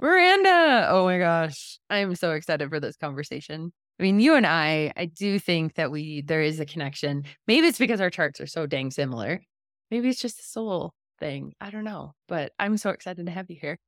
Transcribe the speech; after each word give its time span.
Miranda. 0.00 0.88
Oh 0.90 1.04
my 1.04 1.18
gosh. 1.18 1.78
I'm 1.90 2.14
so 2.14 2.32
excited 2.32 2.68
for 2.68 2.80
this 2.80 2.96
conversation. 2.96 3.72
I 3.98 4.02
mean, 4.02 4.20
you 4.20 4.34
and 4.34 4.46
I, 4.46 4.92
I 4.96 5.06
do 5.06 5.38
think 5.38 5.74
that 5.74 5.90
we 5.90 6.22
there 6.22 6.42
is 6.42 6.60
a 6.60 6.66
connection. 6.66 7.24
Maybe 7.46 7.66
it's 7.66 7.78
because 7.78 8.00
our 8.00 8.10
charts 8.10 8.40
are 8.40 8.46
so 8.46 8.66
dang 8.66 8.90
similar. 8.90 9.42
Maybe 9.90 10.08
it's 10.08 10.20
just 10.20 10.40
a 10.40 10.44
soul 10.44 10.92
thing. 11.18 11.54
I 11.60 11.70
don't 11.70 11.84
know. 11.84 12.12
But 12.28 12.52
I'm 12.58 12.76
so 12.76 12.90
excited 12.90 13.26
to 13.26 13.32
have 13.32 13.50
you 13.50 13.56
here. 13.60 13.78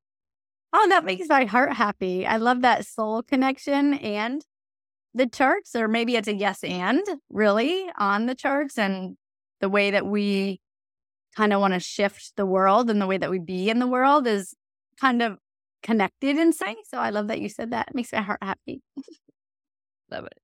Oh, 0.72 0.88
that 0.88 1.04
makes 1.04 1.28
my 1.28 1.44
heart 1.44 1.72
happy. 1.72 2.26
I 2.26 2.36
love 2.36 2.62
that 2.62 2.86
soul 2.86 3.22
connection 3.22 3.94
and 3.94 4.44
the 5.14 5.26
charts, 5.26 5.74
or 5.74 5.88
maybe 5.88 6.16
it's 6.16 6.28
a 6.28 6.34
yes 6.34 6.62
and 6.62 7.02
really 7.28 7.86
on 7.98 8.26
the 8.26 8.34
charts 8.34 8.78
and 8.78 9.16
the 9.60 9.68
way 9.68 9.90
that 9.90 10.06
we 10.06 10.60
kind 11.36 11.52
of 11.52 11.60
want 11.60 11.74
to 11.74 11.80
shift 11.80 12.32
the 12.36 12.46
world 12.46 12.88
and 12.90 13.00
the 13.00 13.06
way 13.06 13.18
that 13.18 13.30
we 13.30 13.38
be 13.38 13.68
in 13.68 13.78
the 13.80 13.86
world 13.86 14.26
is 14.26 14.54
kind 15.00 15.22
of 15.22 15.38
connected 15.82 16.38
in 16.38 16.52
sync. 16.52 16.78
So 16.86 16.98
I 16.98 17.10
love 17.10 17.28
that 17.28 17.40
you 17.40 17.48
said 17.48 17.70
that. 17.70 17.88
It 17.88 17.94
makes 17.94 18.12
my 18.12 18.20
heart 18.20 18.42
happy. 18.42 18.82
love 20.10 20.26
it. 20.26 20.38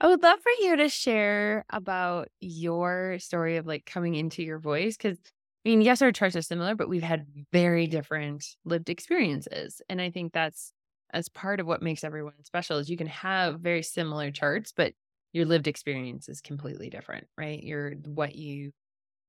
I 0.00 0.08
would 0.08 0.22
love 0.22 0.40
for 0.40 0.50
you 0.60 0.76
to 0.76 0.88
share 0.88 1.64
about 1.70 2.28
your 2.40 3.18
story 3.20 3.56
of 3.56 3.66
like 3.66 3.86
coming 3.86 4.16
into 4.16 4.42
your 4.42 4.58
voice. 4.58 4.96
Cause 4.96 5.16
I 5.64 5.68
mean, 5.68 5.80
yes, 5.80 6.02
our 6.02 6.10
charts 6.10 6.34
are 6.34 6.42
similar, 6.42 6.74
but 6.74 6.88
we've 6.88 7.04
had 7.04 7.24
very 7.52 7.86
different 7.86 8.44
lived 8.64 8.90
experiences. 8.90 9.80
And 9.88 10.00
I 10.00 10.10
think 10.10 10.32
that's 10.32 10.72
as 11.12 11.28
part 11.28 11.60
of 11.60 11.66
what 11.66 11.82
makes 11.82 12.02
everyone 12.02 12.32
special 12.42 12.78
is 12.78 12.90
you 12.90 12.96
can 12.96 13.06
have 13.06 13.60
very 13.60 13.82
similar 13.84 14.32
charts, 14.32 14.72
but 14.76 14.92
your 15.32 15.44
lived 15.44 15.68
experience 15.68 16.28
is 16.28 16.40
completely 16.40 16.90
different, 16.90 17.28
right? 17.38 17.62
Your 17.62 17.92
what 17.92 18.34
you 18.34 18.72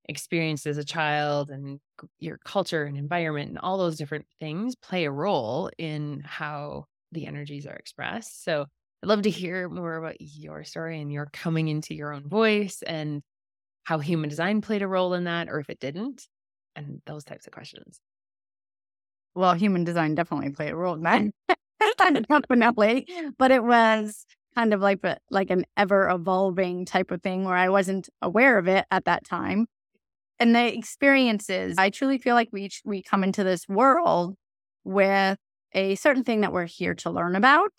experienced 0.09 0.66
as 0.66 0.78
a 0.78 0.84
child 0.84 1.50
and 1.50 1.80
your 2.20 2.38
culture 2.44 2.84
and 2.84 2.98
environment 2.98 3.50
and 3.50 3.59
all 3.59 3.78
those 3.78 3.98
different 3.98 4.26
things 4.40 4.76
play 4.76 5.06
a 5.06 5.12
role 5.12 5.70
in 5.78 6.22
how 6.26 6.86
the 7.12 7.26
energies 7.26 7.66
are 7.66 7.76
expressed. 7.76 8.44
So 8.44 8.66
I'd 9.04 9.08
love 9.08 9.22
to 9.24 9.30
hear 9.30 9.70
more 9.70 9.96
about 9.96 10.16
your 10.20 10.64
story 10.64 11.00
and 11.02 11.12
your 11.12 11.28
coming 11.31 11.68
into 11.68 11.94
your 11.94 12.14
own 12.14 12.28
voice 12.28 12.81
and 12.86 13.22
how 13.84 14.00
human 14.00 14.30
design 14.30 14.62
played 14.62 14.81
a 14.81 14.88
role 14.88 15.14
in 15.14 15.26
that 15.26 15.50
or 15.50 15.59
if 15.59 15.70
it 15.70 15.80
didn't 15.80 16.28
and 16.75 17.02
those 17.06 17.24
types 17.24 17.46
of 17.47 17.53
questions. 17.53 18.00
Well, 19.36 19.53
human 19.53 19.84
design 19.84 20.16
definitely 20.16 20.52
played 20.52 20.72
a 20.72 20.75
role 20.75 20.94
in 20.96 21.03
that. 21.03 21.24
definitely, 21.97 23.08
but 23.38 23.52
it 23.52 23.63
was 23.63 24.25
kind 24.56 24.74
of 24.74 24.81
like 24.81 25.00
like 25.31 25.50
an 25.50 25.66
ever 25.75 26.09
evolving 26.09 26.86
type 26.86 27.12
of 27.12 27.22
thing 27.22 27.44
where 27.44 27.56
I 27.56 27.69
wasn't 27.69 28.09
aware 28.22 28.58
of 28.58 28.68
it 28.68 28.86
at 28.92 29.06
that 29.06 29.25
time 29.25 29.68
and 30.39 30.55
the 30.55 30.75
experiences. 30.75 31.75
I 31.77 31.89
truly 31.89 32.17
feel 32.17 32.35
like 32.35 32.49
we 32.51 32.69
we 32.85 33.01
come 33.01 33.23
into 33.23 33.44
this 33.44 33.67
world 33.67 34.35
with 34.83 35.38
a 35.73 35.95
certain 35.95 36.23
thing 36.23 36.41
that 36.41 36.53
we're 36.53 36.66
here 36.66 36.94
to 36.95 37.09
learn 37.09 37.35
about. 37.35 37.71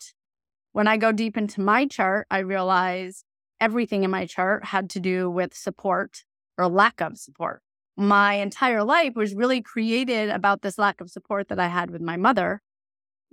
When 0.71 0.87
I 0.87 0.97
go 0.97 1.11
deep 1.11 1.37
into 1.37 1.61
my 1.61 1.85
chart, 1.87 2.27
I 2.29 2.39
realize 2.39 3.23
everything 3.61 4.03
in 4.03 4.11
my 4.11 4.25
chart 4.25 4.65
had 4.65 4.89
to 4.91 4.99
do 4.99 5.29
with 5.29 5.53
support 5.53 6.23
or 6.57 6.67
lack 6.67 7.01
of 7.01 7.17
support. 7.17 7.61
My 7.97 8.33
entire 8.35 8.83
life 8.83 9.15
was 9.15 9.33
really 9.33 9.61
created 9.61 10.29
about 10.29 10.61
this 10.61 10.77
lack 10.77 10.99
of 10.99 11.09
support 11.09 11.47
that 11.47 11.59
I 11.59 11.67
had 11.67 11.91
with 11.91 12.01
my 12.01 12.17
mother. 12.17 12.61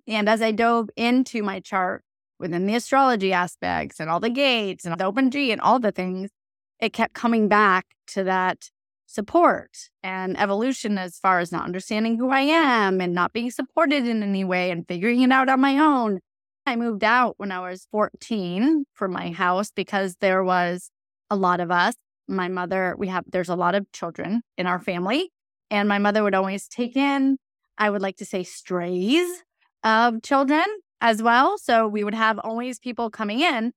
And 0.06 0.28
as 0.28 0.40
I 0.40 0.52
dove 0.52 0.88
into 0.96 1.42
my 1.42 1.58
chart 1.58 2.04
within 2.38 2.66
the 2.66 2.76
astrology 2.76 3.32
aspects 3.32 3.98
and 3.98 4.08
all 4.08 4.20
the 4.20 4.30
gates 4.30 4.84
and 4.84 4.98
the 4.98 5.04
open 5.04 5.30
G 5.30 5.50
and 5.50 5.60
all 5.60 5.80
the 5.80 5.92
things, 5.92 6.30
it 6.78 6.92
kept 6.92 7.14
coming 7.14 7.48
back 7.48 7.86
to 8.08 8.24
that 8.24 8.70
support 9.12 9.70
and 10.02 10.38
evolution 10.38 10.98
as 10.98 11.18
far 11.18 11.38
as 11.38 11.52
not 11.52 11.64
understanding 11.64 12.16
who 12.16 12.30
I 12.30 12.40
am 12.40 13.00
and 13.00 13.14
not 13.14 13.32
being 13.32 13.50
supported 13.50 14.06
in 14.06 14.22
any 14.22 14.44
way 14.44 14.70
and 14.70 14.86
figuring 14.86 15.20
it 15.22 15.30
out 15.30 15.48
on 15.48 15.60
my 15.60 15.78
own. 15.78 16.20
I 16.66 16.76
moved 16.76 17.04
out 17.04 17.34
when 17.38 17.52
I 17.52 17.60
was 17.60 17.86
14 17.90 18.84
from 18.94 19.12
my 19.12 19.30
house 19.30 19.70
because 19.70 20.16
there 20.20 20.42
was 20.42 20.90
a 21.28 21.36
lot 21.36 21.60
of 21.60 21.70
us. 21.70 21.94
My 22.28 22.48
mother, 22.48 22.94
we 22.96 23.08
have, 23.08 23.24
there's 23.30 23.48
a 23.48 23.56
lot 23.56 23.74
of 23.74 23.90
children 23.92 24.42
in 24.56 24.66
our 24.66 24.78
family, 24.78 25.30
and 25.70 25.88
my 25.88 25.98
mother 25.98 26.22
would 26.22 26.34
always 26.34 26.68
take 26.68 26.96
in, 26.96 27.36
I 27.76 27.90
would 27.90 28.02
like 28.02 28.16
to 28.18 28.24
say, 28.24 28.44
strays 28.44 29.42
of 29.82 30.22
children 30.22 30.64
as 31.00 31.22
well. 31.22 31.58
So 31.58 31.88
we 31.88 32.04
would 32.04 32.14
have 32.14 32.38
always 32.38 32.78
people 32.78 33.10
coming 33.10 33.40
in, 33.40 33.72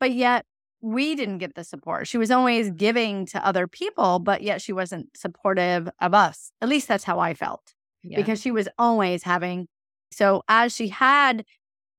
but 0.00 0.12
yet 0.12 0.44
we 0.84 1.14
didn't 1.14 1.38
get 1.38 1.54
the 1.54 1.64
support. 1.64 2.06
She 2.06 2.18
was 2.18 2.30
always 2.30 2.70
giving 2.70 3.24
to 3.26 3.44
other 3.44 3.66
people, 3.66 4.18
but 4.18 4.42
yet 4.42 4.60
she 4.60 4.72
wasn't 4.72 5.16
supportive 5.16 5.88
of 5.98 6.12
us. 6.12 6.52
At 6.60 6.68
least 6.68 6.88
that's 6.88 7.04
how 7.04 7.18
I 7.20 7.32
felt 7.32 7.72
yeah. 8.02 8.16
because 8.16 8.38
she 8.38 8.50
was 8.50 8.68
always 8.78 9.22
having. 9.22 9.66
So 10.12 10.42
as 10.46 10.74
she 10.74 10.88
had 10.88 11.46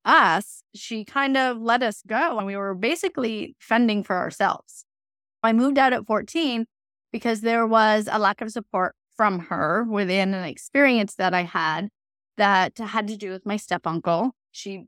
us, 0.06 0.62
she 0.76 1.04
kind 1.04 1.36
of 1.36 1.58
let 1.58 1.82
us 1.82 2.04
go 2.06 2.38
and 2.38 2.46
we 2.46 2.56
were 2.56 2.76
basically 2.76 3.56
fending 3.60 4.04
for 4.04 4.16
ourselves. 4.16 4.86
I 5.42 5.52
moved 5.52 5.80
out 5.80 5.94
at 5.94 6.06
14 6.06 6.68
because 7.12 7.42
there 7.42 7.66
was 7.66 8.08
a 8.12 8.20
lack 8.20 8.40
of 8.40 8.52
support 8.52 8.96
from 9.18 9.40
her 9.40 9.84
within 9.90 10.36
an 10.36 10.44
experience 10.44 11.16
that 11.16 11.34
I 11.34 11.42
had 11.42 11.90
that 12.38 12.78
had 12.78 13.08
to 13.08 13.18
do 13.18 13.32
with 13.32 13.48
my 13.48 13.58
step 13.58 13.88
uncle. 13.88 14.36
She 14.52 14.86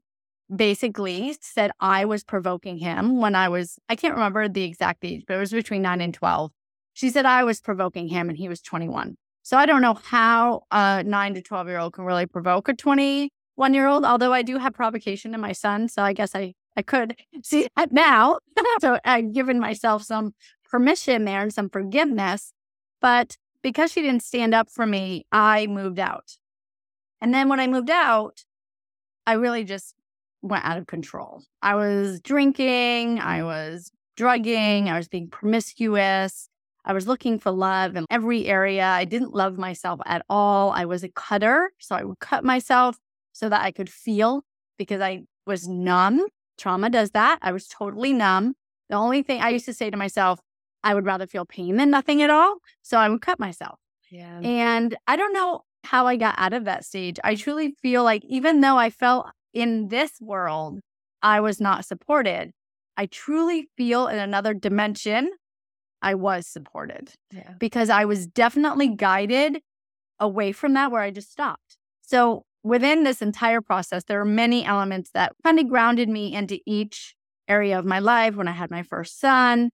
basically 0.54 1.36
said 1.42 1.72
I 1.80 2.06
was 2.06 2.24
provoking 2.24 2.78
him 2.78 3.20
when 3.20 3.36
I 3.36 3.50
was, 3.50 3.78
I 3.90 3.96
can't 3.96 4.14
remember 4.14 4.48
the 4.48 4.64
exact 4.64 5.04
age, 5.04 5.24
but 5.28 5.36
it 5.36 5.40
was 5.40 5.52
between 5.52 5.82
nine 5.82 6.02
and 6.02 6.14
12. 6.14 6.52
She 6.94 7.10
said 7.10 7.26
I 7.26 7.44
was 7.44 7.62
provoking 7.62 8.08
him 8.08 8.30
and 8.30 8.38
he 8.38 8.50
was 8.50 8.62
21. 8.62 9.18
So 9.44 9.58
I 9.58 9.66
don't 9.66 9.82
know 9.82 9.94
how 9.94 10.64
a 10.72 11.04
nine 11.04 11.34
to 11.36 11.42
12 11.42 11.68
year 11.68 11.80
old 11.80 11.94
can 11.94 12.06
really 12.06 12.26
provoke 12.26 12.68
a 12.68 12.74
21 12.74 13.74
year 13.74 13.88
old, 13.88 14.04
although 14.04 14.34
I 14.34 14.42
do 14.42 14.58
have 14.58 14.74
provocation 14.74 15.34
in 15.34 15.42
my 15.42 15.52
sun. 15.52 15.90
So 15.90 16.02
I 16.02 16.14
guess 16.14 16.36
I, 16.36 16.54
I 16.76 16.82
could 16.82 17.16
see 17.44 17.68
that 17.76 17.92
now. 17.92 18.40
so 18.82 19.00
I've 19.06 19.34
given 19.34 19.60
myself 19.60 20.04
some 20.04 20.34
permission 20.70 21.26
there 21.26 21.42
and 21.42 21.54
some 21.54 21.70
forgiveness. 21.70 22.52
But 23.00 23.38
because 23.62 23.92
she 23.92 24.02
didn't 24.02 24.24
stand 24.24 24.54
up 24.54 24.70
for 24.70 24.86
me, 24.86 25.26
I 25.32 25.68
moved 25.68 26.00
out. 26.00 26.38
And 27.22 27.34
then 27.34 27.50
when 27.50 27.60
I 27.60 27.68
moved 27.68 27.90
out, 27.90 28.44
I 29.26 29.34
really 29.34 29.64
just 29.64 29.94
went 30.42 30.66
out 30.66 30.78
of 30.78 30.88
control. 30.88 31.44
I 31.62 31.76
was 31.76 32.22
drinking, 32.22 33.20
I 33.20 33.44
was 33.44 33.92
drugging, 34.16 34.90
I 34.90 34.98
was 34.98 35.08
being 35.08 35.30
promiscuous. 35.30 36.50
I 36.86 36.94
was 36.94 37.06
looking 37.06 37.38
for 37.38 37.52
love 37.52 37.98
in 37.98 38.06
every 38.10 38.46
area. 38.46 38.86
I 38.86 39.04
didn't 39.04 39.34
love 39.34 39.58
myself 39.58 40.00
at 40.06 40.24
all. 40.30 40.72
I 40.72 40.86
was 40.86 41.04
a 41.04 41.10
cutter. 41.10 41.72
So 41.80 41.96
I 41.96 42.04
would 42.06 42.20
cut 42.20 42.46
myself 42.46 42.98
so 43.34 43.50
that 43.50 43.62
I 43.62 43.72
could 43.72 43.90
feel 43.90 44.44
because 44.78 45.02
I 45.02 45.24
was 45.46 45.68
numb. 45.68 46.26
Trauma 46.58 46.90
does 46.90 47.12
that. 47.12 47.40
I 47.42 47.52
was 47.52 47.68
totally 47.68 48.14
numb. 48.14 48.54
The 48.90 48.96
only 48.96 49.22
thing 49.22 49.42
I 49.42 49.50
used 49.50 49.66
to 49.66 49.74
say 49.74 49.90
to 49.90 49.98
myself, 49.98 50.40
I 50.82 50.94
would 50.94 51.06
rather 51.06 51.28
feel 51.28 51.46
pain 51.46 51.76
than 51.76 51.90
nothing 51.92 52.22
at 52.22 52.30
all. 52.30 52.60
So 52.84 52.98
I 52.98 53.10
would 53.10 53.22
cut 53.22 53.38
myself. 53.38 53.80
Yeah. 54.10 54.40
And 54.40 54.96
I 55.08 55.18
don't 55.18 55.34
know 55.34 55.66
how 55.84 56.08
I 56.08 56.16
got 56.16 56.36
out 56.38 56.54
of 56.54 56.64
that 56.66 56.86
stage. 56.86 57.20
I 57.22 57.36
truly 57.36 57.76
feel 57.82 58.06
like 58.06 58.24
even 58.26 58.62
though 58.62 58.78
I 58.78 58.90
felt 58.90 59.28
in 59.54 59.88
this 59.90 60.12
world, 60.22 60.80
I 61.22 61.40
was 61.40 61.60
not 61.60 61.86
supported. 61.86 62.52
I 62.96 63.06
truly 63.06 63.68
feel 63.78 64.08
in 64.08 64.20
another 64.20 64.54
dimension, 64.54 65.32
I 66.02 66.16
was 66.16 66.48
supported 66.48 67.12
yeah. 67.32 67.54
because 67.60 67.90
I 67.90 68.06
was 68.06 68.28
definitely 68.28 68.88
guided 68.88 69.62
away 70.20 70.52
from 70.52 70.74
that 70.74 70.92
where 70.92 71.02
I 71.02 71.12
just 71.12 71.32
stopped. 71.32 71.78
So 72.02 72.44
within 72.64 73.04
this 73.04 73.22
entire 73.22 73.62
process, 73.62 74.04
there 74.04 74.20
are 74.22 74.26
many 74.26 74.66
elements 74.66 75.12
that 75.14 75.34
kind 75.44 75.60
of 75.60 75.68
grounded 75.68 76.10
me 76.10 76.34
into 76.34 76.60
each 76.66 77.16
area 77.48 77.78
of 77.78 77.86
my 77.86 78.00
life. 78.00 78.36
When 78.36 78.48
I 78.48 78.52
had 78.52 78.72
my 78.72 78.84
first 78.84 79.20
son, 79.20 79.70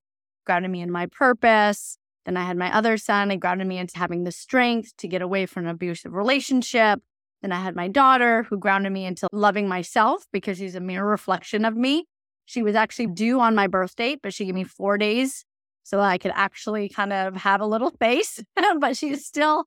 grounded 0.46 0.72
me 0.72 0.82
in 0.82 0.92
my 0.92 1.08
purpose. 1.08 1.98
Then 2.26 2.38
I 2.38 2.46
had 2.46 2.58
my 2.58 2.74
other 2.74 2.98
son, 2.98 3.32
it 3.32 3.38
grounded 3.38 3.68
me 3.68 3.78
into 3.78 3.98
having 3.98 4.24
the 4.24 4.32
strength 4.32 4.96
to 4.98 5.08
get 5.10 5.22
away 5.22 5.46
from 5.46 5.66
an 5.66 5.72
abusive 5.72 6.14
relationship. 6.14 7.02
Then 7.44 7.52
I 7.52 7.60
had 7.60 7.76
my 7.76 7.90
daughter, 7.90 8.44
who 8.44 8.58
grounded 8.58 8.94
me 8.94 9.06
into 9.06 9.28
loving 9.34 9.68
myself 9.68 10.26
because 10.32 10.58
she's 10.58 10.76
a 10.76 10.80
mirror 10.80 11.08
reflection 11.08 11.66
of 11.66 11.76
me. 11.76 12.06
She 12.46 12.64
was 12.64 12.74
actually 12.74 13.08
due 13.08 13.40
on 13.42 13.54
my 13.54 13.68
birth 13.68 13.96
date, 13.96 14.20
but 14.24 14.34
she 14.34 14.46
gave 14.46 14.56
me 14.56 14.64
four 14.64 14.98
days 14.98 15.46
so 15.84 16.00
I 16.00 16.18
could 16.18 16.32
actually 16.34 16.88
kind 16.88 17.12
of 17.12 17.36
have 17.36 17.60
a 17.60 17.66
little 17.66 17.92
space. 17.94 18.42
but 18.80 18.98
she's 18.98 19.26
still 19.26 19.66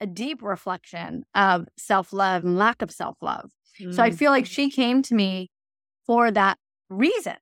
a 0.00 0.06
deep 0.06 0.42
reflection 0.42 1.24
of 1.34 1.66
self 1.78 2.12
love 2.12 2.44
and 2.44 2.58
lack 2.58 2.82
of 2.82 2.90
self 2.90 3.16
love. 3.22 3.50
Mm. 3.80 3.94
So 3.94 4.02
I 4.02 4.10
mm. 4.10 4.14
feel 4.14 4.30
like 4.30 4.46
she 4.46 4.70
came 4.70 5.02
to 5.02 5.14
me 5.14 5.50
for 6.06 6.30
that 6.30 6.58
reason. 6.90 7.36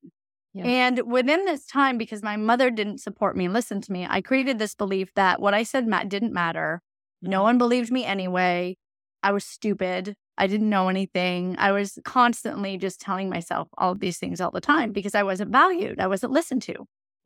Yeah. 0.55 0.65
And 0.65 1.11
within 1.11 1.45
this 1.45 1.67
time, 1.67 1.99
because 1.99 2.23
my 2.23 2.37
mother 2.37 2.71
didn't 2.71 2.99
support 2.99 3.37
me 3.37 3.47
and 3.47 3.55
listen 3.55 3.81
to 3.81 3.93
me, 3.93 4.07
I 4.09 4.21
created 4.21 4.59
this 4.59 4.77
belief 4.77 5.13
that 5.15 5.41
what 5.41 5.55
I 5.55 5.65
said 5.65 5.89
didn't 6.09 6.33
matter. 6.33 6.83
No 7.21 7.39
mm-hmm. 7.39 7.43
one 7.43 7.59
believed 7.59 7.91
me 7.91 8.05
anyway. 8.05 8.77
I 9.23 9.33
was 9.33 9.45
stupid. 9.45 10.17
I 10.39 10.47
didn't 10.47 10.71
know 10.71 10.89
anything. 10.89 11.57
I 11.59 11.73
was 11.73 11.99
constantly 12.05 12.79
just 12.79 13.01
telling 13.01 13.29
myself 13.29 13.69
all 13.79 13.93
of 13.93 14.01
these 14.01 14.19
things 14.19 14.41
all 14.41 14.51
the 14.51 14.61
time 14.61 14.93
because 14.93 15.15
I 15.15 15.23
wasn't 15.23 15.53
valued. 15.53 16.01
I 16.01 16.07
wasn't 16.07 16.33
listened 16.33 16.63
to. 16.63 16.73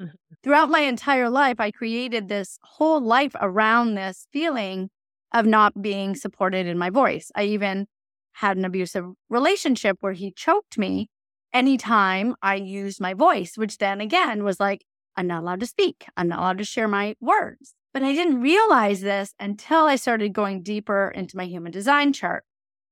Mm-hmm. 0.01 0.07
Throughout 0.43 0.71
my 0.71 0.81
entire 0.81 1.31
life, 1.31 1.59
I 1.59 1.71
created 1.71 2.29
this 2.29 2.59
whole 2.63 3.01
life 3.01 3.33
around 3.41 3.95
this 3.95 4.27
feeling 4.33 4.91
of 5.33 5.47
not 5.47 5.81
being 5.81 6.15
supported 6.15 6.67
in 6.67 6.79
my 6.79 6.91
voice. 6.91 7.31
I 7.35 7.45
even 7.45 7.87
had 8.35 8.57
an 8.57 8.65
abusive 8.65 9.07
relationship 9.31 9.97
where 10.01 10.13
he 10.13 10.31
choked 10.31 10.77
me 10.77 11.09
anytime 11.53 12.35
I 12.43 12.57
used 12.57 13.01
my 13.01 13.15
voice, 13.15 13.57
which 13.57 13.79
then 13.79 14.01
again 14.01 14.45
was 14.45 14.61
like, 14.61 14.85
I'm 15.17 15.27
not 15.27 15.43
allowed 15.43 15.61
to 15.61 15.67
speak. 15.67 16.07
I'm 16.17 16.29
not 16.29 16.41
allowed 16.41 16.59
to 16.59 16.65
share 16.65 16.89
my 16.89 17.15
words. 17.21 17.75
But 17.97 18.03
I 18.03 18.13
didn't 18.13 18.43
realize 18.43 19.01
this 19.01 19.33
until 19.41 19.87
I 19.87 19.97
started 19.97 20.35
going 20.35 20.63
deeper 20.63 21.11
into 21.15 21.35
my 21.35 21.47
human 21.47 21.73
design 21.73 22.13
chart. 22.13 22.45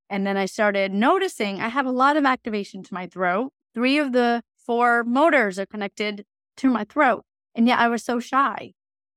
And 0.09 0.27
then 0.27 0.39
I 0.39 0.47
started 0.47 0.95
noticing 0.95 1.61
I 1.61 1.69
have 1.69 1.85
a 1.85 1.91
lot 1.91 2.17
of 2.17 2.25
activation 2.25 2.83
to 2.83 2.95
my 2.95 3.07
throat. 3.07 3.53
Three 3.75 3.99
of 3.99 4.13
the 4.13 4.41
four 4.57 5.05
motors 5.05 5.59
are 5.59 5.67
connected 5.67 6.25
to 6.57 6.71
my 6.71 6.85
throat. 6.85 7.23
And 7.55 7.67
yet 7.67 7.81
I 7.81 7.89
was 7.89 8.03
so 8.03 8.19
shy. 8.19 8.73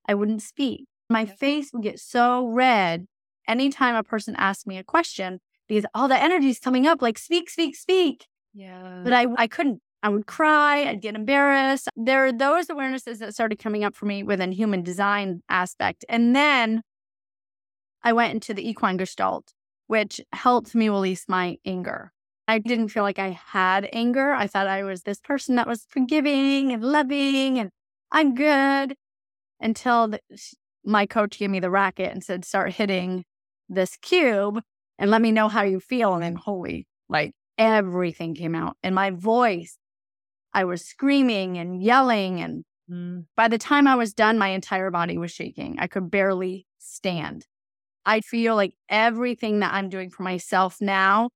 I 0.06 0.13
wouldn't 0.13 0.42
speak. 0.42 0.88
My 1.10 1.25
face 1.25 1.72
would 1.72 1.84
get 1.84 2.01
so 2.01 2.45
red 2.45 3.06
anytime 3.48 3.95
a 3.95 4.04
person 4.04 4.36
asked 4.38 4.68
me 4.68 4.78
a 4.78 4.83
question 4.83 5.40
because 5.69 5.86
all 5.94 6.10
the 6.10 6.22
energy 6.22 6.50
is 6.50 6.60
coming 6.60 6.86
up 6.86 7.01
like, 7.01 7.18
speak, 7.18 7.50
speak, 7.50 7.78
speak. 7.78 8.28
Yeah. 8.54 9.04
But 9.06 9.13
I, 9.13 9.28
I 9.38 9.48
couldn't. 9.48 9.80
I 10.07 10.09
would 10.09 10.25
cry, 10.25 10.86
I'd 10.86 11.01
get 11.01 11.15
embarrassed. 11.15 11.89
There 11.98 12.25
are 12.25 12.31
those 12.31 12.68
awarenesses 12.68 13.18
that 13.18 13.33
started 13.33 13.59
coming 13.59 13.83
up 13.83 13.94
for 13.94 14.06
me 14.06 14.24
within 14.24 14.54
human 14.54 14.81
design 14.81 15.44
aspect. 15.50 16.06
And 16.07 16.33
then 16.33 16.81
I 18.04 18.13
went 18.13 18.33
into 18.33 18.54
the 18.54 18.65
equine 18.65 18.95
gestalt, 18.95 19.51
which 19.88 20.21
helped 20.31 20.74
me 20.74 20.88
release 20.88 21.25
my 21.27 21.57
anger. 21.65 22.13
I 22.48 22.59
didn't 22.59 22.88
feel 22.88 23.04
like 23.04 23.19
I 23.19 23.31
had 23.31 23.89
anger. 23.92 24.31
I 24.31 24.48
thought 24.48 24.65
I 24.65 24.83
was 24.83 25.01
this 25.01 25.19
person 25.19 25.56
that 25.56 25.68
was 25.68 25.86
forgiving 25.89 26.71
and 26.71 26.81
loving 26.81 27.59
and 27.59 27.69
I'm 28.09 28.33
good 28.33 28.95
until 29.59 30.07
the, 30.07 30.21
my 30.86 31.06
coach 31.06 31.38
gave 31.38 31.50
me 31.50 31.59
the 31.59 31.69
racket 31.69 32.13
and 32.13 32.24
said, 32.24 32.45
start 32.45 32.71
hitting 32.71 33.25
this 33.68 33.98
cube 33.98 34.62
and 34.98 35.12
let 35.12 35.21
me 35.21 35.33
know 35.33 35.50
how 35.50 35.63
you 35.63 35.81
feel. 35.81 36.13
And 36.13 36.24
then, 36.24 36.36
holy, 36.36 36.88
like 37.09 37.33
everything 37.57 38.36
came 38.36 38.56
out. 38.56 38.77
And 38.81 38.95
my 38.95 39.09
voice, 39.09 39.77
I 40.54 40.64
was 40.66 40.84
screaming 40.84 41.58
and 41.58 41.82
yelling. 41.82 42.40
And 42.42 42.64
mm. 42.90 43.26
by 43.36 43.48
the 43.48 43.58
time 43.58 43.88
I 43.88 43.96
was 43.96 44.14
done, 44.14 44.38
my 44.38 44.50
entire 44.50 44.92
body 44.92 45.18
was 45.18 45.32
shaking. 45.32 45.78
I 45.80 45.88
could 45.88 46.10
barely 46.10 46.68
stand. 46.78 47.46
I 48.06 48.22
feel 48.22 48.56
like 48.56 48.74
everything 48.90 49.60
that 49.60 49.74
I'm 49.74 49.90
doing 49.90 50.10
for 50.10 50.24
myself 50.24 50.78
now 50.80 51.30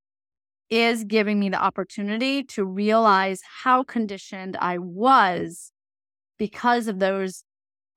is 0.70 1.04
giving 1.04 1.38
me 1.38 1.50
the 1.50 1.62
opportunity 1.62 2.42
to 2.42 2.64
realize 2.64 3.42
how 3.62 3.82
conditioned 3.82 4.56
I 4.58 4.78
was 4.78 5.70
because 6.38 6.88
of 6.88 6.98
those 6.98 7.44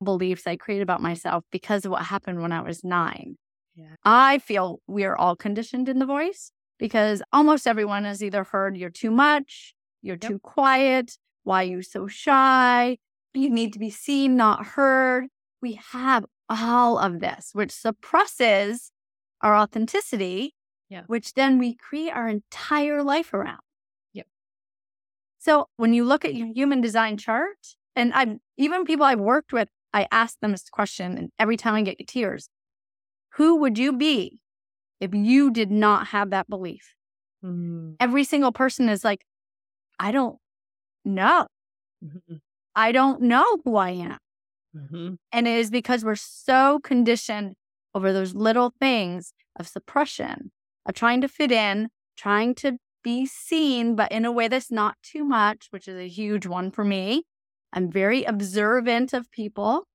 beliefs 0.03 0.45
I 0.45 0.57
created 0.57 0.83
about 0.83 1.01
myself 1.01 1.43
because 1.51 1.85
of 1.85 1.91
what 1.91 2.03
happened 2.03 2.41
when 2.41 2.51
I 2.51 2.61
was 2.61 2.83
nine. 2.83 3.37
Yeah. 3.75 3.95
I 4.03 4.39
feel 4.39 4.79
we 4.87 5.05
are 5.05 5.15
all 5.15 5.35
conditioned 5.35 5.89
in 5.89 5.99
the 5.99 6.05
voice 6.05 6.51
because 6.77 7.21
almost 7.31 7.67
everyone 7.67 8.03
has 8.05 8.23
either 8.23 8.43
heard 8.43 8.77
you're 8.77 8.89
too 8.89 9.11
much, 9.11 9.74
you're 10.05 10.17
yep. 10.21 10.31
too 10.31 10.39
quiet, 10.39 11.17
why 11.43 11.63
are 11.63 11.67
you 11.67 11.81
so 11.81 12.07
shy, 12.07 12.97
you 13.33 13.49
need 13.49 13.73
to 13.73 13.79
be 13.79 13.89
seen, 13.89 14.37
not 14.37 14.65
heard. 14.65 15.25
We 15.61 15.79
have 15.91 16.25
all 16.49 16.97
of 16.97 17.19
this, 17.19 17.49
which 17.53 17.71
suppresses 17.71 18.91
our 19.41 19.55
authenticity 19.55 20.53
yeah. 20.89 21.01
which 21.07 21.33
then 21.33 21.57
we 21.57 21.75
create 21.75 22.11
our 22.11 22.27
entire 22.27 23.03
life 23.03 23.33
around. 23.33 23.59
Yep. 24.13 24.27
So 25.39 25.67
when 25.77 25.93
you 25.93 26.05
look 26.05 26.25
at 26.25 26.35
your 26.35 26.47
human 26.53 26.81
design 26.81 27.17
chart, 27.17 27.57
and 27.95 28.13
I'm 28.13 28.39
even 28.57 28.85
people 28.85 29.05
I've 29.05 29.19
worked 29.19 29.53
with, 29.53 29.69
I 29.93 30.07
ask 30.11 30.39
them 30.39 30.51
this 30.51 30.69
question, 30.69 31.17
and 31.17 31.29
every 31.39 31.57
time 31.57 31.75
I 31.75 31.81
get 31.81 32.07
tears, 32.07 32.49
who 33.35 33.57
would 33.57 33.77
you 33.77 33.93
be 33.93 34.39
if 34.99 35.13
you 35.13 35.51
did 35.51 35.71
not 35.71 36.07
have 36.07 36.29
that 36.31 36.49
belief? 36.49 36.95
Mm-hmm. 37.43 37.93
Every 37.99 38.23
single 38.23 38.51
person 38.51 38.89
is 38.89 39.03
like, 39.03 39.25
I 39.99 40.11
don't 40.11 40.37
know. 41.03 41.47
Mm-hmm. 42.03 42.35
I 42.75 42.91
don't 42.91 43.21
know 43.21 43.59
who 43.63 43.77
I 43.77 43.91
am. 43.91 44.17
Mm-hmm. 44.75 45.13
And 45.31 45.47
it 45.47 45.57
is 45.57 45.69
because 45.69 46.03
we're 46.03 46.15
so 46.15 46.79
conditioned 46.83 47.55
over 47.93 48.11
those 48.11 48.35
little 48.35 48.73
things 48.79 49.33
of 49.57 49.67
suppression 49.67 50.51
of 50.85 50.93
trying 50.93 51.21
to 51.21 51.27
fit 51.27 51.51
in, 51.51 51.89
trying 52.17 52.53
to 52.55 52.77
be 53.03 53.25
seen, 53.25 53.95
but 53.95 54.11
in 54.11 54.25
a 54.25 54.31
way 54.31 54.47
that's 54.47 54.71
not 54.71 54.97
too 55.01 55.23
much, 55.23 55.67
which 55.69 55.87
is 55.87 55.97
a 55.97 56.07
huge 56.07 56.45
one 56.45 56.71
for 56.71 56.83
me. 56.83 57.23
I'm 57.71 57.89
very 57.89 58.23
observant 58.23 59.13
of 59.13 59.31
people. 59.31 59.87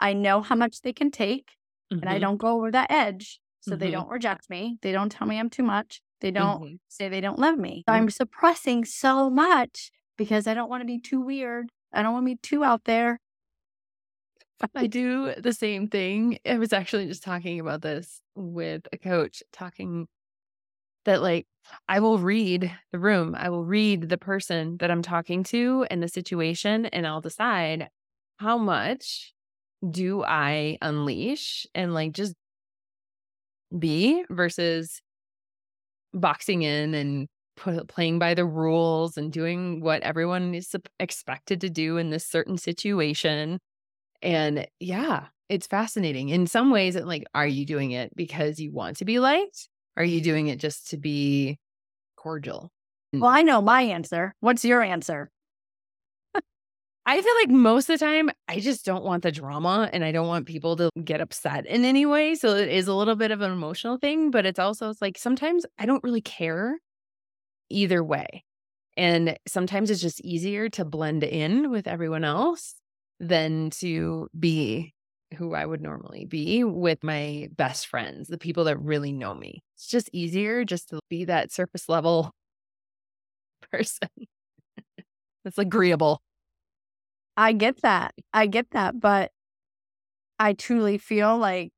I 0.00 0.12
know 0.12 0.42
how 0.42 0.56
much 0.56 0.82
they 0.82 0.92
can 0.92 1.10
take, 1.10 1.52
mm-hmm. 1.92 2.00
and 2.00 2.08
I 2.10 2.14
mm-hmm. 2.14 2.22
don't 2.22 2.36
go 2.38 2.56
over 2.56 2.70
that 2.70 2.90
edge. 2.90 3.40
So 3.60 3.72
mm-hmm. 3.72 3.80
they 3.80 3.90
don't 3.92 4.08
reject 4.08 4.50
me. 4.50 4.78
They 4.82 4.92
don't 4.92 5.10
tell 5.10 5.26
me 5.26 5.38
I'm 5.38 5.50
too 5.50 5.62
much. 5.62 6.00
They 6.22 6.30
don't 6.30 6.62
mm-hmm. 6.62 6.74
say 6.88 7.08
they 7.08 7.20
don't 7.20 7.38
love 7.38 7.58
me. 7.58 7.82
I'm 7.88 8.08
suppressing 8.08 8.84
so 8.84 9.28
much 9.28 9.90
because 10.16 10.46
I 10.46 10.54
don't 10.54 10.70
want 10.70 10.80
to 10.82 10.86
be 10.86 11.00
too 11.00 11.20
weird. 11.20 11.68
I 11.92 12.02
don't 12.02 12.12
want 12.12 12.24
to 12.24 12.34
be 12.34 12.38
too 12.40 12.62
out 12.64 12.84
there. 12.84 13.20
I 14.76 14.86
do 14.86 15.34
the 15.36 15.52
same 15.52 15.88
thing. 15.88 16.38
I 16.46 16.58
was 16.58 16.72
actually 16.72 17.08
just 17.08 17.24
talking 17.24 17.58
about 17.58 17.82
this 17.82 18.20
with 18.36 18.86
a 18.92 18.98
coach, 18.98 19.42
talking 19.52 20.06
that 21.04 21.20
like 21.20 21.48
I 21.88 21.98
will 21.98 22.18
read 22.18 22.72
the 22.92 23.00
room, 23.00 23.34
I 23.36 23.48
will 23.48 23.64
read 23.64 24.08
the 24.08 24.18
person 24.18 24.76
that 24.78 24.92
I'm 24.92 25.02
talking 25.02 25.42
to 25.44 25.84
and 25.90 26.00
the 26.00 26.06
situation, 26.06 26.86
and 26.86 27.04
I'll 27.04 27.20
decide 27.20 27.88
how 28.36 28.56
much 28.58 29.34
do 29.88 30.22
I 30.22 30.78
unleash 30.80 31.66
and 31.74 31.92
like 31.92 32.12
just 32.12 32.34
be 33.76 34.24
versus 34.30 35.02
boxing 36.14 36.62
in 36.62 36.94
and 36.94 37.28
put, 37.56 37.88
playing 37.88 38.18
by 38.18 38.34
the 38.34 38.44
rules 38.44 39.16
and 39.16 39.32
doing 39.32 39.80
what 39.80 40.02
everyone 40.02 40.54
is 40.54 40.74
expected 40.98 41.60
to 41.60 41.70
do 41.70 41.96
in 41.96 42.10
this 42.10 42.26
certain 42.26 42.58
situation 42.58 43.58
and 44.22 44.66
yeah, 44.78 45.26
it's 45.48 45.66
fascinating. 45.66 46.28
In 46.28 46.46
some 46.46 46.70
ways, 46.70 46.96
it 46.96 47.06
like, 47.06 47.24
are 47.34 47.46
you 47.46 47.66
doing 47.66 47.90
it 47.90 48.14
because 48.16 48.58
you 48.60 48.72
want 48.72 48.98
to 48.98 49.04
be 49.04 49.18
liked? 49.18 49.68
Are 49.96 50.04
you 50.04 50.20
doing 50.20 50.46
it 50.46 50.58
just 50.58 50.90
to 50.90 50.96
be 50.96 51.58
cordial? 52.16 52.70
Well, 53.12 53.30
I 53.30 53.42
know 53.42 53.60
my 53.60 53.82
answer. 53.82 54.32
What's 54.40 54.64
your 54.64 54.80
answer? 54.82 55.30
I 57.04 57.20
feel 57.20 57.34
like 57.40 57.50
most 57.50 57.90
of 57.90 57.98
the 57.98 58.04
time, 58.04 58.30
I 58.46 58.60
just 58.60 58.84
don't 58.84 59.04
want 59.04 59.24
the 59.24 59.32
drama 59.32 59.90
and 59.92 60.04
I 60.04 60.12
don't 60.12 60.28
want 60.28 60.46
people 60.46 60.76
to 60.76 60.90
get 61.02 61.20
upset 61.20 61.66
in 61.66 61.84
any 61.84 62.06
way. 62.06 62.36
So 62.36 62.54
it 62.56 62.68
is 62.68 62.86
a 62.86 62.94
little 62.94 63.16
bit 63.16 63.32
of 63.32 63.40
an 63.40 63.50
emotional 63.50 63.96
thing, 63.96 64.30
but 64.30 64.46
it's 64.46 64.60
also 64.60 64.90
it's 64.90 65.02
like 65.02 65.18
sometimes 65.18 65.66
I 65.78 65.86
don't 65.86 66.04
really 66.04 66.20
care 66.20 66.78
either 67.70 68.04
way. 68.04 68.44
And 68.96 69.36
sometimes 69.48 69.90
it's 69.90 70.00
just 70.02 70.20
easier 70.20 70.68
to 70.70 70.84
blend 70.84 71.24
in 71.24 71.70
with 71.70 71.88
everyone 71.88 72.24
else 72.24 72.76
than 73.18 73.70
to 73.70 74.28
be 74.38 74.94
who 75.38 75.54
I 75.54 75.64
would 75.64 75.80
normally 75.80 76.26
be 76.26 76.62
with 76.62 77.02
my 77.02 77.48
best 77.56 77.86
friends, 77.86 78.28
the 78.28 78.38
people 78.38 78.64
that 78.64 78.78
really 78.78 79.12
know 79.12 79.34
me. 79.34 79.62
It's 79.76 79.88
just 79.88 80.10
easier 80.12 80.64
just 80.64 80.90
to 80.90 81.00
be 81.08 81.24
that 81.24 81.50
surface 81.50 81.88
level 81.88 82.32
person 83.72 84.08
that's 85.44 85.58
agreeable. 85.58 86.20
I 87.36 87.52
get 87.52 87.82
that. 87.82 88.14
I 88.32 88.46
get 88.46 88.70
that. 88.72 89.00
But 89.00 89.30
I 90.38 90.52
truly 90.52 90.98
feel 90.98 91.38
like 91.38 91.70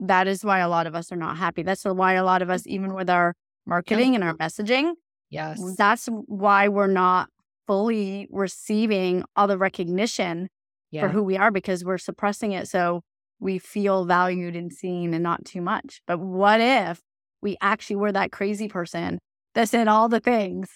that 0.00 0.26
is 0.28 0.44
why 0.44 0.60
a 0.60 0.68
lot 0.68 0.86
of 0.86 0.94
us 0.94 1.10
are 1.10 1.16
not 1.16 1.36
happy. 1.36 1.62
That's 1.62 1.84
why 1.84 2.14
a 2.14 2.24
lot 2.24 2.40
of 2.42 2.50
us, 2.50 2.66
even 2.66 2.94
with 2.94 3.10
our 3.10 3.34
marketing 3.66 4.14
and 4.14 4.22
our 4.24 4.34
messaging, 4.34 4.92
Yes. 5.30 5.60
that's 5.76 6.08
why 6.26 6.68
we're 6.68 6.86
not 6.86 7.28
fully 7.66 8.28
receiving 8.30 9.24
all 9.36 9.46
the 9.46 9.58
recognition 9.58 10.48
Yeah. 10.90 11.02
for 11.02 11.08
who 11.08 11.22
we 11.22 11.36
are 11.36 11.50
because 11.50 11.84
we're 11.84 11.98
suppressing 11.98 12.52
it 12.52 12.68
so 12.68 13.02
we 13.40 13.58
feel 13.58 14.04
valued 14.04 14.56
and 14.56 14.72
seen 14.72 15.12
and 15.14 15.22
not 15.22 15.44
too 15.44 15.60
much. 15.60 16.00
But 16.06 16.18
what 16.18 16.60
if 16.60 17.00
we 17.42 17.56
actually 17.60 17.96
were 17.96 18.12
that 18.12 18.32
crazy 18.32 18.68
person 18.68 19.18
that 19.54 19.68
said 19.68 19.86
all 19.88 20.08
the 20.08 20.20
things? 20.20 20.70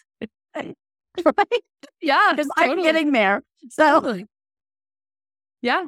right? 1.24 1.62
yeah. 2.00 2.32
Because 2.32 2.50
I'm 2.56 2.82
getting 2.82 3.12
there. 3.12 3.42
So 3.70 4.00
Totally. 4.00 4.26
Yeah. 5.62 5.84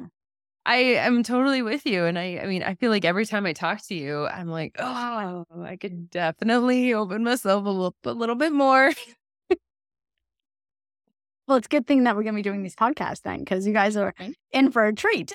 I 0.65 0.77
am 0.77 1.21
totally 1.23 1.61
with 1.61 1.85
you. 1.85 2.05
And 2.05 2.17
I 2.17 2.39
I 2.41 2.47
mean, 2.47 2.63
I 2.63 2.75
feel 2.75 2.89
like 2.89 3.05
every 3.05 3.25
time 3.25 3.45
I 3.45 3.53
talk 3.53 3.81
to 3.87 3.95
you, 3.95 4.25
I'm 4.27 4.49
like, 4.49 4.75
oh, 4.79 5.45
I 5.63 5.75
could 5.75 6.09
definitely 6.09 6.93
open 6.93 7.23
myself 7.23 7.65
a 7.65 7.69
little, 7.69 7.95
a 8.03 8.13
little 8.13 8.35
bit 8.35 8.51
more. 8.51 8.91
well, 11.47 11.57
it's 11.57 11.67
a 11.67 11.69
good 11.69 11.85
thing 11.85 12.03
that 12.05 12.15
we're 12.15 12.23
gonna 12.23 12.35
be 12.35 12.41
doing 12.41 12.63
these 12.63 12.75
podcasts 12.75 13.21
then, 13.21 13.39
because 13.39 13.67
you 13.67 13.73
guys 13.73 13.95
are 13.95 14.13
in 14.51 14.71
for 14.71 14.85
a 14.85 14.93
treat. 14.93 15.33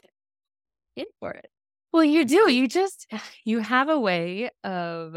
in 0.97 1.07
for 1.21 1.31
it. 1.33 1.49
Well, 1.93 2.05
you 2.05 2.25
do. 2.25 2.51
You 2.51 2.67
just 2.69 3.07
you 3.45 3.61
have 3.61 3.89
a 3.89 4.01
way 4.01 4.51
of 4.65 5.17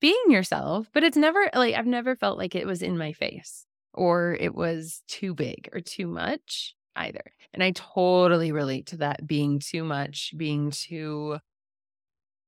being 0.00 0.24
yourself, 0.30 0.88
but 0.92 1.04
it's 1.04 1.16
never 1.16 1.48
like 1.54 1.74
I've 1.74 1.86
never 1.86 2.16
felt 2.16 2.38
like 2.38 2.54
it 2.56 2.66
was 2.66 2.82
in 2.82 2.98
my 2.98 3.12
face 3.12 3.66
or 3.94 4.36
it 4.38 4.54
was 4.54 5.02
too 5.08 5.34
big 5.34 5.68
or 5.72 5.80
too 5.80 6.06
much 6.06 6.74
either. 6.96 7.22
And 7.52 7.62
I 7.62 7.72
totally 7.72 8.52
relate 8.52 8.86
to 8.86 8.98
that 8.98 9.26
being 9.26 9.60
too 9.60 9.84
much, 9.84 10.32
being 10.36 10.70
too 10.70 11.38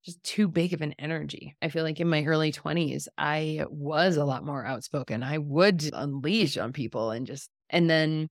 just 0.05 0.23
too 0.23 0.49
big 0.49 0.75
of 0.75 0.83
an 0.83 0.95
energy. 0.99 1.57
I 1.63 1.71
feel 1.71 1.83
like 1.83 1.99
in 1.99 2.09
my 2.09 2.25
early 2.25 2.53
20s, 2.53 3.09
I 3.17 3.65
was 3.71 4.17
a 4.17 4.25
lot 4.25 4.45
more 4.45 4.65
outspoken. 4.65 5.23
I 5.23 5.39
would 5.39 5.89
unleash 5.93 6.59
on 6.59 6.75
people 6.75 7.11
and 7.11 7.27
just, 7.27 7.49
and 7.71 7.89
then 7.89 8.29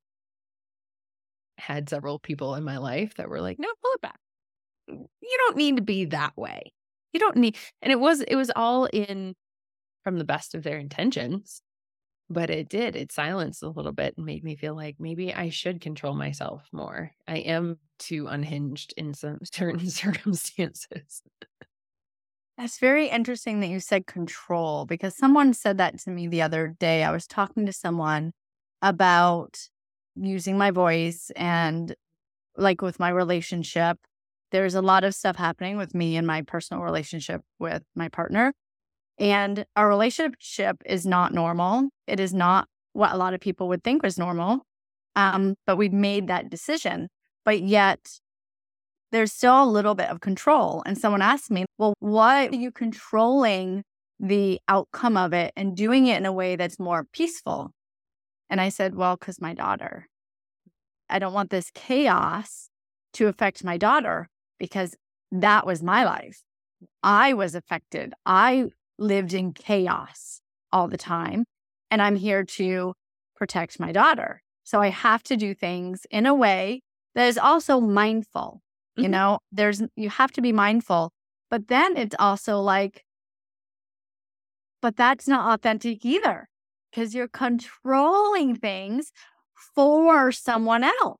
had 1.58 1.89
several 1.89 2.20
people 2.20 2.53
in 2.55 2.63
my 2.63 2.77
life 2.77 3.15
that 3.15 3.27
were 3.27 3.41
like, 3.41 3.58
no, 3.60 3.67
pull 3.82 3.91
it 3.93 4.01
back. 4.01 4.20
You 4.88 5.38
don't 5.38 5.58
need 5.58 5.77
to 5.77 5.82
be 5.82 6.05
that 6.05 6.38
way. 6.38 6.74
You 7.12 7.20
don't 7.20 7.38
need, 7.38 7.58
and 7.82 7.91
it 7.91 8.00
was, 8.00 8.22
it 8.22 8.36
was 8.36 8.51
all 8.55 8.86
in 8.86 9.34
from 10.03 10.20
the 10.20 10.25
best 10.25 10.53
of 10.53 10.63
their 10.63 10.77
intentions, 10.77 11.62
but 12.34 12.50
it 12.50 12.70
did, 12.70 12.96
it 12.96 13.12
silenced 13.12 13.63
a 13.63 13.70
little 13.70 13.92
bit 13.92 14.16
and 14.18 14.25
made 14.25 14.44
me 14.44 14.56
feel 14.56 14.75
like 14.75 14.96
maybe 15.00 15.34
I 15.34 15.50
should 15.50 15.82
control 15.82 16.16
myself 16.16 16.68
more. 16.72 17.12
I 17.28 17.38
am 17.38 17.78
too 18.00 18.28
unhinged 18.28 18.94
in 18.98 19.13
some 19.13 19.40
certain 19.44 19.90
circumstances. 19.90 21.22
That's 22.58 22.78
very 22.78 23.08
interesting 23.08 23.62
that 23.62 23.70
you 23.70 23.80
said 23.80 24.06
control 24.06 24.86
because 24.86 25.18
someone 25.18 25.54
said 25.54 25.78
that 25.80 26.00
to 26.00 26.12
me 26.12 26.28
the 26.28 26.42
other 26.42 26.75
day. 26.80 27.04
I 27.04 27.12
was 27.12 27.25
talking 27.25 27.66
to 27.66 27.74
someone 27.74 28.32
about 28.82 29.70
using 30.16 30.58
my 30.58 30.70
voice 30.70 31.32
and 31.36 31.96
like 32.56 32.82
with 32.82 33.00
my 33.00 33.10
relationship. 33.10 33.98
There's 34.52 34.75
a 34.75 34.82
lot 34.82 35.04
of 35.04 35.16
stuff 35.16 35.36
happening 35.36 35.78
with 35.78 35.96
me 35.96 36.16
and 36.16 36.28
my 36.28 36.44
personal 36.44 36.84
relationship 36.84 37.42
with 37.58 37.84
my 37.96 38.10
partner. 38.10 38.54
And 39.20 39.65
our 39.75 39.88
relationship 39.88 40.77
is 40.86 41.05
not 41.05 41.34
normal. 41.34 41.89
It 42.08 42.20
is 42.20 42.34
not 42.34 42.67
what 42.93 43.12
a 43.12 43.17
lot 43.17 43.34
of 43.34 43.39
people 43.39 43.67
would 43.67 43.84
think 43.84 44.03
was 44.03 44.17
normal. 44.17 44.62
Um, 45.15 45.55
but 45.65 45.77
we've 45.77 45.93
made 45.93 46.27
that 46.27 46.50
decision. 46.50 47.08
But 47.46 47.62
yet 47.62 48.20
there's 49.12 49.32
still 49.32 49.63
a 49.63 49.65
little 49.65 49.93
bit 49.96 50.10
of 50.10 50.22
control. 50.22 50.82
And 50.86 50.98
someone 50.98 51.22
asked 51.22 51.51
me, 51.51 51.65
well, 51.77 51.93
why 52.00 52.48
are 52.48 52.55
you 52.55 52.72
controlling 52.72 53.84
the 54.20 54.60
outcome 54.67 55.17
of 55.17 55.34
it 55.34 55.53
and 55.55 55.77
doing 55.77 56.08
it 56.08 56.17
in 56.17 56.25
a 56.25 56.34
way 56.34 56.55
that's 56.55 56.79
more 56.79 57.05
peaceful? 57.13 57.72
And 58.50 58.60
I 58.60 58.70
said, 58.70 58.96
well, 58.96 59.15
because 59.15 59.39
my 59.39 59.53
daughter. 59.53 60.08
I 61.10 61.20
don't 61.20 61.34
want 61.34 61.51
this 61.51 61.70
chaos 61.74 62.70
to 63.13 63.27
affect 63.27 63.63
my 63.63 63.77
daughter 63.77 64.29
because 64.58 64.96
that 65.32 65.65
was 65.65 65.84
my 65.84 66.03
life. 66.03 66.41
I 67.03 67.34
was 67.34 67.53
affected. 67.53 68.13
I 68.25 68.70
lived 68.98 69.34
in 69.34 69.54
chaos 69.54 70.42
all 70.72 70.88
the 70.88 70.98
time. 70.98 71.46
And 71.92 72.02
I'm 72.02 72.16
here 72.16 72.44
to 72.44 72.94
protect 73.36 73.80
my 73.80 73.92
daughter. 73.92 74.42
So 74.64 74.82
I 74.82 74.88
have 74.90 75.24
to 75.24 75.38
do 75.38 75.54
things 75.54 76.06
in 76.10 76.26
a 76.26 76.34
way 76.34 76.82
that 77.16 77.28
is 77.28 77.38
also 77.38 77.80
mindful. 77.80 78.62
You 79.00 79.08
Mhm. 79.08 79.12
know, 79.12 79.40
there's, 79.52 79.82
you 79.96 80.10
have 80.10 80.32
to 80.34 80.42
be 80.42 80.52
mindful. 80.52 81.12
But 81.50 81.68
then 81.68 81.98
it's 81.98 82.16
also 82.20 82.60
like, 82.62 83.04
but 84.82 84.96
that's 84.96 85.28
not 85.28 85.54
authentic 85.54 86.06
either 86.06 86.48
because 86.92 87.16
you're 87.16 87.28
controlling 87.28 88.56
things 88.56 89.12
for 89.76 90.32
someone 90.32 90.84
else. 90.84 91.18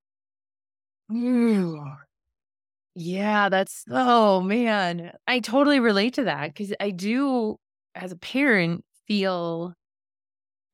Yeah, 2.96 3.50
that's 3.50 3.86
oh 3.90 4.42
man. 4.42 5.14
I 5.28 5.40
totally 5.40 5.80
relate 5.80 6.14
to 6.16 6.24
that 6.26 6.48
because 6.54 6.74
I 6.80 6.92
do, 6.92 7.58
as 7.96 8.12
a 8.12 8.18
parent, 8.18 8.84
feel 9.08 9.74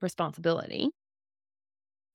responsibility 0.01 0.89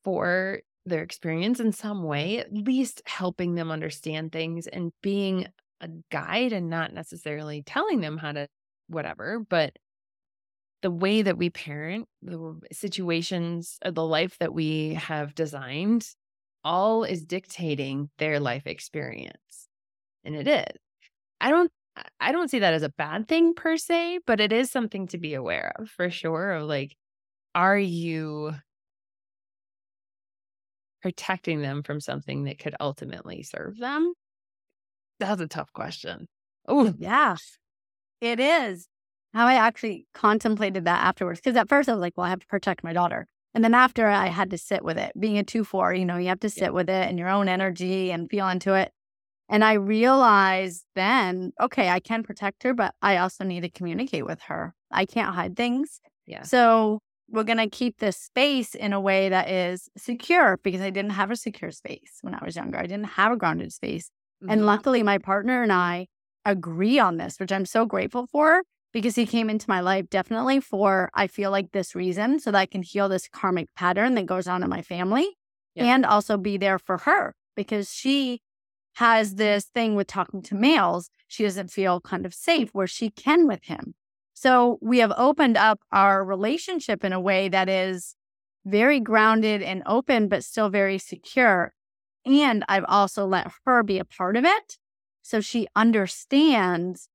for 0.05 0.61
their 0.87 1.03
experience 1.03 1.61
in 1.61 1.73
some 1.73 2.03
way, 2.03 2.39
at 2.39 2.53
least 2.53 3.03
helping 3.07 3.55
them 3.55 3.71
understand 3.71 4.33
things 4.33 4.67
and 4.67 4.93
being 5.03 5.47
a 5.81 5.89
guide 6.11 6.53
and 6.53 6.69
not 6.69 6.93
necessarily 6.93 7.63
telling 7.63 8.01
them 8.01 8.17
how 8.17 8.33
to 8.33 8.49
whatever, 8.89 9.41
but 9.49 9.77
the 10.83 10.91
way 10.91 11.23
that 11.23 11.39
we 11.39 11.49
parent, 11.49 12.07
the 12.21 12.61
situations, 12.71 13.79
the 13.85 14.05
life 14.05 14.37
that 14.39 14.53
we 14.53 14.95
have 14.95 15.35
designed, 15.35 16.07
all 16.63 17.05
is 17.05 17.25
dictating 17.25 18.11
their 18.19 18.39
life 18.39 18.67
experience. 18.67 19.69
And 20.25 20.37
it 20.37 20.47
is. 20.47 20.79
I 21.41 21.51
don't 21.51 21.71
I- 22.21 22.33
don't 22.33 22.49
see 22.49 22.59
that 22.59 22.75
as 22.75 22.83
a 22.83 22.89
bad 22.89 23.29
thing 23.29 23.55
per 23.55 23.77
se, 23.77 24.21
but 24.27 24.41
it 24.41 24.53
is 24.53 24.71
something 24.71 25.07
to 25.09 25.19
be 25.19 25.35
aware 25.35 25.73
of 25.79 25.89
for 25.91 26.11
sure. 26.11 26.53
Of 26.53 26.65
like, 26.69 26.97
are 27.55 27.79
you 27.79 28.55
protecting 31.03 31.61
them 31.61 31.83
from 31.83 32.01
something 32.01 32.45
that 32.45 32.59
could 32.59 32.75
ultimately 32.81 33.43
serve 33.43 33.79
them? 33.79 34.15
That's 35.21 35.41
a 35.41 35.47
tough 35.47 35.73
question. 35.73 36.29
Oh, 36.67 36.95
Yeah, 36.99 37.37
it 38.21 38.41
is. 38.41 38.89
How 39.33 39.47
I 39.47 39.55
actually 39.55 40.07
contemplated 40.15 40.85
that 40.85 41.05
afterwards. 41.05 41.41
Because 41.41 41.57
at 41.57 41.69
first 41.69 41.89
I 41.89 41.93
was 41.93 42.01
like, 42.01 42.15
well, 42.17 42.27
I 42.27 42.31
have 42.31 42.41
to 42.41 42.47
protect 42.47 42.85
my 42.85 42.93
daughter. 42.93 43.27
And 43.55 43.63
then 43.65 43.75
after 43.75 44.07
I 44.09 44.29
had 44.29 44.51
to 44.51 44.59
sit 44.59 44.85
with 44.85 44.99
it, 44.99 45.13
being 45.19 45.39
a 45.39 45.45
2 45.45 45.65
4, 45.65 45.95
you 45.95 46.05
know, 46.05 46.17
you 46.17 46.29
have 46.29 46.41
to 46.41 46.51
sit 46.51 46.73
with 46.75 46.89
it 46.89 47.09
and 47.09 47.19
your 47.19 47.29
own 47.29 47.49
energy 47.49 48.11
and 48.13 48.31
feel 48.31 48.49
into 48.49 48.75
it. 48.75 48.93
And 49.49 49.63
I 49.65 49.75
realized 49.75 50.85
then, 50.95 51.53
okay, 51.61 51.89
I 51.91 52.01
can 52.01 52.23
protect 52.23 52.63
her, 52.63 52.73
but 52.75 52.95
I 53.03 53.19
also 53.19 53.45
need 53.45 53.61
to 53.61 53.69
communicate 53.69 54.25
with 54.25 54.41
her. 54.43 54.75
I 54.91 55.05
can't 55.05 55.35
hide 55.35 55.57
things. 55.57 56.01
yeah. 56.27 56.43
So 56.43 57.01
we're 57.29 57.45
going 57.45 57.59
to 57.59 57.69
keep 57.69 57.99
this 57.99 58.17
space 58.17 58.75
in 58.75 58.93
a 58.93 59.01
way 59.01 59.29
that 59.29 59.49
is 59.51 59.89
secure 59.97 60.59
because 60.63 60.81
I 60.81 60.91
didn't 60.91 61.13
have 61.13 61.31
a 61.31 61.37
secure 61.37 61.71
space 61.71 62.19
when 62.23 62.35
I 62.35 62.45
was 62.45 62.57
younger. 62.57 62.79
I 62.79 62.83
didn't 62.87 63.05
have 63.19 63.33
a 63.33 63.37
grounded 63.37 63.73
space. 63.73 64.11
And 64.49 64.61
Mhm. 64.61 64.65
luckily, 64.67 65.03
my 65.03 65.19
partner 65.19 65.63
and 65.63 65.73
I 65.73 66.07
agree 66.45 66.99
on 66.99 67.17
this, 67.17 67.39
which 67.41 67.53
I'm 67.53 67.65
so 67.67 67.87
grateful 67.87 68.27
for 68.27 68.63
because 68.93 69.15
he 69.17 69.27
came 69.27 69.49
into 69.51 69.69
my 69.69 69.81
life 69.81 70.09
definitely 70.11 70.61
for, 70.61 71.11
I 71.15 71.27
feel 71.27 71.51
like, 71.51 71.73
this 71.73 71.95
reason 71.95 72.39
so 72.41 72.51
that 72.53 72.59
I 72.59 72.67
can 72.67 72.83
heal 72.83 73.09
this 73.09 73.29
karmic 73.29 73.69
pattern 73.75 74.15
that 74.15 74.27
goes 74.27 74.47
on 74.47 74.63
in 74.63 74.69
my 74.71 74.83
family 74.83 75.37
Yeah. 75.75 75.85
and 75.87 76.05
also 76.07 76.37
be 76.37 76.57
there 76.59 76.79
for 76.79 76.99
her 76.99 77.35
because 77.57 77.93
she 77.93 78.41
has 78.95 79.35
this 79.35 79.65
thing 79.65 79.95
with 79.95 80.07
talking 80.07 80.43
to 80.43 80.55
males. 80.55 81.11
She 81.29 81.43
doesn't 81.43 81.71
feel 81.71 82.01
kind 82.01 82.25
of 82.25 82.35
safe 82.35 82.71
where 82.73 82.87
she 82.87 83.11
can 83.11 83.47
with 83.47 83.65
him. 83.65 83.95
So 84.35 84.79
we 84.81 84.99
have 84.99 85.13
opened 85.17 85.57
up 85.57 85.81
our 85.93 86.25
relationship 86.25 87.05
in 87.05 87.13
a 87.13 87.21
way 87.21 87.49
that 87.49 87.69
is 87.69 88.15
very 88.65 89.01
grounded 89.01 89.63
and 89.63 89.83
open, 89.87 90.29
but 90.29 90.45
still 90.45 90.69
very 90.69 90.99
secure. 90.99 91.73
And 92.27 92.65
I've 92.69 92.85
also 92.89 93.27
let 93.27 93.51
her 93.65 93.83
be 93.83 93.99
a 93.99 94.05
part 94.05 94.37
of 94.37 94.45
it. 94.45 94.79
So 95.23 95.41
she 95.41 95.67
understands 95.77 97.09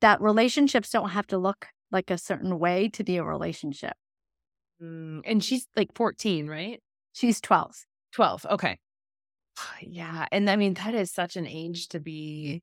that 0.00 0.20
relationships 0.20 0.90
don't 0.90 1.10
have 1.10 1.26
to 1.28 1.38
look 1.38 1.68
like 1.90 2.10
a 2.10 2.18
certain 2.18 2.58
way 2.58 2.88
to 2.90 3.04
be 3.04 3.16
a 3.16 3.24
relationship. 3.24 3.94
Mm, 4.82 5.22
and 5.24 5.42
she's 5.42 5.66
like 5.76 5.94
14, 5.94 6.46
right? 6.46 6.82
She's 7.12 7.40
12. 7.40 7.84
12. 8.12 8.46
Okay. 8.50 8.78
Yeah. 9.82 10.26
And 10.32 10.48
I 10.50 10.56
mean, 10.56 10.74
that 10.74 10.94
is 10.94 11.10
such 11.10 11.36
an 11.36 11.46
age 11.46 11.88
to 11.88 12.00
be 12.00 12.62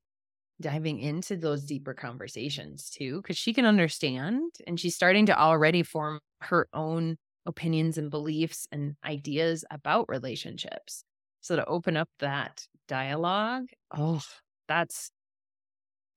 diving 0.60 1.00
into 1.00 1.36
those 1.36 1.64
deeper 1.64 1.94
conversations 1.94 2.90
too, 2.90 3.22
because 3.22 3.38
she 3.38 3.54
can 3.54 3.66
understand 3.66 4.42
and 4.66 4.80
she's 4.80 4.94
starting 4.96 5.26
to 5.26 5.38
already 5.38 5.82
form 5.82 6.20
her 6.42 6.68
own 6.74 7.16
opinions 7.46 7.98
and 7.98 8.10
beliefs 8.10 8.68
and 8.72 8.96
ideas 9.04 9.64
about 9.70 10.08
relationships. 10.08 11.04
So 11.42 11.56
to 11.56 11.66
open 11.66 11.96
up 11.96 12.08
that 12.20 12.66
dialogue, 12.88 13.68
oh, 13.96 14.22
that's 14.68 15.10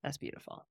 That's 0.02 0.18
beautiful. 0.18 0.64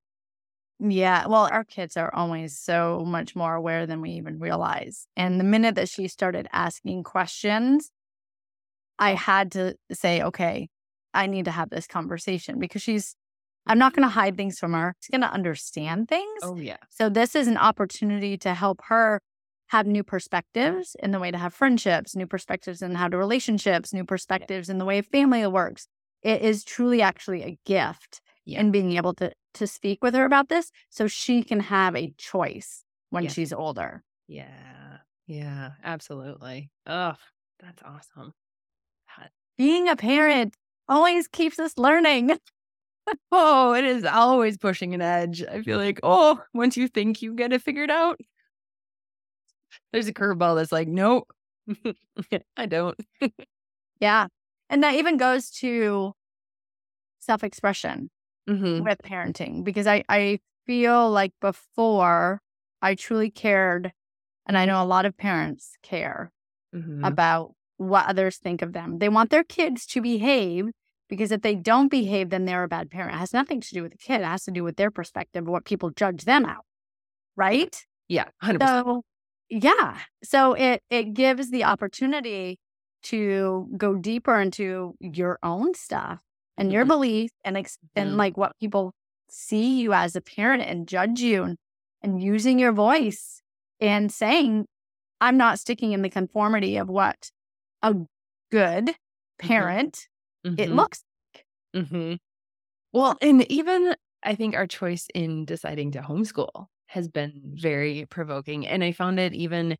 Yeah. 0.79 1.27
Well, 1.27 1.49
our 1.51 1.63
kids 1.63 1.97
are 1.97 2.13
always 2.13 2.57
so 2.57 3.03
much 3.05 3.35
more 3.35 3.55
aware 3.55 3.85
than 3.87 4.01
we 4.01 4.11
even 4.11 4.39
realize. 4.39 5.07
And 5.17 5.39
the 5.39 5.45
minute 5.45 5.75
that 5.75 5.89
she 5.89 6.07
started 6.07 6.47
asking 6.53 7.03
questions, 7.03 7.91
I 8.99 9.13
had 9.13 9.51
to 9.53 9.75
say, 9.91 10.21
okay, 10.21 10.69
I 11.13 11.27
need 11.27 11.45
to 11.45 11.51
have 11.51 11.69
this 11.69 11.87
conversation 11.87 12.59
because 12.59 12.81
she's, 12.81 13.15
I'm 13.67 13.77
not 13.77 13.93
going 13.93 14.03
to 14.07 14.09
hide 14.13 14.37
things 14.37 14.59
from 14.59 14.73
her. 14.73 14.95
She's 14.99 15.09
going 15.11 15.21
to 15.21 15.31
understand 15.33 16.07
things. 16.07 16.39
Oh, 16.43 16.55
yeah. 16.55 16.77
So 16.89 17.09
this 17.09 17.35
is 17.35 17.47
an 17.47 17.57
opportunity 17.57 18.37
to 18.39 18.53
help 18.53 18.81
her 18.85 19.21
have 19.67 19.87
new 19.87 20.03
perspectives 20.03 20.95
in 21.01 21.11
the 21.11 21.19
way 21.19 21.31
to 21.31 21.37
have 21.37 21.53
friendships, 21.53 22.15
new 22.15 22.27
perspectives 22.27 22.81
in 22.81 22.95
how 22.95 23.07
to 23.07 23.17
relationships, 23.17 23.93
new 23.93 24.05
perspectives 24.05 24.69
in 24.69 24.77
the 24.77 24.85
way 24.85 25.01
family 25.01 25.45
works. 25.47 25.87
It 26.21 26.41
is 26.41 26.63
truly 26.63 27.01
actually 27.01 27.43
a 27.43 27.57
gift 27.65 28.21
Yeah. 28.45 28.59
in 28.59 28.71
being 28.71 28.91
able 28.93 29.13
to 29.15 29.31
to 29.55 29.65
speak 29.67 30.03
with 30.03 30.13
her 30.13 30.25
about 30.25 30.49
this 30.49 30.69
so 30.89 31.07
she 31.07 31.41
can 31.41 31.61
have 31.61 31.95
a 31.95 32.13
choice 32.17 32.83
when 33.09 33.23
Yeah. 33.23 33.29
she's 33.29 33.53
older. 33.53 34.03
Yeah. 34.27 34.97
Yeah. 35.27 35.71
Absolutely. 35.81 36.69
Oh, 36.85 37.13
that's 37.59 37.81
awesome. 37.83 38.33
Being 39.57 39.87
a 39.89 39.95
parent 39.95 40.55
always 40.87 41.27
keeps 41.27 41.59
us 41.59 41.77
learning. 41.77 42.37
Oh, 43.31 43.73
it 43.73 43.83
is 43.83 44.03
always 44.03 44.57
pushing 44.57 44.95
an 44.95 45.01
edge. 45.01 45.43
I 45.43 45.61
feel 45.61 45.77
like, 45.77 45.99
oh, 46.01 46.41
once 46.55 46.75
you 46.75 46.87
think 46.87 47.21
you 47.21 47.35
get 47.35 47.53
it 47.53 47.61
figured 47.61 47.91
out, 47.91 48.19
there's 49.93 50.07
a 50.07 50.13
curveball 50.13 50.55
that's 50.55 50.71
like, 50.71 50.87
nope, 50.87 51.29
I 52.57 52.65
don't. 52.65 52.99
Yeah. 53.99 54.27
And 54.71 54.83
that 54.83 54.95
even 54.95 55.17
goes 55.17 55.51
to 55.61 56.13
self-expression 57.19 58.09
Mm-hmm. 58.49 58.83
with 58.83 58.99
parenting 59.03 59.63
because 59.63 59.87
I, 59.87 60.03
I 60.07 60.39
feel 60.67 61.09
like 61.09 61.31
before 61.41 62.41
I 62.81 62.93
truly 62.93 63.31
cared, 63.31 63.91
and 64.45 64.55
I 64.57 64.65
know 64.65 64.83
a 64.83 64.85
lot 64.85 65.05
of 65.05 65.17
parents 65.17 65.77
care 65.81 66.31
Mm-hmm. 66.75 67.03
about 67.05 67.54
what 67.77 68.05
others 68.07 68.37
think 68.37 68.61
of 68.61 68.73
them. 68.73 68.99
They 68.99 69.09
want 69.09 69.29
their 69.29 69.43
kids 69.43 69.85
to 69.87 70.01
behave 70.01 70.69
because 71.09 71.31
if 71.31 71.41
they 71.41 71.55
don't 71.55 71.89
behave, 71.89 72.29
then 72.29 72.45
they're 72.45 72.63
a 72.63 72.67
bad 72.67 72.89
parent. 72.89 73.15
It 73.15 73.19
has 73.19 73.33
nothing 73.33 73.61
to 73.61 73.73
do 73.73 73.83
with 73.83 73.91
the 73.91 73.97
kid. 73.97 74.21
It 74.21 74.25
has 74.25 74.43
to 74.45 74.51
do 74.51 74.63
with 74.63 74.75
their 74.77 74.91
perspective, 74.91 75.47
what 75.47 75.65
people 75.65 75.89
judge 75.91 76.25
them 76.25 76.45
out. 76.45 76.63
Right? 77.35 77.85
Yeah, 78.07 78.25
100%. 78.43 78.59
So 78.67 79.01
yeah. 79.49 79.99
So 80.23 80.53
it 80.53 80.81
it 80.89 81.13
gives 81.13 81.51
the 81.51 81.63
opportunity 81.63 82.57
to 83.03 83.69
go 83.77 83.95
deeper 83.95 84.39
into 84.39 84.95
your 84.99 85.37
own 85.43 85.73
stuff 85.75 86.19
and 86.57 86.71
your 86.71 86.85
Mhm. 86.85 86.87
belief 86.87 87.31
and 87.43 87.57
ex- 87.57 87.77
Mhm. 87.77 88.01
and 88.01 88.17
like 88.17 88.37
what 88.37 88.53
people 88.59 88.93
see 89.29 89.79
you 89.81 89.93
as 89.93 90.15
a 90.15 90.21
parent 90.21 90.63
and 90.63 90.87
judge 90.87 91.19
you 91.19 91.43
and, 91.43 91.57
and 92.01 92.21
using 92.23 92.57
your 92.57 92.71
voice 92.71 93.41
and 93.79 94.11
saying 94.11 94.65
I'm 95.21 95.37
not 95.37 95.59
sticking 95.59 95.91
in 95.91 96.01
the 96.01 96.09
conformity 96.09 96.77
of 96.77 96.89
what 96.89 97.31
a 97.85 97.95
good 98.51 98.95
parent 99.39 100.07
it 100.57 100.69
Mhm. 100.69 100.75
looks 100.75 101.03
Mm-hmm. 101.75 102.15
Well, 102.93 103.17
and 103.21 103.49
even 103.51 103.95
I 104.23 104.35
think 104.35 104.55
our 104.55 104.67
choice 104.67 105.07
in 105.13 105.45
deciding 105.45 105.91
to 105.91 106.01
homeschool 106.01 106.67
has 106.87 107.07
been 107.07 107.41
very 107.55 108.05
provoking. 108.09 108.67
And 108.67 108.83
I 108.83 108.91
found 108.91 109.19
it 109.19 109.33
even 109.33 109.77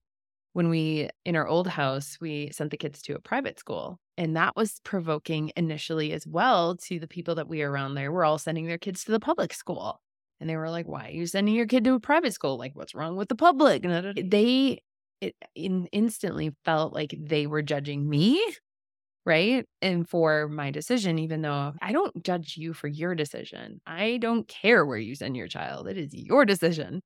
when 0.53 0.69
we, 0.69 1.09
in 1.25 1.35
our 1.35 1.47
old 1.47 1.67
house, 1.67 2.17
we 2.21 2.49
sent 2.51 2.71
the 2.71 2.77
kids 2.77 3.01
to 3.03 3.15
a 3.15 3.19
private 3.21 3.59
school. 3.59 3.99
And 4.17 4.35
that 4.37 4.55
was 4.55 4.79
provoking 4.83 5.51
initially 5.57 6.13
as 6.13 6.25
well 6.27 6.77
to 6.77 6.99
the 6.99 7.07
people 7.07 7.35
that 7.35 7.47
we 7.49 7.61
were 7.61 7.71
around 7.71 7.95
there. 7.95 8.11
We're 8.11 8.25
all 8.25 8.37
sending 8.39 8.67
their 8.67 8.77
kids 8.77 9.03
to 9.05 9.11
the 9.11 9.19
public 9.19 9.53
school. 9.53 10.01
And 10.39 10.49
they 10.49 10.57
were 10.57 10.69
like, 10.69 10.87
why 10.87 11.07
are 11.07 11.11
you 11.11 11.27
sending 11.27 11.55
your 11.55 11.67
kid 11.67 11.83
to 11.85 11.95
a 11.95 11.99
private 11.99 12.33
school? 12.33 12.57
Like, 12.57 12.75
what's 12.75 12.95
wrong 12.95 13.17
with 13.17 13.29
the 13.29 13.35
public? 13.35 13.85
And 13.85 14.15
they 14.31 14.81
it 15.21 15.35
in, 15.55 15.87
instantly 15.91 16.51
felt 16.65 16.93
like 16.93 17.15
they 17.19 17.47
were 17.47 17.61
judging 17.61 18.09
me 18.09 18.41
right? 19.25 19.65
And 19.81 20.07
for 20.07 20.47
my 20.47 20.71
decision, 20.71 21.19
even 21.19 21.41
though 21.41 21.73
I 21.81 21.91
don't 21.91 22.23
judge 22.23 22.55
you 22.57 22.73
for 22.73 22.87
your 22.87 23.15
decision, 23.15 23.81
I 23.85 24.17
don't 24.21 24.47
care 24.47 24.85
where 24.85 24.97
you 24.97 25.15
send 25.15 25.35
your 25.35 25.47
child. 25.47 25.87
It 25.87 25.97
is 25.97 26.13
your 26.13 26.45
decision. 26.45 27.01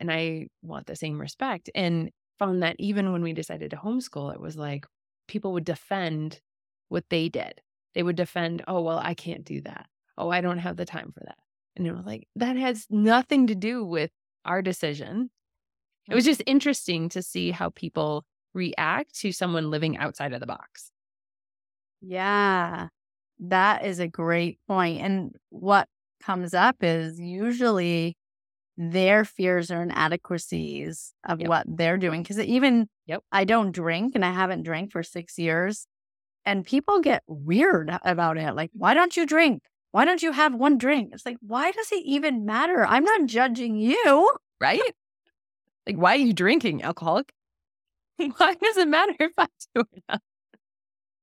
And 0.00 0.10
I 0.10 0.48
want 0.62 0.86
the 0.86 0.96
same 0.96 1.20
respect. 1.20 1.70
And 1.74 2.10
found 2.38 2.62
that 2.62 2.76
even 2.78 3.12
when 3.12 3.22
we 3.22 3.32
decided 3.32 3.70
to 3.70 3.76
homeschool, 3.76 4.34
it 4.34 4.40
was 4.40 4.56
like 4.56 4.86
people 5.28 5.52
would 5.52 5.64
defend 5.64 6.40
what 6.88 7.04
they 7.10 7.28
did. 7.28 7.60
They 7.94 8.02
would 8.02 8.16
defend, 8.16 8.64
oh, 8.66 8.80
well, 8.80 8.98
I 8.98 9.14
can't 9.14 9.44
do 9.44 9.60
that. 9.62 9.86
Oh, 10.18 10.30
I 10.30 10.40
don't 10.40 10.58
have 10.58 10.76
the 10.76 10.84
time 10.84 11.12
for 11.12 11.20
that. 11.24 11.38
And 11.76 11.86
it 11.86 11.92
was 11.94 12.04
like, 12.04 12.26
that 12.36 12.56
has 12.56 12.86
nothing 12.90 13.46
to 13.46 13.54
do 13.54 13.84
with 13.84 14.10
our 14.44 14.62
decision. 14.62 15.30
It 16.08 16.14
was 16.14 16.24
mm-hmm. 16.24 16.30
just 16.30 16.42
interesting 16.46 17.08
to 17.10 17.22
see 17.22 17.50
how 17.50 17.70
people 17.70 18.24
react 18.54 19.14
to 19.20 19.32
someone 19.32 19.70
living 19.70 19.96
outside 19.96 20.32
of 20.32 20.40
the 20.40 20.46
box. 20.46 20.90
Yeah, 22.00 22.88
that 23.38 23.84
is 23.84 24.00
a 24.00 24.08
great 24.08 24.58
point. 24.66 25.00
And 25.00 25.34
what 25.50 25.88
comes 26.22 26.54
up 26.54 26.76
is 26.80 27.20
usually 27.20 28.16
their 28.76 29.24
fears 29.24 29.70
or 29.70 29.82
inadequacies 29.82 31.12
of 31.24 31.40
Yep. 31.40 31.48
what 31.48 31.66
they're 31.68 31.98
doing. 31.98 32.22
Because 32.22 32.40
even 32.40 32.88
Yep. 33.06 33.22
I 33.30 33.44
don't 33.44 33.72
drink 33.72 34.14
and 34.14 34.24
I 34.24 34.32
haven't 34.32 34.62
drank 34.62 34.92
for 34.92 35.02
six 35.02 35.38
years. 35.38 35.86
And 36.44 36.64
people 36.66 37.00
get 37.00 37.22
weird 37.26 37.96
about 38.02 38.36
it. 38.36 38.54
Like, 38.54 38.70
why 38.72 38.94
don't 38.94 39.16
you 39.16 39.26
drink? 39.26 39.62
Why 39.92 40.04
don't 40.04 40.22
you 40.22 40.32
have 40.32 40.54
one 40.54 40.78
drink? 40.78 41.10
It's 41.12 41.26
like, 41.26 41.36
why 41.40 41.70
does 41.70 41.92
it 41.92 42.02
even 42.04 42.44
matter? 42.44 42.84
I'm 42.84 43.04
not 43.04 43.26
judging 43.26 43.76
you. 43.76 44.32
right? 44.60 44.80
Like, 45.86 45.96
why 45.96 46.12
are 46.14 46.16
you 46.16 46.32
drinking, 46.32 46.82
alcoholic? 46.82 47.32
Why 48.36 48.54
does 48.54 48.76
it 48.76 48.88
matter 48.88 49.14
if 49.18 49.32
I 49.36 49.46
do 49.74 49.80
or 49.80 49.86
not? 50.08 50.20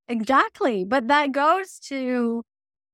Exactly. 0.07 0.83
But 0.83 1.07
that 1.07 1.31
goes 1.31 1.79
to 1.85 2.43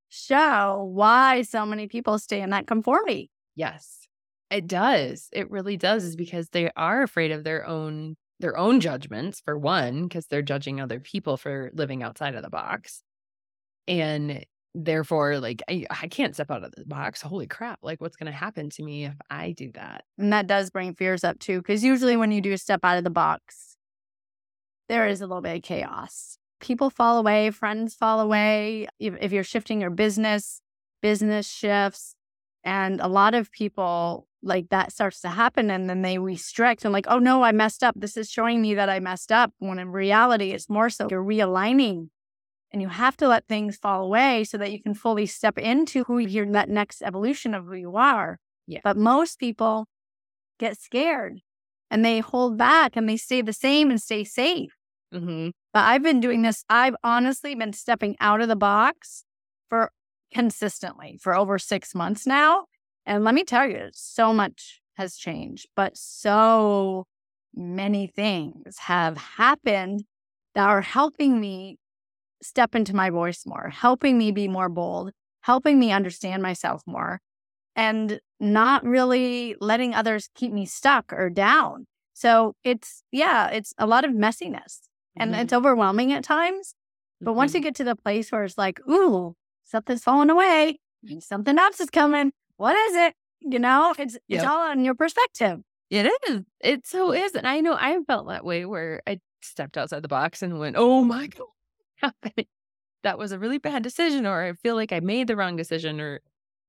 show 0.09 0.89
why 0.93 1.41
so 1.43 1.65
many 1.65 1.87
people 1.87 2.19
stay 2.19 2.41
in 2.41 2.51
that 2.51 2.67
conformity. 2.67 3.29
Yes, 3.55 4.07
it 4.51 4.67
does. 4.67 5.29
It 5.33 5.49
really 5.49 5.77
does, 5.77 6.03
is 6.03 6.15
because 6.15 6.49
they 6.49 6.69
are 6.75 7.01
afraid 7.03 7.31
of 7.31 7.43
their 7.43 7.65
own 7.65 8.15
their 8.41 8.57
own 8.57 8.81
judgments 8.81 9.41
for 9.43 9.57
one, 9.57 10.03
because 10.03 10.27
they're 10.27 10.41
judging 10.41 10.81
other 10.81 10.99
people 10.99 11.37
for 11.37 11.71
living 11.73 12.03
outside 12.03 12.35
of 12.35 12.43
the 12.43 12.49
box, 12.49 13.01
and 13.87 14.45
therefore, 14.75 15.39
like 15.39 15.63
I, 15.69 15.85
I 15.89 16.07
can't 16.07 16.33
step 16.33 16.51
out 16.51 16.63
of 16.63 16.71
the 16.71 16.85
box. 16.85 17.21
Holy 17.21 17.47
crap! 17.47 17.79
Like, 17.81 18.01
what's 18.01 18.17
going 18.17 18.31
to 18.31 18.37
happen 18.37 18.69
to 18.71 18.83
me 18.83 19.05
if 19.05 19.15
I 19.29 19.51
do 19.51 19.71
that? 19.73 20.03
And 20.17 20.33
that 20.33 20.47
does 20.47 20.69
bring 20.69 20.93
fears 20.93 21.23
up 21.23 21.39
too, 21.39 21.59
because 21.59 21.83
usually 21.83 22.17
when 22.17 22.31
you 22.31 22.41
do 22.41 22.51
a 22.51 22.57
step 22.57 22.81
out 22.83 22.97
of 22.97 23.03
the 23.03 23.09
box, 23.09 23.77
there 24.89 25.07
is 25.07 25.21
a 25.21 25.27
little 25.27 25.41
bit 25.41 25.55
of 25.57 25.63
chaos. 25.63 26.37
People 26.59 26.89
fall 26.89 27.17
away, 27.17 27.49
friends 27.51 27.95
fall 27.95 28.19
away. 28.19 28.87
If, 28.99 29.15
if 29.19 29.31
you're 29.31 29.43
shifting 29.43 29.81
your 29.81 29.89
business, 29.89 30.61
business 31.01 31.49
shifts. 31.49 32.15
And 32.63 32.99
a 32.99 33.07
lot 33.07 33.35
of 33.35 33.51
people 33.51 34.27
like 34.41 34.69
that 34.69 34.91
starts 34.91 35.21
to 35.21 35.29
happen 35.29 35.69
and 35.69 35.89
then 35.89 36.01
they 36.01 36.17
restrict 36.17 36.83
and 36.83 36.93
like, 36.93 37.05
oh 37.07 37.19
no, 37.19 37.43
I 37.43 37.51
messed 37.51 37.83
up. 37.83 37.95
This 37.97 38.17
is 38.17 38.29
showing 38.29 38.61
me 38.61 38.73
that 38.75 38.89
I 38.89 38.99
messed 38.99 39.31
up. 39.31 39.51
When 39.59 39.79
in 39.79 39.91
reality, 39.91 40.51
it's 40.51 40.69
more 40.69 40.89
so 40.89 41.07
you're 41.09 41.23
realigning 41.23 42.09
and 42.75 42.81
you 42.81 42.89
have 42.89 43.15
to 43.15 43.29
let 43.29 43.47
things 43.47 43.77
fall 43.77 44.03
away 44.03 44.43
so 44.43 44.57
that 44.57 44.69
you 44.69 44.83
can 44.83 44.93
fully 44.93 45.25
step 45.25 45.57
into 45.57 46.03
who 46.03 46.17
you're 46.17 46.51
that 46.51 46.67
next 46.67 47.01
evolution 47.01 47.53
of 47.53 47.67
who 47.67 47.75
you 47.75 47.95
are. 47.95 48.37
Yeah. 48.67 48.81
But 48.83 48.97
most 48.97 49.39
people 49.39 49.87
get 50.59 50.77
scared 50.77 51.39
and 51.89 52.03
they 52.03 52.19
hold 52.19 52.57
back 52.57 52.97
and 52.97 53.07
they 53.07 53.15
stay 53.15 53.41
the 53.41 53.53
same 53.53 53.89
and 53.89 54.01
stay 54.01 54.25
safe. 54.25 54.75
Mm-hmm. 55.13 55.51
But 55.73 55.79
I've 55.85 56.03
been 56.03 56.19
doing 56.19 56.41
this, 56.41 56.65
I've 56.69 56.97
honestly 57.01 57.55
been 57.55 57.71
stepping 57.71 58.17
out 58.19 58.41
of 58.41 58.49
the 58.49 58.57
box 58.57 59.23
for 59.69 59.91
consistently 60.33 61.17
for 61.21 61.33
over 61.33 61.57
six 61.57 61.95
months 61.95 62.27
now. 62.27 62.65
And 63.05 63.23
let 63.23 63.35
me 63.35 63.45
tell 63.45 63.69
you, 63.69 63.87
so 63.93 64.33
much 64.33 64.81
has 64.97 65.15
changed, 65.15 65.67
but 65.77 65.95
so 65.95 67.05
many 67.55 68.05
things 68.05 68.79
have 68.79 69.15
happened 69.15 70.03
that 70.55 70.67
are 70.67 70.81
helping 70.81 71.39
me 71.39 71.77
step 72.45 72.75
into 72.75 72.95
my 72.95 73.09
voice 73.09 73.45
more, 73.45 73.69
helping 73.69 74.17
me 74.17 74.31
be 74.31 74.47
more 74.47 74.69
bold, 74.69 75.11
helping 75.41 75.79
me 75.79 75.91
understand 75.91 76.41
myself 76.41 76.81
more, 76.85 77.19
and 77.75 78.19
not 78.39 78.83
really 78.83 79.55
letting 79.59 79.93
others 79.93 80.29
keep 80.35 80.51
me 80.51 80.65
stuck 80.65 81.11
or 81.13 81.29
down. 81.29 81.87
So 82.13 82.53
it's, 82.63 83.03
yeah, 83.11 83.49
it's 83.49 83.73
a 83.77 83.85
lot 83.85 84.05
of 84.05 84.11
messiness 84.11 84.81
and 85.15 85.33
Mhm. 85.33 85.41
it's 85.41 85.53
overwhelming 85.53 86.11
at 86.13 86.23
times. 86.23 86.75
But 87.21 87.33
once 87.33 87.51
Mm-hmm. 87.51 87.57
you 87.57 87.63
get 87.63 87.75
to 87.75 87.83
the 87.83 87.95
place 87.95 88.31
where 88.31 88.43
it's 88.43 88.57
like, 88.57 88.79
ooh, 88.87 89.35
something's 89.63 90.03
falling 90.03 90.29
away, 90.29 90.79
something 91.19 91.57
else 91.57 91.79
is 91.79 91.89
coming. 91.89 92.31
What 92.57 92.75
is 92.75 92.95
it? 92.95 93.13
You 93.41 93.59
know, 93.59 93.93
it's 93.97 94.17
it's 94.29 94.43
all 94.43 94.69
on 94.69 94.83
your 94.85 94.95
perspective. 94.95 95.59
It 95.89 96.11
is. 96.27 96.41
It 96.61 96.87
so 96.87 97.11
is. 97.11 97.33
And 97.35 97.47
I 97.47 97.59
know 97.59 97.75
I 97.79 97.99
felt 98.07 98.27
that 98.27 98.43
way 98.43 98.65
where 98.65 99.01
I 99.05 99.19
stepped 99.41 99.77
outside 99.77 100.01
the 100.01 100.07
box 100.07 100.41
and 100.41 100.57
went, 100.59 100.75
oh 100.77 101.03
my 101.03 101.27
God, 101.27 101.47
happening? 102.01 102.47
That 103.03 103.17
was 103.17 103.31
a 103.31 103.39
really 103.39 103.59
bad 103.59 103.83
decision, 103.83 104.25
or 104.25 104.43
I 104.43 104.53
feel 104.53 104.75
like 104.75 104.91
I 104.91 104.99
made 104.99 105.27
the 105.27 105.35
wrong 105.35 105.55
decision, 105.55 106.01
or 106.01 106.21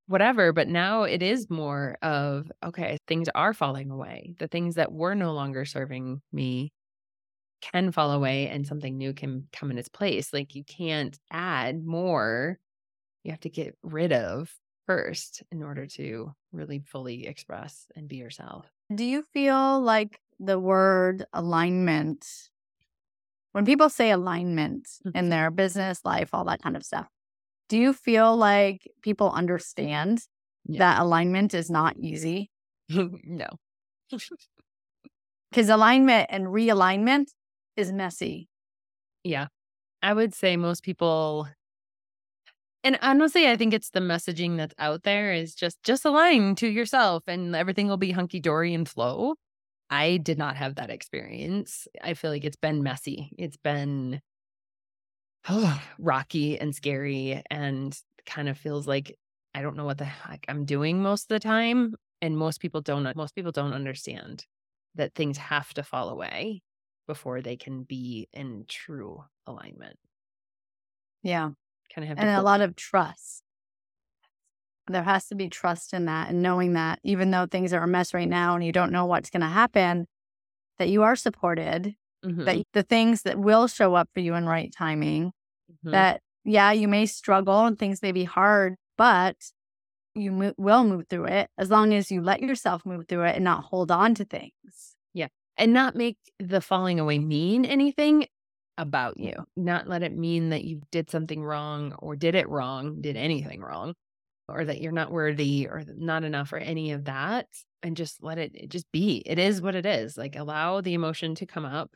whatever. 0.06 0.52
But 0.52 0.68
now 0.68 1.04
it 1.04 1.22
is 1.22 1.50
more 1.50 1.98
of, 2.02 2.50
okay, 2.64 2.98
things 3.08 3.28
are 3.34 3.54
falling 3.54 3.90
away. 3.90 4.34
The 4.38 4.48
things 4.48 4.76
that 4.76 4.92
were 4.92 5.14
no 5.14 5.32
longer 5.32 5.64
serving 5.64 6.22
me 6.32 6.72
can 7.60 7.90
fall 7.92 8.12
away 8.12 8.48
and 8.48 8.66
something 8.66 8.96
new 8.96 9.12
can 9.12 9.48
come 9.52 9.70
in 9.70 9.78
its 9.78 9.88
place. 9.88 10.32
Like 10.32 10.54
you 10.54 10.64
can't 10.64 11.18
add 11.30 11.84
more. 11.84 12.58
You 13.24 13.32
have 13.32 13.40
to 13.40 13.50
get 13.50 13.76
rid 13.82 14.12
of 14.12 14.54
first 14.86 15.42
in 15.50 15.62
order 15.62 15.86
to 15.86 16.32
really 16.52 16.80
fully 16.80 17.26
express 17.26 17.86
and 17.96 18.08
be 18.08 18.16
yourself. 18.16 18.66
Do 18.94 19.04
you 19.04 19.22
feel 19.22 19.80
like 19.80 20.20
the 20.38 20.58
word 20.58 21.24
alignment, 21.32 22.26
when 23.56 23.64
people 23.64 23.88
say 23.88 24.10
alignment 24.10 24.86
Mm-hmm. 25.06 25.16
in 25.16 25.30
their 25.30 25.50
business 25.50 26.04
life, 26.04 26.28
all 26.34 26.44
that 26.44 26.60
kind 26.62 26.76
of 26.76 26.84
stuff, 26.84 27.08
do 27.70 27.78
you 27.78 27.94
feel 27.94 28.36
like 28.36 28.82
people 29.02 29.30
understand 29.32 30.20
Yeah. 30.66 30.78
that 30.80 31.00
alignment 31.00 31.54
is 31.54 31.70
not 31.70 31.96
easy? 31.96 32.50
no. 32.90 33.48
Because 35.50 35.70
alignment 35.70 36.26
and 36.28 36.48
realignment 36.48 37.28
is 37.76 37.90
messy. 37.92 38.48
Yeah. 39.24 39.46
I 40.02 40.12
would 40.12 40.34
say 40.34 40.56
most 40.58 40.82
people 40.82 41.48
and 42.84 42.98
honestly, 43.00 43.48
I 43.48 43.56
think 43.56 43.72
it's 43.72 43.90
the 43.90 44.00
messaging 44.00 44.58
that's 44.58 44.74
out 44.78 45.02
there 45.02 45.32
is 45.32 45.54
just 45.54 45.82
just 45.82 46.04
align 46.04 46.56
to 46.56 46.68
yourself 46.68 47.22
and 47.26 47.56
everything 47.56 47.88
will 47.88 47.96
be 47.96 48.10
hunky 48.12 48.38
dory 48.38 48.74
and 48.74 48.86
flow. 48.86 49.36
I 49.90 50.16
did 50.18 50.38
not 50.38 50.56
have 50.56 50.76
that 50.76 50.90
experience. 50.90 51.86
I 52.02 52.14
feel 52.14 52.30
like 52.30 52.44
it's 52.44 52.56
been 52.56 52.82
messy. 52.82 53.32
It's 53.38 53.56
been 53.56 54.20
rocky 55.98 56.58
and 56.58 56.74
scary 56.74 57.42
and 57.50 58.00
kind 58.26 58.48
of 58.48 58.58
feels 58.58 58.86
like 58.86 59.16
I 59.54 59.62
don't 59.62 59.76
know 59.76 59.84
what 59.84 59.98
the 59.98 60.04
heck 60.04 60.44
I'm 60.48 60.64
doing 60.64 61.02
most 61.02 61.24
of 61.24 61.28
the 61.28 61.40
time. 61.40 61.94
And 62.20 62.36
most 62.36 62.60
people 62.60 62.80
don't 62.80 63.14
most 63.16 63.34
people 63.34 63.52
don't 63.52 63.72
understand 63.72 64.46
that 64.94 65.14
things 65.14 65.38
have 65.38 65.72
to 65.74 65.82
fall 65.82 66.08
away 66.08 66.62
before 67.06 67.42
they 67.42 67.56
can 67.56 67.84
be 67.84 68.28
in 68.32 68.64
true 68.68 69.24
alignment. 69.46 69.98
Yeah. 71.22 71.50
Kind 71.94 72.04
of 72.04 72.08
have 72.08 72.20
And 72.20 72.28
a 72.30 72.42
lot 72.42 72.60
of 72.60 72.76
trust. 72.76 73.44
There 74.88 75.02
has 75.02 75.26
to 75.28 75.34
be 75.34 75.48
trust 75.48 75.92
in 75.92 76.04
that 76.06 76.28
and 76.30 76.42
knowing 76.42 76.74
that 76.74 77.00
even 77.02 77.30
though 77.30 77.46
things 77.46 77.72
are 77.72 77.82
a 77.82 77.88
mess 77.88 78.14
right 78.14 78.28
now 78.28 78.54
and 78.54 78.64
you 78.64 78.72
don't 78.72 78.92
know 78.92 79.04
what's 79.06 79.30
going 79.30 79.40
to 79.40 79.46
happen, 79.48 80.06
that 80.78 80.88
you 80.88 81.02
are 81.02 81.16
supported, 81.16 81.94
Mhm, 82.24 82.44
that 82.44 82.62
the 82.72 82.82
things 82.82 83.22
that 83.22 83.38
will 83.38 83.66
show 83.66 83.94
up 83.94 84.08
for 84.14 84.20
you 84.20 84.34
in 84.34 84.46
right 84.46 84.72
timing, 84.72 85.32
mhm. 85.84 85.90
that 85.92 86.20
yeah, 86.44 86.70
you 86.72 86.86
may 86.88 87.06
struggle 87.06 87.66
and 87.66 87.78
things 87.78 88.02
may 88.02 88.12
be 88.12 88.24
hard, 88.24 88.76
but 88.96 89.36
you 90.14 90.32
mo- 90.32 90.54
will 90.56 90.84
move 90.84 91.06
through 91.08 91.26
it 91.26 91.50
as 91.58 91.70
long 91.70 91.92
as 91.92 92.10
you 92.10 92.22
let 92.22 92.40
yourself 92.40 92.86
move 92.86 93.06
through 93.08 93.24
it 93.24 93.34
and 93.36 93.44
not 93.44 93.64
hold 93.64 93.90
on 93.90 94.14
to 94.14 94.24
things. 94.24 94.96
Yeah. 95.12 95.28
And 95.56 95.72
not 95.72 95.94
make 95.96 96.18
the 96.38 96.60
falling 96.60 97.00
away 97.00 97.18
mean 97.18 97.64
anything 97.64 98.26
about 98.78 99.18
you. 99.18 99.34
Not 99.56 99.88
let 99.88 100.02
it 100.02 100.16
mean 100.16 100.50
that 100.50 100.64
you 100.64 100.82
did 100.90 101.10
something 101.10 101.42
wrong 101.42 101.92
or 101.98 102.16
did 102.16 102.34
it 102.34 102.48
wrong, 102.48 103.00
did 103.00 103.16
anything 103.16 103.60
wrong, 103.60 103.94
or 104.48 104.64
that 104.64 104.80
you're 104.80 104.92
not 104.92 105.10
worthy 105.10 105.66
or 105.68 105.84
not 105.96 106.24
enough 106.24 106.52
or 106.52 106.58
any 106.58 106.92
of 106.92 107.04
that. 107.04 107.46
And 107.82 107.96
just 107.96 108.22
let 108.22 108.38
it, 108.38 108.68
just 108.70 108.90
be. 108.92 109.22
It 109.26 109.38
is 109.38 109.60
what 109.60 109.74
it 109.74 109.86
is. 109.86 110.16
Like 110.16 110.36
allow 110.36 110.80
the 110.80 110.94
emotion 110.94 111.34
to 111.36 111.46
come 111.46 111.64
up, 111.64 111.90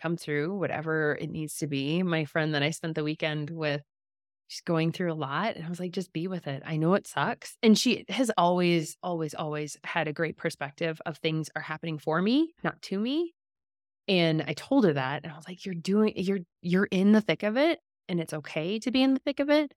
come 0.00 0.16
through, 0.16 0.56
whatever 0.58 1.16
it 1.20 1.30
needs 1.30 1.56
to 1.58 1.66
be. 1.66 2.02
My 2.02 2.24
friend 2.24 2.54
that 2.54 2.62
I 2.62 2.70
spent 2.70 2.94
the 2.94 3.04
weekend 3.04 3.50
with, 3.50 3.82
she's 4.48 4.62
going 4.62 4.92
through 4.92 5.12
a 5.12 5.14
lot. 5.14 5.56
And 5.56 5.64
I 5.64 5.68
was 5.68 5.80
like, 5.80 5.90
just 5.90 6.12
be 6.12 6.28
with 6.28 6.46
it. 6.46 6.62
I 6.64 6.76
know 6.76 6.94
it 6.94 7.06
sucks. 7.06 7.56
And 7.62 7.76
she 7.76 8.04
has 8.08 8.30
always, 8.38 8.96
always, 9.02 9.34
always 9.34 9.76
had 9.84 10.08
a 10.08 10.12
great 10.12 10.36
perspective 10.36 11.00
of 11.04 11.18
things 11.18 11.50
are 11.56 11.62
happening 11.62 11.98
for 11.98 12.22
me, 12.22 12.52
not 12.62 12.80
to 12.82 12.98
me. 12.98 13.34
And 14.08 14.44
I 14.46 14.52
told 14.52 14.84
her 14.84 14.92
that. 14.92 15.24
And 15.24 15.32
I 15.32 15.36
was 15.36 15.48
like, 15.48 15.66
you're 15.66 15.74
doing, 15.74 16.12
you're, 16.16 16.40
you're 16.62 16.88
in 16.90 17.12
the 17.12 17.20
thick 17.20 17.42
of 17.42 17.56
it. 17.56 17.80
And 18.08 18.20
it's 18.20 18.32
okay 18.32 18.78
to 18.78 18.90
be 18.92 19.02
in 19.02 19.14
the 19.14 19.20
thick 19.20 19.40
of 19.40 19.50
it. 19.50 19.72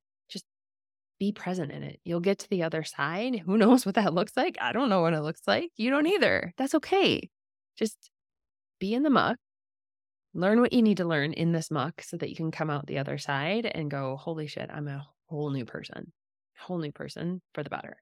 Be 1.20 1.32
present 1.32 1.72
in 1.72 1.84
it. 1.84 2.00
You'll 2.04 2.22
get 2.22 2.40
to 2.40 2.50
the 2.50 2.64
other 2.64 2.84
side. 2.84 3.40
Who 3.46 3.58
knows 3.58 3.86
what 3.86 3.96
that 3.96 4.14
looks 4.14 4.38
like? 4.38 4.58
I 4.62 4.72
don't 4.72 4.90
know 4.90 5.02
what 5.02 5.14
it 5.14 5.22
looks 5.22 5.42
like. 5.48 5.72
You 5.76 5.90
don't 5.90 6.08
either. 6.08 6.54
That's 6.58 6.76
okay. 6.76 7.30
Just 7.78 8.10
be 8.80 8.94
in 8.94 9.04
the 9.04 9.10
muck 9.10 9.38
learn 10.34 10.62
what 10.62 10.74
you 10.74 10.82
need 10.82 10.98
to 10.98 11.06
learn 11.06 11.34
in 11.34 11.52
this 11.52 11.72
muck 11.72 12.02
so 12.02 12.18
that 12.18 12.30
you 12.30 12.36
can 12.36 12.52
come 12.52 12.70
out 12.70 12.88
the 12.88 13.00
other 13.00 13.18
side 13.18 13.66
and 13.66 13.90
go, 13.90 14.16
holy 14.16 14.48
shit, 14.48 14.70
I'm 14.72 14.88
a 14.88 15.06
whole 15.28 15.50
new 15.50 15.66
person, 15.66 16.12
whole 16.58 16.78
new 16.78 16.92
person 16.92 17.42
for 17.54 17.64
the 17.64 17.70
better. 17.70 17.98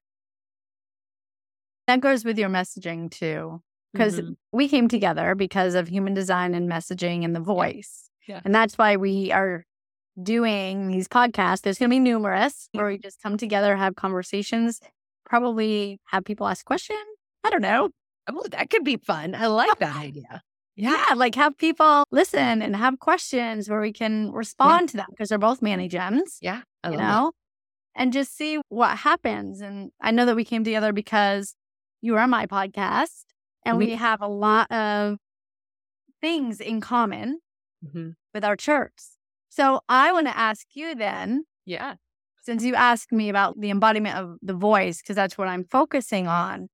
That 1.87 2.01
goes 2.01 2.25
with 2.25 2.37
your 2.37 2.49
messaging 2.49 3.09
too. 3.09 3.61
Because 3.93 4.19
Mhm. 4.19 4.35
we 4.51 4.67
came 4.67 4.89
together 4.89 5.33
because 5.33 5.73
of 5.73 5.87
human 5.87 6.13
design 6.13 6.53
and 6.53 6.69
messaging 6.69 7.23
and 7.23 7.33
the 7.35 7.39
voice. 7.39 8.09
Yeah. 8.27 8.41
And 8.43 8.53
that's 8.53 8.77
why 8.77 8.97
we 8.97 9.31
are 9.31 9.65
doing 10.21 10.87
these 10.87 11.07
podcasts. 11.07 11.61
There's 11.61 11.77
going 11.77 11.89
to 11.89 11.93
be 11.95 11.99
numerous 11.99 12.69
where 12.73 12.87
we 12.87 12.97
just 12.97 13.21
come 13.21 13.37
together, 13.37 13.75
have 13.75 13.95
conversations, 13.95 14.79
probably 15.25 15.99
have 16.05 16.25
people 16.25 16.47
ask 16.47 16.65
questions. 16.65 16.99
I 17.43 17.49
don't 17.49 17.61
know. 17.61 17.89
Oh, 18.29 18.43
that 18.51 18.69
could 18.69 18.83
be 18.83 18.97
fun. 18.97 19.35
I 19.35 19.47
like 19.47 19.79
that 19.79 19.95
idea. 20.03 20.41
Yeah, 20.75 21.13
like 21.15 21.33
have 21.35 21.57
people 21.57 22.03
listen 22.11 22.61
and 22.61 22.75
have 22.75 22.99
questions 22.99 23.67
where 23.69 23.81
we 23.81 23.91
can 23.91 24.31
respond 24.31 24.89
to 24.89 24.97
them 24.97 25.07
because 25.09 25.29
they're 25.29 25.37
both 25.39 25.61
Manny 25.61 25.87
gems, 25.87 26.37
Yeah. 26.41 26.61
I 26.83 26.91
you 26.91 26.97
love 26.97 27.07
know, 27.07 27.31
and 27.95 28.13
just 28.13 28.35
see 28.37 28.59
what 28.69 28.97
happens. 28.99 29.59
And 29.61 29.89
I 30.01 30.11
know 30.11 30.25
that 30.25 30.35
we 30.35 30.45
came 30.45 30.63
together 30.63 30.93
because 30.93 31.55
you 32.01 32.15
are 32.15 32.27
my 32.27 32.45
podcast 32.45 33.23
and 33.65 33.77
We- 33.79 33.87
we 33.87 33.95
have 33.95 34.21
a 34.21 34.27
lot 34.27 34.71
of 34.71 35.17
things 36.21 36.59
in 36.59 36.81
common. 36.81 37.39
Mhm. 37.85 38.15
with 38.33 38.43
our 38.43 38.55
charts. 38.55 39.16
So 39.57 39.81
I 39.89 40.11
want 40.11 40.27
to 40.27 40.37
ask 40.37 40.67
you 40.75 40.93
then, 40.93 41.45
Yeah. 41.65 41.95
since 42.43 42.63
you 42.63 42.75
asked 42.75 43.11
me 43.11 43.27
about 43.27 43.59
the 43.59 43.71
embodiment 43.71 44.15
of 44.15 44.37
the 44.43 44.53
voice, 44.53 45.01
because 45.01 45.15
that's 45.15 45.35
what 45.35 45.47
I'm 45.47 45.63
focusing 45.63 46.25
mm-hmm. 46.25 46.51
on, 46.53 46.69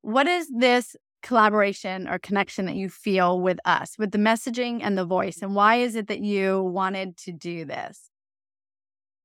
what 0.00 0.26
is 0.26 0.48
this 0.48 0.96
collaboration 1.22 2.08
or 2.08 2.18
connection 2.18 2.64
that 2.64 2.76
you 2.76 2.88
feel 2.88 3.38
with 3.42 3.58
us, 3.66 3.98
with 3.98 4.10
the 4.12 4.24
messaging 4.30 4.80
and 4.82 4.96
the 4.96 5.04
voice? 5.04 5.36
Mm-hmm. 5.36 5.44
And 5.44 5.54
why 5.54 5.76
is 5.76 5.96
it 5.96 6.08
that 6.08 6.20
you 6.20 6.62
wanted 6.62 7.18
to 7.18 7.32
do 7.32 7.66
this? 7.66 8.08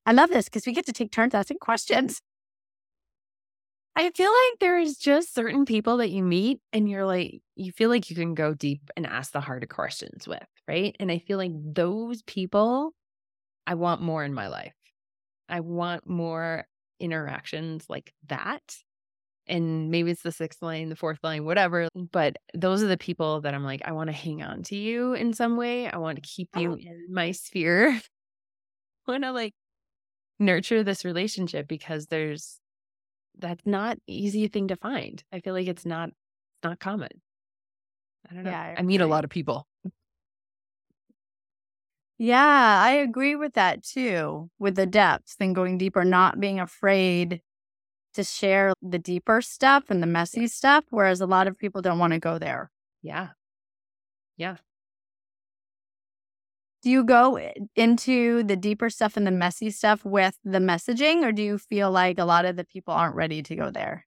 I 0.06 0.12
love 0.12 0.30
this 0.30 0.46
because 0.46 0.66
we 0.66 0.74
get 0.74 0.86
to 0.88 0.92
take 0.92 1.14
turns 1.14 1.34
asking 1.34 1.60
questions. 1.60 2.20
I 4.00 4.12
feel 4.12 4.32
like 4.32 4.60
there's 4.62 4.96
just 4.96 5.36
certain 5.36 5.66
people 5.66 5.98
that 5.98 6.10
you 6.10 6.24
meet 6.24 6.62
and 6.72 6.90
you're 6.90 7.06
like, 7.06 7.42
you 7.58 7.74
feel 7.74 7.90
like 7.90 8.10
you 8.10 8.16
can 8.16 8.34
go 8.34 8.54
deep 8.54 8.90
and 8.96 9.06
ask 9.06 9.34
the 9.34 9.42
harder 9.42 9.68
questions 9.68 10.26
with, 10.26 10.46
right? 10.70 10.96
And 11.02 11.12
I 11.12 11.20
feel 11.20 11.38
like 11.38 11.52
those 11.54 12.22
people, 12.22 12.94
I 13.68 13.74
want 13.74 14.02
more 14.02 14.24
in 14.24 14.34
my 14.34 14.48
life. 14.48 14.74
I 15.50 15.60
want 15.60 16.08
more 16.08 16.66
interactions 17.02 17.88
like 17.90 18.14
that. 18.30 18.62
And 19.48 19.92
maybe 19.92 20.12
it's 20.12 20.24
the 20.24 20.32
sixth 20.32 20.62
line, 20.62 20.88
the 20.88 20.96
fourth 20.96 21.20
line, 21.22 21.44
whatever. 21.44 21.90
But 21.94 22.38
those 22.54 22.82
are 22.82 22.88
the 22.88 22.98
people 22.98 23.42
that 23.42 23.54
I'm 23.54 23.66
like, 23.66 23.82
I 23.84 23.92
want 23.92 24.08
to 24.08 24.16
hang 24.16 24.42
on 24.42 24.64
to 24.64 24.78
you 24.78 25.12
in 25.14 25.34
some 25.34 25.58
way. 25.58 25.90
I 25.90 25.98
want 25.98 26.16
to 26.16 26.22
keep 26.22 26.48
you 26.56 26.72
oh. 26.72 26.76
in 26.76 27.08
my 27.10 27.32
sphere. 27.32 27.90
I 29.08 29.12
want 29.12 29.26
to 29.26 29.34
like 29.34 29.56
nurture 30.40 30.86
this 30.86 31.04
relationship 31.04 31.68
because 31.68 32.06
there's 32.06 32.62
that's 33.40 33.66
not 33.66 33.98
easy 34.08 34.48
thing 34.48 34.68
to 34.68 34.76
find. 34.76 35.24
I 35.32 35.40
feel 35.40 35.54
like 35.54 35.68
it's 35.68 35.86
not 35.86 36.12
not 36.64 36.80
common. 36.80 37.10
I 38.30 38.36
don't 38.36 38.44
know. 38.44 38.52
Yeah, 38.52 38.62
I 38.62 38.76
I 38.80 38.82
meet 38.84 39.02
a 39.02 39.08
lot 39.08 39.24
of 39.24 39.30
people. 39.30 39.68
Yeah, 42.18 42.82
I 42.84 42.92
agree 42.92 43.38
with 43.38 43.54
that 43.54 43.82
too, 43.82 44.50
with 44.60 44.76
the 44.76 44.86
depths 44.86 45.38
and 45.40 45.56
going 45.56 45.78
deeper, 45.78 46.04
not 46.04 46.40
being 46.40 46.60
afraid 46.60 47.42
to 48.14 48.24
share 48.24 48.74
the 48.82 49.00
deeper 49.00 49.42
stuff 49.42 49.86
and 49.90 50.04
the 50.04 50.08
messy 50.08 50.48
stuff, 50.48 50.84
whereas 50.90 51.22
a 51.22 51.26
lot 51.26 51.48
of 51.48 51.58
people 51.58 51.82
don't 51.82 52.00
want 52.00 52.12
to 52.12 52.20
go 52.20 52.38
there. 52.38 52.72
Yeah. 53.02 53.30
Yeah. 54.36 54.58
Do 56.82 56.90
you 56.90 57.04
go 57.04 57.38
into 57.76 58.44
the 58.44 58.56
deeper 58.56 58.90
stuff 58.90 59.18
and 59.18 59.28
the 59.28 59.32
messy 59.32 59.70
stuff 59.70 60.06
with 60.06 60.38
the 60.46 60.60
messaging, 60.60 61.24
or 61.24 61.34
do 61.34 61.44
you 61.44 61.58
feel 61.58 61.92
like 61.92 62.20
a 62.20 62.26
lot 62.26 62.46
of 62.46 62.56
the 62.56 62.64
people 62.64 62.94
aren't 62.94 63.16
ready 63.16 63.44
to 63.44 63.56
go 63.56 63.70
there? 63.70 64.06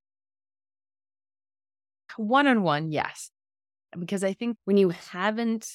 One 2.16 2.46
on 2.46 2.62
one, 2.62 2.90
yes. 2.90 3.30
Because 3.98 4.24
I 4.24 4.32
think 4.32 4.56
when 4.64 4.78
you 4.78 4.90
haven't 4.90 5.68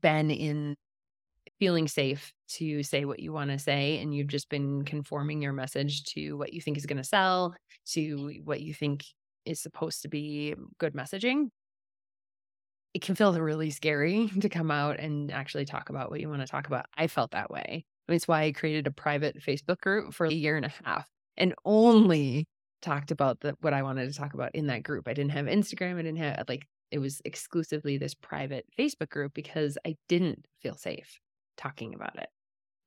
been 0.00 0.30
in 0.30 0.76
feeling 1.58 1.88
safe 1.88 2.32
to 2.48 2.82
say 2.82 3.04
what 3.04 3.20
you 3.20 3.32
want 3.32 3.50
to 3.50 3.58
say 3.58 3.98
and 3.98 4.14
you've 4.14 4.28
just 4.28 4.48
been 4.48 4.84
conforming 4.84 5.42
your 5.42 5.52
message 5.52 6.04
to 6.04 6.34
what 6.34 6.54
you 6.54 6.60
think 6.60 6.78
is 6.78 6.86
going 6.86 6.96
to 6.96 7.04
sell, 7.04 7.54
to 7.86 8.40
what 8.44 8.62
you 8.62 8.72
think 8.72 9.04
is 9.44 9.60
supposed 9.60 10.02
to 10.02 10.08
be 10.08 10.54
good 10.78 10.94
messaging, 10.94 11.48
it 12.94 13.02
can 13.02 13.14
feel 13.14 13.38
really 13.38 13.70
scary 13.70 14.28
to 14.40 14.48
come 14.48 14.70
out 14.70 14.98
and 14.98 15.30
actually 15.30 15.64
talk 15.64 15.90
about 15.90 16.10
what 16.10 16.20
you 16.20 16.28
want 16.28 16.40
to 16.40 16.46
talk 16.46 16.66
about. 16.66 16.86
I 16.96 17.06
felt 17.06 17.32
that 17.32 17.50
way. 17.50 17.84
It's 18.08 18.26
why 18.26 18.42
I 18.42 18.52
created 18.52 18.86
a 18.86 18.90
private 18.90 19.38
Facebook 19.40 19.80
group 19.80 20.12
for 20.12 20.26
a 20.26 20.32
year 20.32 20.56
and 20.56 20.66
a 20.66 20.72
half. 20.84 21.08
and 21.36 21.54
only 21.64 22.46
talked 22.82 23.10
about 23.10 23.40
the 23.40 23.56
what 23.60 23.74
I 23.74 23.82
wanted 23.82 24.10
to 24.10 24.18
talk 24.18 24.34
about 24.34 24.54
in 24.54 24.66
that 24.66 24.82
group. 24.82 25.06
I 25.06 25.14
didn't 25.14 25.32
have 25.32 25.46
Instagram. 25.46 25.98
I 25.98 26.02
didn't 26.02 26.18
have 26.18 26.44
like 26.48 26.66
it 26.90 26.98
was 26.98 27.20
exclusively 27.24 27.98
this 27.98 28.14
private 28.14 28.66
Facebook 28.78 29.10
group 29.10 29.32
because 29.34 29.78
I 29.86 29.96
didn't 30.08 30.46
feel 30.60 30.76
safe 30.76 31.20
talking 31.56 31.94
about 31.94 32.18
it. 32.18 32.28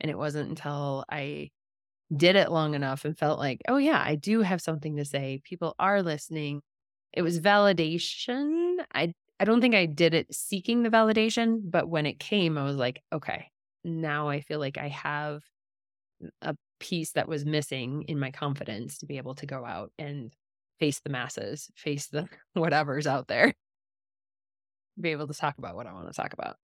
And 0.01 0.11
it 0.11 0.17
wasn't 0.17 0.49
until 0.49 1.05
I 1.09 1.51
did 2.15 2.35
it 2.35 2.51
long 2.51 2.75
enough 2.75 3.05
and 3.05 3.17
felt 3.17 3.39
like, 3.39 3.61
oh 3.67 3.77
yeah, 3.77 4.01
I 4.05 4.15
do 4.15 4.41
have 4.41 4.61
something 4.61 4.97
to 4.97 5.05
say. 5.05 5.41
People 5.43 5.75
are 5.79 6.03
listening. 6.03 6.61
It 7.13 7.21
was 7.21 7.39
validation. 7.39 8.77
I 8.93 9.13
I 9.39 9.45
don't 9.45 9.61
think 9.61 9.75
I 9.75 9.85
did 9.85 10.13
it 10.13 10.33
seeking 10.33 10.83
the 10.83 10.89
validation, 10.89 11.59
but 11.63 11.89
when 11.89 12.05
it 12.05 12.19
came, 12.19 12.57
I 12.57 12.63
was 12.63 12.77
like, 12.77 13.01
okay, 13.11 13.47
now 13.83 14.29
I 14.29 14.41
feel 14.41 14.59
like 14.59 14.77
I 14.77 14.87
have 14.89 15.43
a 16.41 16.55
piece 16.79 17.11
that 17.13 17.27
was 17.27 17.45
missing 17.45 18.03
in 18.07 18.19
my 18.19 18.31
confidence 18.31 18.99
to 18.99 19.05
be 19.05 19.17
able 19.17 19.35
to 19.35 19.45
go 19.45 19.65
out 19.65 19.91
and 19.97 20.33
face 20.79 20.99
the 21.01 21.09
masses, 21.09 21.69
face 21.75 22.07
the 22.07 22.27
whatever's 22.53 23.07
out 23.07 23.27
there, 23.27 23.53
be 24.99 25.09
able 25.09 25.27
to 25.27 25.33
talk 25.33 25.57
about 25.57 25.75
what 25.75 25.87
I 25.87 25.93
want 25.93 26.07
to 26.07 26.13
talk 26.13 26.33
about. 26.33 26.55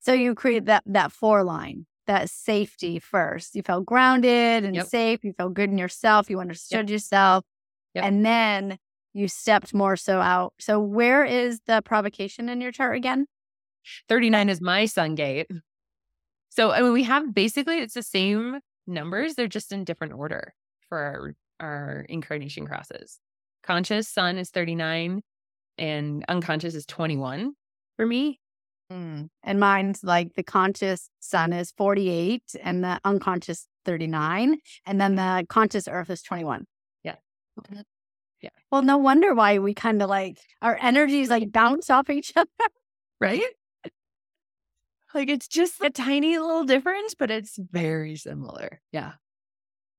So 0.00 0.12
you 0.12 0.34
create 0.34 0.66
that 0.66 0.84
that 0.86 1.12
four 1.12 1.42
line, 1.42 1.86
that 2.06 2.30
safety 2.30 2.98
first. 2.98 3.54
You 3.54 3.62
felt 3.62 3.84
grounded 3.84 4.64
and 4.64 4.76
Yep. 4.76 4.86
safe. 4.86 5.24
You 5.24 5.32
felt 5.32 5.54
good 5.54 5.70
in 5.70 5.78
yourself. 5.78 6.30
You 6.30 6.40
understood 6.40 6.88
yourself, 6.88 7.44
Yep. 7.94 8.04
and 8.04 8.24
then 8.24 8.78
you 9.18 9.28
stepped 9.28 9.74
more 9.74 9.96
so 9.96 10.20
out. 10.20 10.54
So 10.58 10.78
where 10.78 11.24
is 11.24 11.60
the 11.66 11.82
provocation 11.82 12.48
in 12.48 12.60
your 12.60 12.72
chart 12.72 12.96
again? 12.96 13.26
39 14.08 14.48
is 14.48 14.60
my 14.60 14.86
sun 14.86 15.14
gate. 15.14 15.50
So 16.50 16.70
I 16.70 16.82
mean 16.82 16.92
we 16.92 17.04
have 17.04 17.34
basically 17.34 17.78
it's 17.78 17.94
the 17.94 18.02
same 18.02 18.60
numbers, 18.86 19.34
they're 19.34 19.48
just 19.48 19.72
in 19.72 19.84
different 19.84 20.14
order 20.14 20.54
for 20.88 20.98
our 20.98 21.34
our 21.60 22.06
incarnation 22.08 22.66
crosses. 22.66 23.18
Conscious 23.62 24.08
sun 24.08 24.38
is 24.38 24.50
39 24.50 25.22
and 25.76 26.24
unconscious 26.28 26.74
is 26.74 26.86
21 26.86 27.54
for 27.96 28.06
me. 28.06 28.40
Hmm, 28.90 29.24
and 29.42 29.60
mine's 29.60 30.02
like 30.02 30.34
the 30.34 30.42
conscious 30.42 31.10
sun 31.20 31.52
is 31.52 31.72
48 31.76 32.42
and 32.62 32.82
the 32.82 33.00
unconscious 33.04 33.66
39. 33.84 34.58
And 34.86 35.00
then 35.00 35.16
the 35.16 35.44
conscious 35.48 35.88
earth 35.88 36.08
is 36.08 36.22
21. 36.22 36.64
Yeah. 37.02 37.16
Yeah. 38.40 38.50
Well, 38.70 38.82
no 38.82 38.98
wonder 38.98 39.34
why 39.34 39.58
we 39.58 39.74
kind 39.74 40.02
of 40.02 40.08
like 40.08 40.38
our 40.62 40.78
energies 40.80 41.30
like 41.30 41.50
bounce 41.50 41.90
off 41.90 42.10
each 42.10 42.32
other. 42.36 42.48
Right? 43.20 43.42
Like 45.14 45.28
it's 45.28 45.48
just 45.48 45.82
a 45.82 45.90
tiny 45.90 46.38
little 46.38 46.64
difference, 46.64 47.14
but 47.14 47.30
it's 47.30 47.56
very 47.56 48.16
similar. 48.16 48.80
Yeah. 48.92 49.12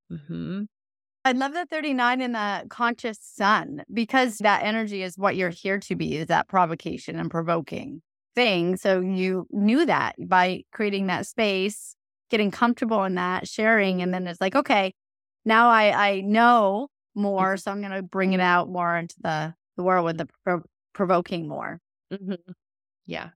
hmm 0.10 0.64
I 1.26 1.34
love 1.34 1.54
the 1.54 1.66
39 1.66 2.22
in 2.22 2.32
the 2.32 2.66
conscious 2.70 3.20
sun 3.22 3.84
because 3.94 4.38
that 4.40 4.64
energy 4.64 5.04
is 5.04 5.18
what 5.18 5.36
you're 5.36 5.50
here 5.50 5.80
to 5.80 5.96
be, 5.96 6.18
is 6.18 6.28
that 6.28 6.48
provocation 6.48 7.20
and 7.20 7.30
provoking 7.30 8.02
thing. 8.36 8.78
So 8.78 9.02
you 9.02 9.46
knew 9.52 9.86
that 9.86 10.16
by 10.20 10.64
creating 10.72 11.08
that 11.08 11.28
space, 11.28 11.96
getting 12.30 12.52
comfortable 12.52 13.04
in 13.04 13.16
that, 13.16 13.48
sharing, 13.48 14.02
and 14.02 14.14
then 14.14 14.28
it's 14.28 14.40
like, 14.42 14.56
okay, 14.56 14.94
now 15.46 15.70
I 15.70 16.10
I 16.12 16.22
know 16.22 16.88
more, 17.16 17.58
so 17.58 17.72
I'm 17.72 17.82
gonna 17.82 18.02
bring 18.04 18.34
it 18.34 18.40
out 18.42 18.70
more 18.70 18.96
into 18.98 19.16
the 19.22 19.56
the 19.78 19.84
world 19.84 20.06
with 20.06 20.18
the 20.18 20.28
pro- 20.46 20.64
provoking 20.94 21.48
more. 21.48 21.80
hmm 22.12 22.34
Yeah. 23.08 23.32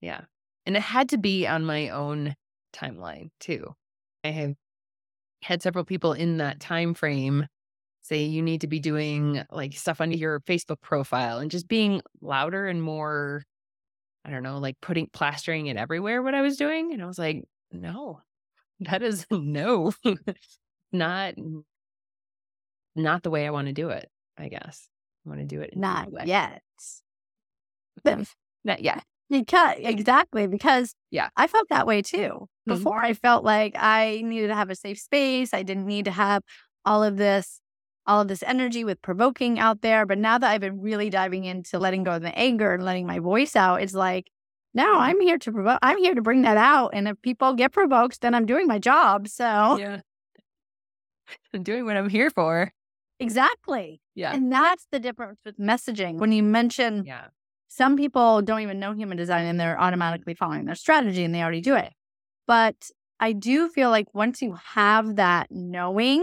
Yeah. 0.00 0.22
And 0.66 0.76
it 0.76 0.82
had 0.82 1.10
to 1.10 1.18
be 1.18 1.46
on 1.46 1.64
my 1.64 1.90
own 1.90 2.36
timeline 2.74 3.30
too. 3.40 3.74
I 4.24 4.28
have 4.30 4.54
had 5.42 5.62
several 5.62 5.84
people 5.84 6.12
in 6.12 6.38
that 6.38 6.60
time 6.60 6.94
frame 6.94 7.46
say 8.02 8.24
you 8.24 8.42
need 8.42 8.62
to 8.62 8.68
be 8.68 8.80
doing 8.80 9.44
like 9.52 9.74
stuff 9.74 10.00
on 10.00 10.12
your 10.12 10.40
Facebook 10.42 10.80
profile 10.82 11.38
and 11.38 11.50
just 11.50 11.68
being 11.68 12.02
louder 12.22 12.66
and 12.68 12.82
more 12.82 13.44
I 14.24 14.30
don't 14.30 14.42
know, 14.42 14.58
like 14.58 14.76
putting 14.82 15.08
plastering 15.12 15.66
it 15.68 15.76
everywhere 15.76 16.22
what 16.22 16.34
I 16.34 16.42
was 16.42 16.56
doing 16.56 16.92
and 16.92 17.02
I 17.02 17.06
was 17.06 17.18
like, 17.18 17.44
no. 17.72 18.20
That 18.80 19.02
is 19.02 19.26
no. 19.32 19.92
not 20.92 21.34
not 22.96 23.22
the 23.22 23.30
way 23.30 23.46
I 23.46 23.50
want 23.50 23.66
to 23.68 23.72
do 23.72 23.90
it, 23.90 24.08
I 24.38 24.48
guess. 24.48 24.88
I 25.24 25.28
want 25.28 25.40
to 25.40 25.46
do 25.46 25.60
it 25.60 25.76
Not 25.76 26.08
yet. 26.26 26.62
Not 28.64 28.80
yet. 28.82 29.02
Because 29.28 29.76
exactly 29.78 30.46
because 30.46 30.94
Yeah. 31.10 31.28
I 31.36 31.46
felt 31.46 31.68
that 31.70 31.86
way 31.86 32.02
too. 32.02 32.48
Mhm. 32.68 32.74
Before 32.74 33.02
I 33.02 33.12
felt 33.14 33.44
like 33.44 33.74
I 33.76 34.22
needed 34.24 34.48
to 34.48 34.54
have 34.54 34.70
a 34.70 34.76
safe 34.76 34.98
space. 34.98 35.52
I 35.52 35.62
didn't 35.62 35.86
need 35.86 36.04
to 36.04 36.10
have 36.12 36.42
all 36.84 37.02
of 37.02 37.16
this 37.16 37.60
all 38.08 38.20
of 38.20 38.28
this 38.28 38.44
energy 38.44 38.84
with 38.84 39.02
provoking 39.02 39.58
out 39.58 39.80
there. 39.82 40.06
But 40.06 40.18
now 40.18 40.38
that 40.38 40.48
I've 40.48 40.60
been 40.60 40.80
really 40.80 41.10
diving 41.10 41.44
into 41.44 41.76
letting 41.80 42.04
go 42.04 42.12
of 42.12 42.22
the 42.22 42.36
anger 42.38 42.72
and 42.72 42.84
letting 42.84 43.04
my 43.04 43.18
voice 43.18 43.56
out, 43.56 43.82
it's 43.82 43.94
like, 43.94 44.30
no, 44.74 44.98
I'm 44.98 45.20
here 45.20 45.38
to 45.38 45.50
provoke. 45.50 45.80
I'm 45.82 45.98
here 45.98 46.14
to 46.14 46.22
bring 46.22 46.42
that 46.42 46.56
out. 46.56 46.90
And 46.92 47.08
if 47.08 47.20
people 47.22 47.54
get 47.54 47.72
provoked, 47.72 48.20
then 48.20 48.32
I'm 48.32 48.46
doing 48.46 48.68
my 48.68 48.78
job. 48.78 49.26
So 49.26 49.76
Yeah. 49.78 50.00
I'm 51.52 51.64
doing 51.64 51.84
what 51.84 51.96
I'm 51.96 52.08
here 52.08 52.30
for. 52.30 52.70
Exactly. 53.20 54.00
Yeah. 54.14 54.34
And 54.34 54.50
that's 54.52 54.86
the 54.90 54.98
difference 55.00 55.40
with 55.44 55.58
messaging. 55.58 56.18
When 56.18 56.32
you 56.32 56.42
mention 56.42 57.04
Yeah. 57.04 57.26
some 57.68 57.96
people 57.96 58.42
don't 58.42 58.60
even 58.60 58.78
know 58.78 58.92
human 58.92 59.16
design 59.16 59.44
and 59.46 59.58
they're 59.60 59.80
automatically 59.80 60.34
following 60.34 60.64
their 60.64 60.74
strategy 60.74 61.24
and 61.24 61.34
they 61.34 61.42
already 61.42 61.60
do 61.60 61.74
it. 61.76 61.92
But 62.46 62.90
I 63.20 63.32
do 63.32 63.68
feel 63.68 63.90
like 63.90 64.14
once 64.14 64.42
you 64.42 64.54
have 64.74 65.16
that 65.16 65.48
knowing 65.50 66.20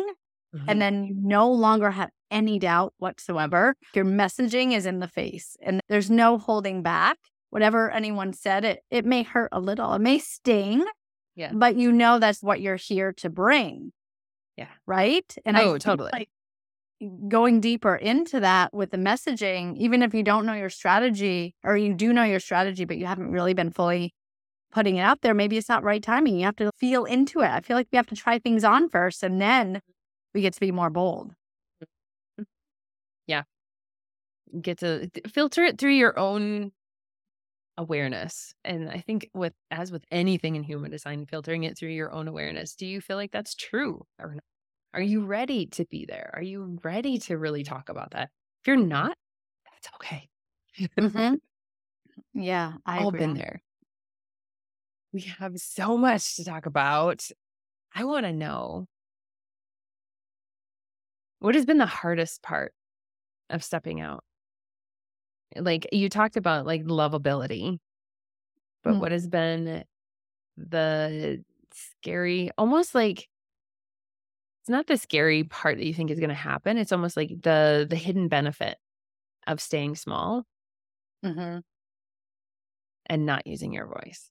Mhm. 0.55 0.65
and 0.67 0.81
then 0.81 1.03
you 1.05 1.15
no 1.17 1.51
longer 1.51 1.91
have 1.91 2.09
any 2.29 2.59
doubt 2.59 2.93
whatsoever, 2.97 3.75
your 3.93 4.05
messaging 4.05 4.73
is 4.73 4.85
in 4.85 4.99
the 4.99 5.07
face 5.07 5.57
and 5.61 5.81
there's 5.89 6.09
no 6.11 6.37
holding 6.37 6.81
back. 6.83 7.17
Whatever 7.49 7.91
anyone 7.91 8.33
said, 8.33 8.63
it, 8.65 8.83
it 8.89 9.05
may 9.05 9.23
hurt 9.23 9.49
a 9.51 9.59
little, 9.59 9.93
it 9.93 9.99
may 9.99 10.17
sting, 10.19 10.85
Yeah. 11.35 11.51
but 11.53 11.75
you 11.75 11.91
know 11.91 12.17
that's 12.19 12.41
what 12.41 12.61
you're 12.61 12.75
here 12.75 13.11
to 13.13 13.29
bring. 13.29 13.91
Yeah. 14.55 14.69
Right. 14.87 15.35
And 15.45 15.57
I 15.57 15.61
Oh, 15.63 15.71
feel 15.73 15.79
totally. 15.79 16.09
like 16.13 16.29
going 17.27 17.61
deeper 17.61 17.95
into 17.95 18.39
that 18.39 18.73
with 18.73 18.91
the 18.91 18.97
messaging, 18.97 19.77
even 19.77 20.01
if 20.01 20.13
you 20.13 20.23
don't 20.23 20.45
know 20.45 20.53
your 20.53 20.69
strategy 20.69 21.55
or 21.63 21.77
you 21.77 21.93
do 21.93 22.13
know 22.13 22.23
your 22.23 22.39
strategy, 22.39 22.85
but 22.85 22.97
you 22.97 23.05
haven't 23.05 23.31
really 23.31 23.53
been 23.53 23.71
fully 23.71 24.13
putting 24.71 24.97
it 24.97 25.01
out 25.01 25.21
there, 25.21 25.33
maybe 25.33 25.57
it's 25.57 25.69
not 25.69 25.83
right 25.83 26.01
timing. 26.01 26.37
You 26.37 26.45
have 26.45 26.55
to 26.57 26.71
feel 26.77 27.05
into 27.05 27.41
it. 27.41 27.49
I 27.49 27.61
feel 27.61 27.77
like 27.77 27.87
we 27.91 27.97
have 27.97 28.07
to 28.07 28.15
try 28.15 28.39
things 28.39 28.63
on 28.63 28.89
first 28.89 29.23
and 29.23 29.39
then 29.39 29.81
we 30.33 30.41
get 30.41 30.53
to 30.53 30.59
be 30.59 30.71
more 30.71 30.89
bold. 30.89 31.33
Mm-hmm. 31.81 32.43
Yeah. 33.27 33.43
Get 34.59 34.79
to 34.79 35.09
filter 35.27 35.63
it 35.63 35.77
through 35.77 35.93
your 35.93 36.17
own 36.17 36.71
awareness. 37.77 38.53
And 38.63 38.89
I 38.89 38.99
think 38.99 39.29
with 39.33 39.53
as 39.71 39.91
with 39.91 40.05
anything 40.11 40.55
in 40.55 40.63
human 40.63 40.91
design, 40.91 41.25
filtering 41.25 41.63
it 41.63 41.77
through 41.77 41.89
your 41.89 42.11
own 42.11 42.27
awareness. 42.27 42.75
Do 42.75 42.85
you 42.85 43.01
feel 43.01 43.17
like 43.17 43.31
that's 43.31 43.55
true 43.55 44.05
or 44.19 44.35
not? 44.35 44.43
Are 44.93 45.01
you 45.01 45.25
ready 45.25 45.65
to 45.67 45.85
be 45.85 46.05
there? 46.05 46.29
Are 46.33 46.41
you 46.41 46.79
ready 46.83 47.17
to 47.19 47.37
really 47.37 47.63
talk 47.63 47.89
about 47.89 48.11
that? 48.11 48.29
If 48.61 48.67
you're 48.67 48.77
not, 48.77 49.17
that's 49.71 49.89
okay. 49.95 50.29
Mhm. 50.99 51.39
Yeah, 52.33 52.77
I 52.85 53.05
All 53.05 53.11
been 53.11 53.33
there. 53.35 53.61
We 55.11 55.21
have 55.21 55.57
so 55.59 55.97
much 55.97 56.35
to 56.37 56.43
talk 56.43 56.65
about. 56.65 57.27
I 57.95 58.05
want 58.05 58.25
to 58.25 58.33
know 58.33 58.87
what 61.39 61.55
has 61.55 61.65
been 61.65 61.77
the 61.77 61.85
hardest 61.85 62.41
part 62.41 62.73
of 63.49 63.63
stepping 63.63 64.01
out? 64.01 64.23
Like 65.55 65.87
you 65.91 66.09
talked 66.09 66.35
about 66.37 66.65
like 66.65 66.83
lovability, 66.83 67.79
but 68.83 68.97
Mm. 68.97 68.99
what 68.99 69.11
has 69.11 69.27
been 69.27 69.83
the 70.57 71.43
scary, 71.73 72.51
almost 72.57 72.95
like 72.95 73.29
it's 74.63 74.69
not 74.69 74.87
the 74.87 74.97
scary 74.97 75.43
part 75.43 75.77
that 75.77 75.85
you 75.85 75.93
think 75.93 76.09
is 76.09 76.19
going 76.19 76.29
to 76.29 76.35
happen. 76.35 76.77
It's 76.77 76.93
almost 76.93 77.17
like 77.17 77.29
the 77.41 77.85
the 77.89 77.97
hidden 77.97 78.29
benefit 78.29 78.77
of 79.47 79.61
staying 79.61 79.95
small 79.95 80.45
Mhm. 81.23 81.63
and 83.05 83.25
not 83.25 83.45
using 83.45 83.73
your 83.73 83.87
voice. 83.87 84.29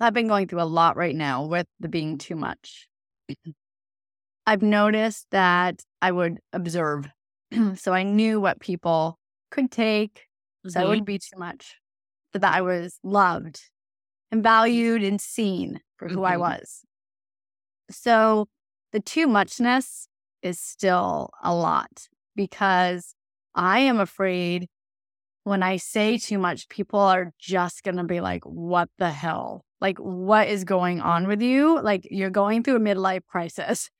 I've 0.00 0.14
been 0.14 0.28
going 0.28 0.48
through 0.48 0.62
a 0.62 0.64
lot 0.64 0.96
right 0.96 1.14
now 1.14 1.44
with 1.44 1.66
the 1.78 1.88
being 1.88 2.18
too 2.18 2.34
much. 2.34 2.88
I've 4.46 4.62
noticed 4.62 5.26
that 5.30 5.82
I 6.02 6.10
would 6.12 6.40
observe. 6.52 7.06
so 7.76 7.92
I 7.92 8.02
knew 8.02 8.40
what 8.40 8.60
people 8.60 9.18
could 9.50 9.70
take. 9.70 10.26
So 10.66 10.80
it 10.80 10.88
wouldn't 10.88 11.06
be 11.06 11.18
too 11.18 11.38
much. 11.38 11.76
So 12.32 12.38
that 12.40 12.54
I 12.54 12.60
was 12.62 12.98
loved 13.02 13.60
and 14.30 14.42
valued 14.42 15.02
and 15.02 15.20
seen 15.20 15.80
for 15.96 16.08
who 16.08 16.24
I 16.24 16.36
Mhm. 16.36 16.40
was. 16.40 16.84
So 17.90 18.48
the 18.92 19.00
too 19.00 19.26
muchness 19.26 20.08
is 20.42 20.58
still 20.58 21.30
a 21.42 21.54
lot 21.54 22.08
because 22.36 23.14
I 23.54 23.80
am 23.80 24.00
afraid 24.00 24.68
when 25.44 25.62
I 25.62 25.76
say 25.76 26.18
too 26.18 26.38
much, 26.38 26.68
people 26.68 27.00
are 27.00 27.32
just 27.38 27.82
going 27.82 27.96
to 27.96 28.04
be 28.04 28.20
like, 28.20 28.44
what 28.44 28.88
the 28.98 29.10
hell? 29.10 29.64
Like, 29.80 29.98
what 29.98 30.48
is 30.48 30.64
going 30.64 31.00
on 31.00 31.26
with 31.26 31.40
you? 31.40 31.80
Like, 31.80 32.06
you're 32.10 32.30
going 32.30 32.62
through 32.62 32.76
a 32.76 32.80
midlife 32.80 33.26
crisis. 33.26 33.90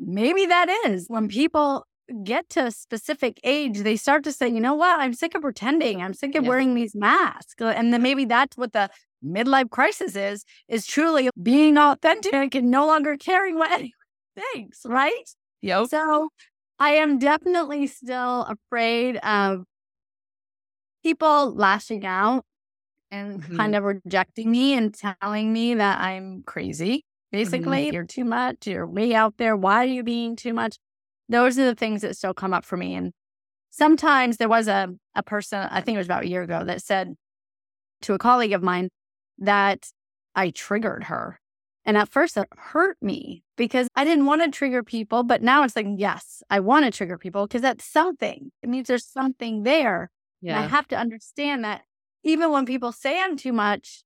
maybe 0.00 0.46
that 0.46 0.68
is 0.86 1.06
when 1.08 1.26
people 1.26 1.84
get 2.22 2.48
to 2.50 2.66
a 2.66 2.70
specific 2.70 3.40
age, 3.42 3.78
they 3.80 3.96
start 3.96 4.22
to 4.24 4.30
say, 4.32 4.48
you 4.48 4.60
know 4.60 4.74
what? 4.74 5.00
I'm 5.00 5.12
sick 5.12 5.34
of 5.34 5.42
pretending. 5.42 6.00
I'm 6.00 6.14
sick 6.14 6.36
of 6.36 6.44
Yeah. 6.44 6.48
wearing 6.50 6.74
these 6.74 6.94
masks. 6.94 7.54
And 7.58 7.92
then 7.92 8.00
maybe 8.02 8.24
that's 8.24 8.56
what 8.56 8.72
the 8.72 8.88
midlife 9.24 9.70
crisis 9.70 10.14
is, 10.14 10.44
is 10.68 10.86
truly 10.86 11.30
being 11.42 11.76
authentic 11.76 12.54
and 12.54 12.70
no 12.70 12.86
longer 12.86 13.16
caring 13.16 13.58
what 13.58 13.72
anyone 13.72 13.90
thinks, 14.52 14.82
right? 14.86 15.24
Yep. 15.62 15.86
So 15.88 16.28
I 16.78 16.90
am 16.92 17.18
definitely 17.18 17.86
still 17.86 18.42
afraid 18.44 19.16
of 19.18 19.64
people 21.02 21.54
lashing 21.54 22.04
out 22.06 22.44
and 23.10 23.42
Mhm. 23.42 23.56
kind 23.56 23.74
of 23.76 23.84
rejecting 23.84 24.50
me 24.50 24.74
and 24.74 24.94
telling 24.94 25.52
me 25.52 25.74
that 25.74 26.00
I'm 26.00 26.42
crazy. 26.44 27.04
Basically, 27.32 27.90
you're 27.92 28.04
too 28.06 28.24
much, 28.24 28.66
you're 28.66 28.86
way 28.86 29.14
out 29.14 29.36
there. 29.38 29.56
Why 29.56 29.84
are 29.84 29.88
you 29.88 30.02
being 30.02 30.36
too 30.36 30.52
much? 30.52 30.78
Those 31.28 31.58
are 31.58 31.64
the 31.64 31.74
things 31.74 32.02
that 32.02 32.16
still 32.16 32.34
come 32.34 32.54
up 32.54 32.64
for 32.64 32.76
me. 32.76 32.94
And 32.94 33.12
sometimes 33.70 34.38
there 34.38 34.48
was 34.48 34.68
a, 34.68 34.94
a 35.14 35.22
person, 35.22 35.68
I 35.70 35.80
think 35.82 35.96
it 35.96 35.98
was 35.98 36.06
about 36.06 36.24
a 36.24 36.28
year 36.28 36.42
ago, 36.42 36.64
that 36.64 36.82
said 36.82 37.14
to 38.02 38.14
a 38.14 38.18
colleague 38.18 38.52
of 38.52 38.62
mine 38.62 38.90
that 39.38 39.90
I 40.34 40.50
triggered 40.50 41.04
her. 41.04 41.40
And 41.84 41.96
at 41.96 42.08
first 42.08 42.36
it 42.36 42.48
hurt 42.56 42.96
me 43.02 43.42
because 43.58 43.88
I 43.94 44.04
didn't 44.04 44.24
want 44.24 44.42
to 44.42 44.50
trigger 44.50 44.82
people. 44.82 45.22
But 45.24 45.42
now 45.42 45.64
it's 45.64 45.76
like, 45.76 45.86
yes, 45.96 46.42
I 46.48 46.60
want 46.60 46.86
to 46.86 46.90
trigger 46.90 47.18
people 47.18 47.46
because 47.46 47.60
that's 47.60 47.84
something. 47.84 48.50
It 48.62 48.70
means 48.70 48.86
there's 48.88 49.04
something 49.04 49.64
there. 49.64 50.10
And 50.54 50.58
I 50.58 50.62
have 50.68 50.88
to 50.88 50.96
understand 50.96 51.64
that 51.64 51.82
even 52.22 52.50
when 52.50 52.64
people 52.64 52.92
say 52.92 53.20
I'm 53.20 53.36
too 53.36 53.52
much, 53.52 54.02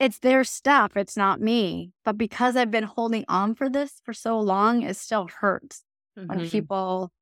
it's 0.00 0.18
their 0.18 0.42
stuff. 0.44 0.96
It's 0.96 1.16
not 1.16 1.40
me. 1.40 1.92
But 2.04 2.18
because 2.18 2.56
I've 2.56 2.70
been 2.70 2.84
holding 2.84 3.24
on 3.28 3.54
for 3.54 3.68
this 3.70 4.00
for 4.04 4.12
so 4.12 4.40
long, 4.40 4.82
it 4.82 4.96
still 4.96 5.28
hurts 5.40 5.84
when 6.14 6.26
Mhm. 6.40 6.50
people 6.50 7.12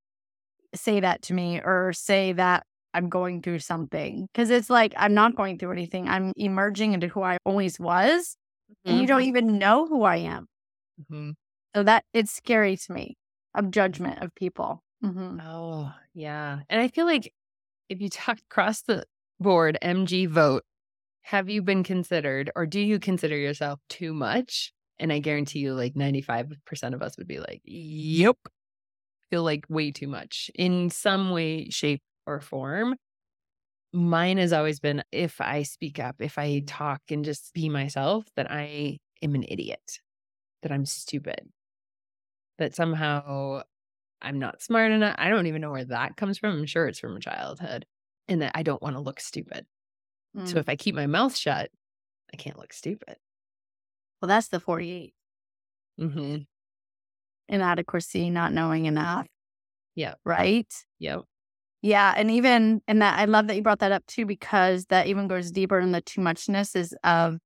say 0.75 1.01
that 1.01 1.23
to 1.23 1.35
me 1.35 1.61
or 1.61 1.93
say 1.93 2.33
that 2.33 2.65
I'm 2.95 3.09
going 3.09 3.43
through 3.43 3.59
something. 3.59 4.29
Cause 4.35 4.51
it's 4.51 4.71
like, 4.71 4.95
I'm 4.97 5.15
not 5.15 5.35
going 5.35 5.59
through 5.59 5.73
anything. 5.73 6.09
I'm 6.09 6.33
emerging 6.37 6.95
into 6.95 7.09
who 7.09 7.23
I 7.23 7.39
always 7.45 7.79
was. 7.81 8.37
And 8.85 9.01
you 9.01 9.07
don't 9.07 9.23
even 9.23 9.59
know 9.59 9.87
who 9.87 10.03
I 10.05 10.17
am. 10.17 10.47
Mhm. 11.01 11.35
So 11.75 11.83
that 11.83 12.05
it's 12.13 12.33
scary 12.33 12.77
to 12.77 12.93
me 12.93 13.17
of 13.55 13.71
judgment 13.71 14.23
of 14.23 14.35
people. 14.35 14.83
Mhm. 15.03 15.41
Oh, 15.43 15.93
yeah. 16.15 16.61
And 16.69 16.81
I 16.81 16.89
feel 16.89 17.07
like 17.07 17.33
if 17.89 18.01
you 18.01 18.09
talk 18.11 18.39
across 18.41 18.83
the 18.83 19.05
board, 19.41 19.79
MG 19.83 20.27
vote, 20.27 20.65
have 21.23 21.51
you 21.51 21.63
been 21.63 21.85
considered 21.85 22.51
or 22.57 22.67
do 22.67 22.81
you 22.81 22.99
consider 23.01 23.37
yourself 23.37 23.81
too 23.89 24.15
much? 24.15 24.73
And 24.99 25.13
I 25.13 25.21
guarantee 25.21 25.61
you, 25.61 25.75
like 25.75 25.97
95% 25.97 26.95
of 26.95 27.03
us 27.03 27.19
would 27.19 27.29
be 27.29 27.41
like, 27.41 27.63
yep, 27.65 28.39
feel 29.31 29.45
like 29.45 29.67
way 29.69 29.91
too 29.93 30.09
much 30.09 30.51
in 30.55 30.91
some 30.91 31.31
way, 31.31 31.69
shape, 31.71 32.03
or 32.27 32.41
form. 32.41 32.97
Mine 33.93 34.39
has 34.39 34.53
always 34.53 34.81
been 34.81 35.05
if 35.13 35.41
I 35.41 35.63
speak 35.63 35.99
up, 36.01 36.17
if 36.21 36.39
I 36.39 36.61
talk 36.67 37.03
and 37.11 37.25
just 37.25 37.53
be 37.55 37.69
myself, 37.69 38.27
that 38.37 38.51
I 38.51 38.99
am 39.23 39.35
an 39.37 39.45
idiot, 39.49 40.01
that 40.65 40.73
I'm 40.73 40.85
stupid, 40.87 41.49
that 42.59 42.75
somehow 42.75 43.63
I'm 44.21 44.39
not 44.41 44.61
smart 44.63 44.91
enough. 44.91 45.15
I 45.19 45.29
don't 45.29 45.47
even 45.47 45.61
know 45.61 45.71
where 45.71 45.85
that 45.85 46.17
comes 46.17 46.39
from. 46.39 46.57
I'm 46.59 46.67
sure 46.67 46.89
it's 46.89 46.99
from 46.99 47.21
childhood. 47.21 47.87
And 48.27 48.41
that 48.43 48.53
I 48.55 48.63
don't 48.63 48.83
want 48.83 48.97
to 48.97 49.01
look 49.01 49.21
stupid. 49.21 49.67
So 50.47 50.57
Mm. 50.57 50.61
if 50.61 50.69
I 50.69 50.77
keep 50.77 50.95
my 50.95 51.07
mouth 51.07 51.37
shut, 51.37 51.71
I 52.33 52.37
can't 52.39 52.59
look 52.59 52.73
stupid. 52.73 53.17
well, 54.21 54.29
that's 54.29 54.49
the 54.49 54.59
48 54.59 55.15
Mm-hmm. 56.01 56.37
inadequacy, 57.49 58.31
not 58.31 58.53
knowing 58.53 58.87
enough. 58.87 59.27
Yeah. 59.95 60.15
Right. 60.25 60.73
Yep. 60.99 61.25
Yeah. 61.83 62.15
And 62.17 62.31
even, 62.31 62.81
and 62.89 63.03
that 63.03 63.19
I 63.19 63.27
love 63.27 63.47
that 63.49 63.57
you 63.57 63.63
brought 63.63 63.81
that 63.81 63.93
up 63.93 64.07
too, 64.07 64.25
because 64.25 64.87
that 64.87 65.07
even 65.07 65.29
goes 65.29 65.51
deeper 65.51 65.79
in 65.79 65.93
the 65.93 66.01
too 66.01 66.23
muchness 66.23 66.75
is 66.75 66.95
of 67.05 67.39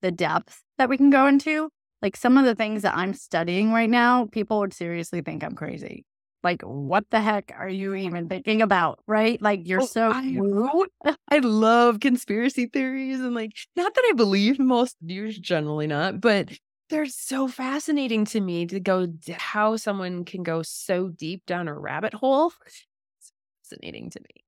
the 0.00 0.12
depth 0.12 0.62
that 0.78 0.88
we 0.88 0.96
can 0.96 1.10
go 1.10 1.26
into. 1.26 1.68
Like 2.04 2.16
some 2.18 2.36
of 2.36 2.44
the 2.44 2.54
things 2.54 2.82
that 2.82 2.94
I'm 2.94 3.14
studying 3.14 3.72
right 3.72 3.88
now, 3.88 4.26
people 4.26 4.58
would 4.58 4.74
seriously 4.74 5.22
think 5.22 5.42
I'm 5.42 5.54
crazy. 5.54 6.04
Like, 6.42 6.60
what 6.60 7.06
the 7.10 7.18
heck 7.18 7.50
are 7.58 7.66
you 7.66 7.94
even 7.94 8.28
thinking 8.28 8.60
about? 8.60 8.98
Right? 9.06 9.40
Like, 9.40 9.66
you're 9.66 9.80
Oh, 9.80 9.86
so 9.86 10.10
I- 10.12 11.16
I 11.30 11.38
love 11.38 12.00
conspiracy 12.00 12.66
theories 12.66 13.20
and 13.20 13.34
like 13.34 13.52
not 13.74 13.94
that 13.94 14.04
I 14.10 14.12
believe 14.12 14.58
most 14.58 14.98
views 15.00 15.38
generally 15.38 15.86
not, 15.86 16.20
but 16.20 16.50
they're 16.90 17.06
so 17.06 17.48
fascinating 17.48 18.26
to 18.26 18.40
me 18.42 18.66
to 18.66 18.78
go 18.80 19.06
d- 19.06 19.32
how 19.32 19.76
someone 19.76 20.26
can 20.26 20.42
go 20.42 20.60
so 20.62 21.08
deep 21.08 21.46
down 21.46 21.68
a 21.68 21.74
rabbit 21.74 22.12
hole. 22.12 22.52
It's 22.66 23.32
fascinating 23.62 24.10
to 24.10 24.20
me. 24.20 24.44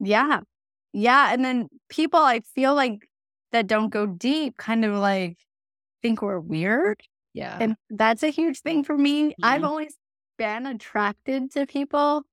Yeah. 0.00 0.40
Yeah. 0.92 1.32
And 1.32 1.44
then 1.44 1.68
people 1.88 2.18
I 2.18 2.40
feel 2.40 2.74
like 2.74 3.08
that 3.52 3.68
don't 3.68 3.90
go 3.90 4.06
deep 4.06 4.56
kind 4.56 4.84
of 4.84 4.94
like 4.96 5.38
think 6.02 6.22
we're 6.22 6.40
weird. 6.40 7.00
Yeah. 7.34 7.58
And 7.60 7.76
that's 7.90 8.22
a 8.22 8.30
huge 8.30 8.60
thing 8.60 8.84
for 8.84 8.96
me. 8.98 9.34
I've 9.42 9.62
Mhm. 9.62 9.66
always 9.66 9.96
been 10.38 10.66
attracted 10.66 11.50
to 11.52 11.66
people 11.66 12.24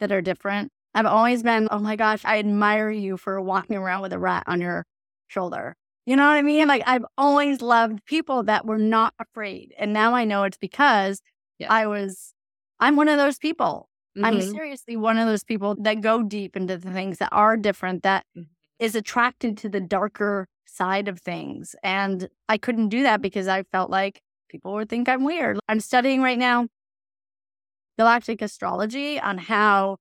that 0.00 0.12
are 0.12 0.22
different. 0.22 0.70
I've 0.94 1.06
always 1.06 1.42
been, 1.42 1.68
oh 1.70 1.78
my 1.78 1.96
gosh, 1.96 2.24
I 2.24 2.38
admire 2.38 2.90
you 2.90 3.16
for 3.16 3.40
walking 3.40 3.76
around 3.76 4.02
with 4.02 4.12
a 4.12 4.18
rat 4.18 4.44
on 4.46 4.60
your 4.60 4.86
shoulder. 5.28 5.76
You 6.06 6.16
know 6.16 6.26
what 6.26 6.36
I 6.36 6.42
mean? 6.42 6.68
Like 6.68 6.82
I've 6.86 7.04
always 7.18 7.60
loved 7.60 8.04
people 8.06 8.44
that 8.44 8.64
were 8.66 8.78
not 8.78 9.12
afraid. 9.18 9.74
And 9.78 9.92
now 9.92 10.14
I 10.14 10.24
know 10.24 10.44
it's 10.44 10.58
because 10.58 11.20
Yeah. 11.58 11.72
I 11.72 11.86
was, 11.86 12.32
I'm 12.80 12.96
one 12.96 13.08
of 13.08 13.18
those 13.18 13.38
people. 13.38 13.88
I'm 14.22 14.38
Mhm. 14.38 14.52
seriously 14.52 14.96
one 14.96 15.18
of 15.18 15.26
those 15.26 15.44
people 15.44 15.74
that 15.82 16.00
go 16.00 16.22
deep 16.22 16.56
into 16.56 16.78
the 16.78 16.90
things 16.92 17.18
that 17.18 17.30
are 17.32 17.56
different, 17.56 18.02
that 18.04 18.24
Mhm. 18.36 18.46
is 18.78 18.94
attracted 18.94 19.58
to 19.58 19.68
the 19.68 19.80
darker 19.80 20.46
side 20.66 21.08
of 21.08 21.20
things. 21.20 21.74
And 21.82 22.28
I 22.48 22.58
couldn't 22.58 22.88
do 22.88 23.02
that 23.04 23.22
because 23.22 23.48
I 23.48 23.62
felt 23.64 23.90
like 23.90 24.20
people 24.48 24.74
would 24.74 24.88
think 24.88 25.08
I'm 25.08 25.24
weird. 25.24 25.58
I'm 25.68 25.80
studying 25.80 26.22
right 26.22 26.38
now 26.38 26.68
galactic 27.98 28.42
astrology 28.42 29.18
on 29.18 29.38
how 29.38 29.96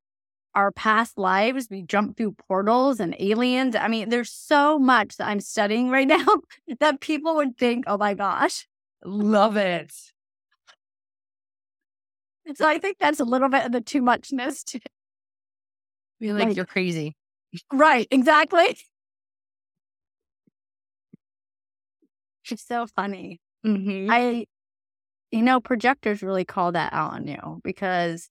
our 0.54 0.72
past 0.72 1.18
lives, 1.18 1.68
we 1.70 1.82
jump 1.82 2.16
through 2.18 2.34
portals 2.48 3.00
and 3.00 3.16
aliens. 3.20 3.76
I 3.76 3.88
mean, 3.90 4.10
there's 4.10 4.32
so 4.32 4.80
much 4.80 5.18
that 5.18 5.28
I'm 5.28 5.40
studying 5.42 5.90
right 5.90 6.08
now 6.18 6.26
that 6.80 7.02
people 7.02 7.36
would 7.36 7.58
think, 7.58 7.86
oh 7.88 7.98
my 7.98 8.14
gosh. 8.14 8.68
Love 9.04 9.58
it. 9.58 9.94
So 12.56 12.68
I 12.68 12.78
think 12.78 12.98
that's 13.00 13.20
a 13.20 13.24
little 13.26 13.50
bit 13.50 13.66
of 13.66 13.72
the 13.72 13.82
too 13.82 14.02
muchness. 14.02 14.64
To, 14.66 14.80
Be 16.20 16.32
like, 16.32 16.48
Like- 16.50 16.56
you're 16.56 16.66
crazy. 16.66 17.16
right, 17.74 18.08
exactly. 18.12 18.78
It's 22.52 22.66
so 22.66 22.88
funny. 22.88 23.40
Mm-hmm. 23.66 24.10
I, 24.12 24.46
you 25.32 25.42
know, 25.42 25.60
projectors 25.60 26.22
really 26.22 26.46
call 26.46 26.72
that 26.74 26.94
out 26.94 27.14
on 27.14 27.28
you 27.28 27.60
because 27.64 28.30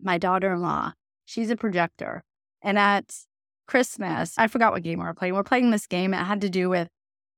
my 0.00 0.18
daughter 0.18 0.52
in 0.52 0.60
law, 0.60 0.92
she's 1.24 1.50
a 1.50 1.56
projector. 1.56 2.24
And 2.62 2.78
at 2.78 3.14
Christmas, 3.66 4.34
I 4.36 4.48
forgot 4.48 4.72
what 4.72 4.82
game 4.82 4.98
we 4.98 5.04
were 5.04 5.14
playing. 5.14 5.34
We're 5.34 5.44
playing 5.44 5.70
this 5.70 5.86
game. 5.86 6.14
It 6.14 6.18
had 6.18 6.40
to 6.40 6.48
do 6.48 6.68
with 6.68 6.88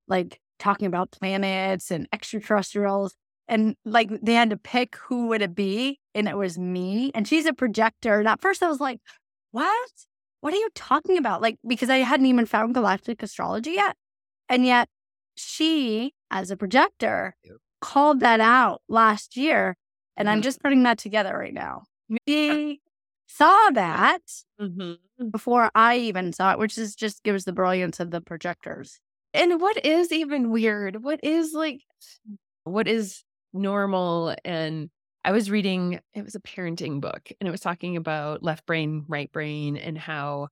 like 0.08 0.40
talking 0.58 0.86
about 0.86 1.10
planets 1.10 1.90
and 1.90 2.08
extraterrestrials. 2.12 3.14
And 3.48 3.74
like 3.84 4.10
they 4.22 4.34
had 4.34 4.50
to 4.50 4.56
pick 4.56 4.96
who 4.96 5.26
would 5.28 5.42
it 5.42 5.54
be. 5.54 5.98
And 6.14 6.28
it 6.28 6.36
was 6.36 6.58
me. 6.58 7.10
And 7.14 7.26
she's 7.26 7.46
a 7.46 7.52
projector. 7.52 8.18
And 8.18 8.28
at 8.28 8.40
first 8.40 8.62
I 8.62 8.68
was 8.68 8.80
like, 8.80 9.00
what? 9.50 9.90
What 10.40 10.54
are 10.54 10.58
you 10.58 10.70
talking 10.74 11.18
about? 11.18 11.42
Like, 11.42 11.58
because 11.66 11.90
I 11.90 11.98
hadn't 11.98 12.26
even 12.26 12.46
found 12.46 12.74
galactic 12.74 13.22
astrology 13.22 13.72
yet. 13.72 13.96
And 14.48 14.64
yet 14.64 14.88
she, 15.40 16.14
as 16.30 16.50
a 16.50 16.56
projector, 16.56 17.36
Yep. 17.44 17.56
called 17.80 18.20
that 18.20 18.40
out 18.40 18.82
last 18.88 19.36
year. 19.36 19.76
And 20.16 20.28
I'm 20.28 20.38
Mhm. 20.38 20.42
just 20.42 20.60
putting 20.62 20.82
that 20.84 20.98
together 20.98 21.36
right 21.36 21.54
now. 21.54 21.84
She 22.28 22.80
saw 23.28 23.70
that 23.70 24.22
Mm-hmm. 24.60 25.00
before 25.30 25.70
I 25.74 25.96
even 25.98 26.32
saw 26.32 26.52
it, 26.52 26.58
which 26.58 26.78
is 26.78 26.94
just 26.94 27.22
gives 27.22 27.44
the 27.44 27.52
brilliance 27.52 28.00
of 28.00 28.10
the 28.10 28.20
projectors. 28.20 29.00
And 29.34 29.60
what 29.60 29.84
is 29.84 30.12
even 30.12 30.50
weird? 30.50 31.02
What 31.04 31.20
is 31.22 31.52
like, 31.52 31.82
what 32.64 32.88
is 32.88 33.24
normal? 33.52 34.34
And 34.44 34.90
I 35.24 35.32
was 35.32 35.50
reading, 35.50 36.00
it 36.14 36.24
was 36.24 36.34
a 36.34 36.40
parenting 36.40 37.00
book, 37.00 37.30
and 37.40 37.48
it 37.48 37.50
was 37.50 37.60
talking 37.60 37.96
about 37.96 38.42
left 38.42 38.66
brain, 38.66 39.04
right 39.08 39.30
brain, 39.32 39.76
and 39.76 39.98
how 39.98 40.48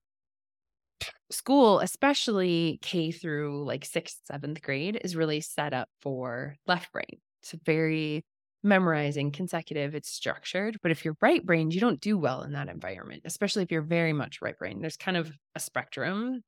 school, 1.30 1.80
especially 1.80 2.78
K 2.82 3.10
through 3.12 3.64
like 3.64 3.84
sixth, 3.84 4.20
seventh 4.24 4.62
grade, 4.62 5.00
is 5.04 5.16
really 5.16 5.40
set 5.40 5.72
up 5.74 5.88
for 6.00 6.56
left 6.66 6.92
brain. 6.92 7.20
It's 7.42 7.52
very 7.64 8.24
memorizing, 8.62 9.30
consecutive, 9.30 9.94
it's 9.94 10.10
structured. 10.10 10.78
But 10.82 10.90
if 10.90 11.04
you're 11.04 11.16
right 11.20 11.44
brained, 11.44 11.74
you 11.74 11.80
don't 11.80 12.00
do 12.00 12.18
well 12.18 12.42
in 12.42 12.52
that 12.52 12.68
environment, 12.68 13.22
especially 13.24 13.62
if 13.62 13.70
you're 13.70 13.82
very 13.82 14.12
much 14.12 14.42
right 14.42 14.58
brain. 14.58 14.80
There's 14.80 14.96
kind 14.96 15.16
of 15.16 15.32
a 15.54 15.60
spectrum 15.60 16.42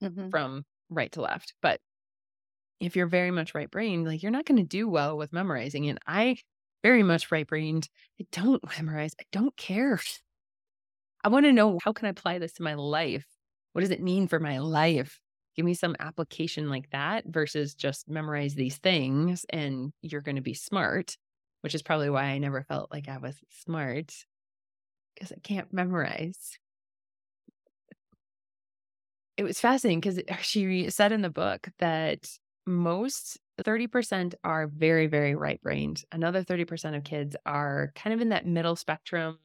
Mhm. 0.00 0.32
from 0.32 0.64
right 0.90 1.12
to 1.12 1.22
left. 1.22 1.54
But 1.62 1.80
if 2.80 2.96
you're 2.96 3.06
very 3.06 3.30
much 3.30 3.54
right 3.54 3.70
brain, 3.70 4.04
like 4.04 4.22
you're 4.22 4.32
not 4.32 4.46
going 4.46 4.58
to 4.58 4.64
do 4.64 4.88
well 4.88 5.16
with 5.16 5.32
memorizing. 5.32 5.88
And 5.88 5.98
I 6.06 6.36
very 6.82 7.02
much 7.02 7.30
right 7.30 7.46
brained. 7.46 7.88
I 8.20 8.26
don't 8.32 8.62
memorize. 8.78 9.14
I 9.20 9.24
don't 9.32 9.56
care. 9.56 10.00
I 11.24 11.28
want 11.28 11.46
to 11.46 11.52
know 11.52 11.78
how 11.82 11.92
can 11.92 12.06
I 12.06 12.10
apply 12.10 12.38
this 12.38 12.52
to 12.54 12.62
my 12.62 12.74
life? 12.74 13.26
What 13.72 13.80
does 13.82 13.90
it 13.90 14.02
mean 14.02 14.28
for 14.28 14.40
my 14.40 14.58
life? 14.58 15.20
Give 15.56 15.64
me 15.64 15.74
some 15.74 15.96
application 15.98 16.68
like 16.68 16.90
that 16.90 17.24
versus 17.26 17.74
just 17.74 18.08
memorize 18.08 18.54
these 18.54 18.78
things 18.78 19.44
and 19.50 19.92
you're 20.02 20.20
going 20.20 20.36
to 20.36 20.42
be 20.42 20.54
smart, 20.54 21.16
which 21.62 21.74
is 21.74 21.82
probably 21.82 22.10
why 22.10 22.24
I 22.24 22.38
never 22.38 22.62
felt 22.62 22.90
like 22.92 23.08
I 23.08 23.18
was 23.18 23.36
smart 23.50 24.12
because 25.14 25.32
I 25.32 25.40
can't 25.42 25.72
memorize. 25.72 26.58
It 29.36 29.42
was 29.44 29.60
fascinating 29.60 30.00
because 30.00 30.20
she 30.46 30.90
said 30.90 31.12
in 31.12 31.22
the 31.22 31.30
book 31.30 31.68
that 31.78 32.28
most 32.66 33.38
30% 33.62 34.34
are 34.44 34.66
very, 34.66 35.06
very 35.06 35.34
right 35.34 35.60
brained. 35.62 36.04
Another 36.12 36.42
30% 36.42 36.96
of 36.96 37.04
kids 37.04 37.36
are 37.46 37.92
kind 37.94 38.14
of 38.14 38.20
in 38.20 38.30
that 38.30 38.46
middle 38.46 38.76
spectrum, 38.76 39.38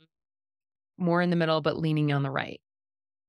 more 0.97 1.21
in 1.21 1.29
the 1.29 1.35
middle, 1.35 1.61
but 1.61 1.77
leaning 1.77 2.11
on 2.11 2.23
the 2.23 2.31
right. 2.31 2.61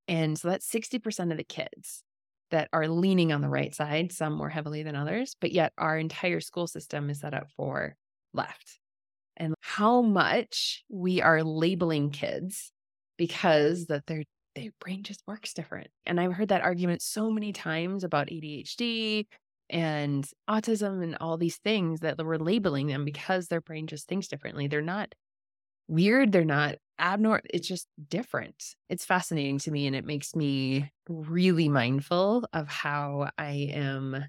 And 0.08 0.38
so 0.38 0.48
that's 0.48 0.70
60% 0.70 1.30
of 1.30 1.36
the 1.36 1.44
kids 1.44 2.02
that 2.50 2.68
are 2.72 2.88
leaning 2.88 3.32
on 3.32 3.40
the 3.40 3.48
right 3.48 3.74
side, 3.74 4.12
some 4.12 4.34
more 4.34 4.48
heavily 4.48 4.82
than 4.82 4.94
others, 4.94 5.34
but 5.40 5.52
yet 5.52 5.72
our 5.78 5.98
entire 5.98 6.40
school 6.40 6.66
system 6.66 7.10
is 7.10 7.20
set 7.20 7.34
up 7.34 7.48
for 7.56 7.96
left. 8.32 8.78
And 9.36 9.54
how 9.60 10.02
much 10.02 10.84
we 10.88 11.20
are 11.20 11.42
labeling 11.42 12.10
kids 12.10 12.72
because 13.16 13.86
that 13.86 14.06
their 14.06 14.24
their 14.54 14.70
brain 14.80 15.02
just 15.02 15.22
works 15.26 15.52
different. 15.52 15.88
And 16.06 16.18
I've 16.18 16.32
heard 16.32 16.48
that 16.48 16.62
argument 16.62 17.02
so 17.02 17.30
many 17.30 17.52
times 17.52 18.04
about 18.04 18.28
ADHD 18.28 19.26
and 19.68 20.26
autism 20.48 21.02
and 21.02 21.16
all 21.20 21.36
these 21.36 21.58
things 21.58 22.00
that 22.00 22.16
we're 22.16 22.38
labeling 22.38 22.86
them 22.86 23.04
because 23.04 23.48
their 23.48 23.60
brain 23.60 23.86
just 23.86 24.08
thinks 24.08 24.28
differently. 24.28 24.66
They're 24.66 24.80
not 24.80 25.14
weird, 25.88 26.32
they're 26.32 26.44
not 26.44 26.76
abnormal, 26.98 27.42
it's 27.52 27.68
just 27.68 27.88
different. 28.08 28.74
It's 28.88 29.04
fascinating 29.04 29.58
to 29.60 29.70
me 29.70 29.86
and 29.86 29.96
it 29.96 30.04
makes 30.04 30.34
me 30.34 30.90
really 31.08 31.68
mindful 31.68 32.46
of 32.52 32.68
how 32.68 33.30
I 33.38 33.70
am 33.72 34.24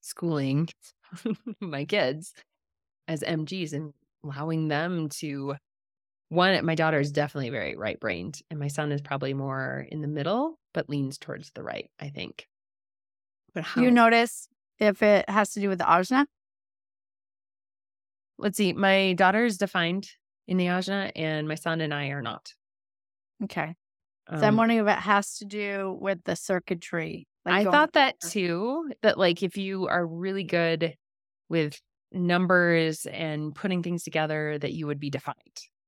schooling 0.00 0.68
my 1.60 1.84
kids 1.84 2.34
as 3.06 3.22
MGs 3.22 3.72
and 3.72 3.92
allowing 4.24 4.68
them 4.68 5.08
to 5.08 5.56
one 6.30 6.64
my 6.64 6.74
daughter 6.74 7.00
is 7.00 7.10
definitely 7.10 7.50
very 7.50 7.74
right 7.74 7.98
brained 7.98 8.42
and 8.50 8.60
my 8.60 8.68
son 8.68 8.92
is 8.92 9.00
probably 9.00 9.32
more 9.32 9.86
in 9.90 10.02
the 10.02 10.08
middle 10.08 10.58
but 10.74 10.88
leans 10.90 11.18
towards 11.18 11.50
the 11.54 11.62
right, 11.62 11.90
I 11.98 12.10
think. 12.10 12.46
But 13.54 13.64
how 13.64 13.82
you 13.82 13.90
notice 13.90 14.48
if 14.78 15.02
it 15.02 15.28
has 15.28 15.52
to 15.54 15.60
do 15.60 15.68
with 15.68 15.78
the 15.78 15.84
ajna? 15.84 16.26
Let's 18.38 18.56
see. 18.56 18.72
My 18.72 19.14
daughter 19.14 19.44
is 19.44 19.58
defined 19.58 20.08
in 20.48 20.56
the 20.56 20.66
ajna, 20.66 21.12
and 21.14 21.46
my 21.46 21.54
son 21.54 21.80
and 21.80 21.94
I 21.94 22.08
are 22.08 22.22
not. 22.22 22.52
Okay. 23.44 23.74
Um, 24.26 24.40
so 24.40 24.46
I'm 24.46 24.54
um 24.54 24.56
wondering 24.56 24.80
if 24.80 24.88
it 24.88 24.98
has 24.98 25.36
to 25.36 25.44
do 25.44 25.96
with 26.00 26.24
the 26.24 26.34
circuitry. 26.34 27.28
Like 27.44 27.66
I 27.66 27.70
thought 27.70 27.92
that 27.92 28.18
too. 28.20 28.90
That 29.02 29.18
like 29.18 29.42
if 29.42 29.56
you 29.56 29.86
are 29.86 30.04
really 30.04 30.44
good 30.44 30.94
with 31.48 31.78
numbers 32.10 33.06
and 33.06 33.54
putting 33.54 33.82
things 33.82 34.02
together, 34.02 34.58
that 34.58 34.72
you 34.72 34.86
would 34.86 34.98
be 34.98 35.10
defined. 35.10 35.36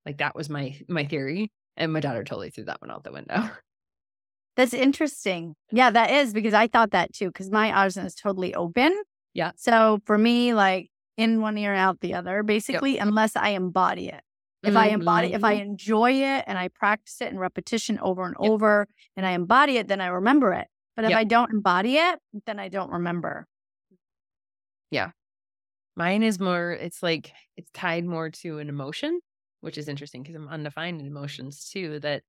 Like 0.07 0.19
that 0.19 0.37
was 0.37 0.49
my 0.49 0.79
my 0.89 1.05
theory, 1.05 1.51
and 1.77 1.93
my 1.93 2.01
daughter 2.01 2.23
totally 2.23 2.51
threw 2.51 2.65
that 2.65 2.81
one 2.81 2.91
out 2.91 3.03
the 3.03 3.13
window. 3.13 3.51
That's 4.57 4.75
interesting. 4.75 5.55
Yeah, 5.71 5.91
that 5.91 6.11
is 6.11 6.35
because 6.35 6.55
I 6.55 6.67
thought 6.67 6.91
that 6.91 7.15
too, 7.15 7.29
because 7.29 7.51
my 7.51 7.71
ajna 7.71 8.05
is 8.05 8.15
totally 8.15 8.55
open. 8.55 8.95
Yeah. 9.33 9.53
So 9.57 10.01
for 10.05 10.19
me, 10.19 10.55
like 10.55 10.91
in 11.17 11.41
one 11.41 11.57
ear, 11.57 11.73
out 11.75 12.01
the 12.01 12.15
other, 12.15 12.43
basically, 12.43 12.95
yep. 12.95 13.07
unless 13.07 13.37
I 13.37 13.51
embody 13.51 14.09
it. 14.09 14.23
If 14.63 14.71
mm-hmm. 14.71 14.79
I 14.79 14.89
embody, 14.89 15.33
if 15.33 15.43
I 15.43 15.55
mm-hmm. 15.55 15.71
enjoy 15.71 16.13
it 16.13 16.45
and 16.47 16.59
I 16.59 16.69
practice 16.69 17.21
it 17.21 17.33
in 17.33 17.39
repetition 17.39 17.99
over 18.01 18.25
and 18.25 18.37
yep. 18.41 18.51
over 18.51 18.89
and 19.17 19.25
I 19.25 19.31
embody 19.33 19.79
it, 19.79 19.89
then 19.89 20.01
I 20.01 20.09
remember 20.09 20.53
it. 20.53 20.67
But 20.97 21.07
if 21.07 21.11
yep. 21.11 21.19
I 21.19 21.25
don't 21.25 21.51
embody 21.51 21.97
it, 21.97 22.19
then 22.47 22.59
I 22.59 22.69
don't 22.69 22.91
remember. 22.91 23.47
Yeah. 24.91 25.11
Mine 25.97 26.23
is 26.23 26.39
more, 26.39 26.73
it's 26.73 27.03
like 27.03 27.33
it's 27.57 27.71
tied 27.73 28.05
more 28.05 28.29
to 28.31 28.59
an 28.59 28.69
emotion, 28.69 29.21
which 29.61 29.79
is 29.79 29.89
interesting 29.89 30.23
because 30.23 30.37
I'm 30.37 30.49
undefined 30.49 31.01
in 31.01 31.07
emotions 31.07 31.71
too. 31.73 32.01
That 32.01 32.23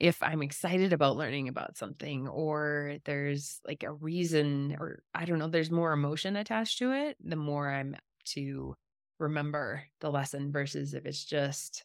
if 0.00 0.22
I'm 0.22 0.42
excited 0.42 0.94
about 0.94 1.16
learning 1.16 1.48
about 1.48 1.76
something 1.76 2.26
or 2.26 2.96
there's 3.04 3.60
like 3.66 3.82
a 3.82 3.92
reason 3.92 4.76
or 4.80 5.02
I 5.14 5.26
don't 5.26 5.38
know, 5.38 5.48
there's 5.48 5.70
more 5.70 5.92
emotion 5.92 6.36
attached 6.36 6.78
to 6.78 6.92
it, 6.92 7.16
the 7.22 7.36
more 7.36 7.70
I'm 7.70 7.96
to 8.32 8.76
remember 9.18 9.82
the 10.00 10.10
lesson 10.10 10.52
versus 10.52 10.94
if 10.94 11.06
it's 11.06 11.24
just 11.24 11.84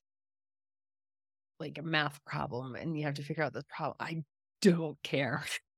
like 1.59 1.77
a 1.77 1.81
math 1.83 2.23
problem 2.25 2.75
and 2.75 2.97
you 2.97 3.05
have 3.05 3.13
to 3.15 3.23
figure 3.23 3.43
out 3.43 3.53
the 3.53 3.63
problem. 3.69 3.95
I 3.99 4.23
don't 4.61 5.01
care. 5.03 5.43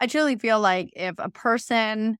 I 0.00 0.06
truly 0.06 0.36
feel 0.36 0.60
like 0.60 0.90
if 0.96 1.14
a 1.18 1.28
person 1.28 2.16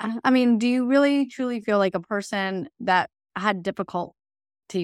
I 0.00 0.30
mean, 0.30 0.58
do 0.58 0.68
you 0.68 0.86
really 0.86 1.26
truly 1.26 1.60
feel 1.60 1.78
like 1.78 1.94
a 1.94 2.00
person 2.00 2.68
that 2.80 3.10
had 3.36 3.62
difficulty 3.62 4.14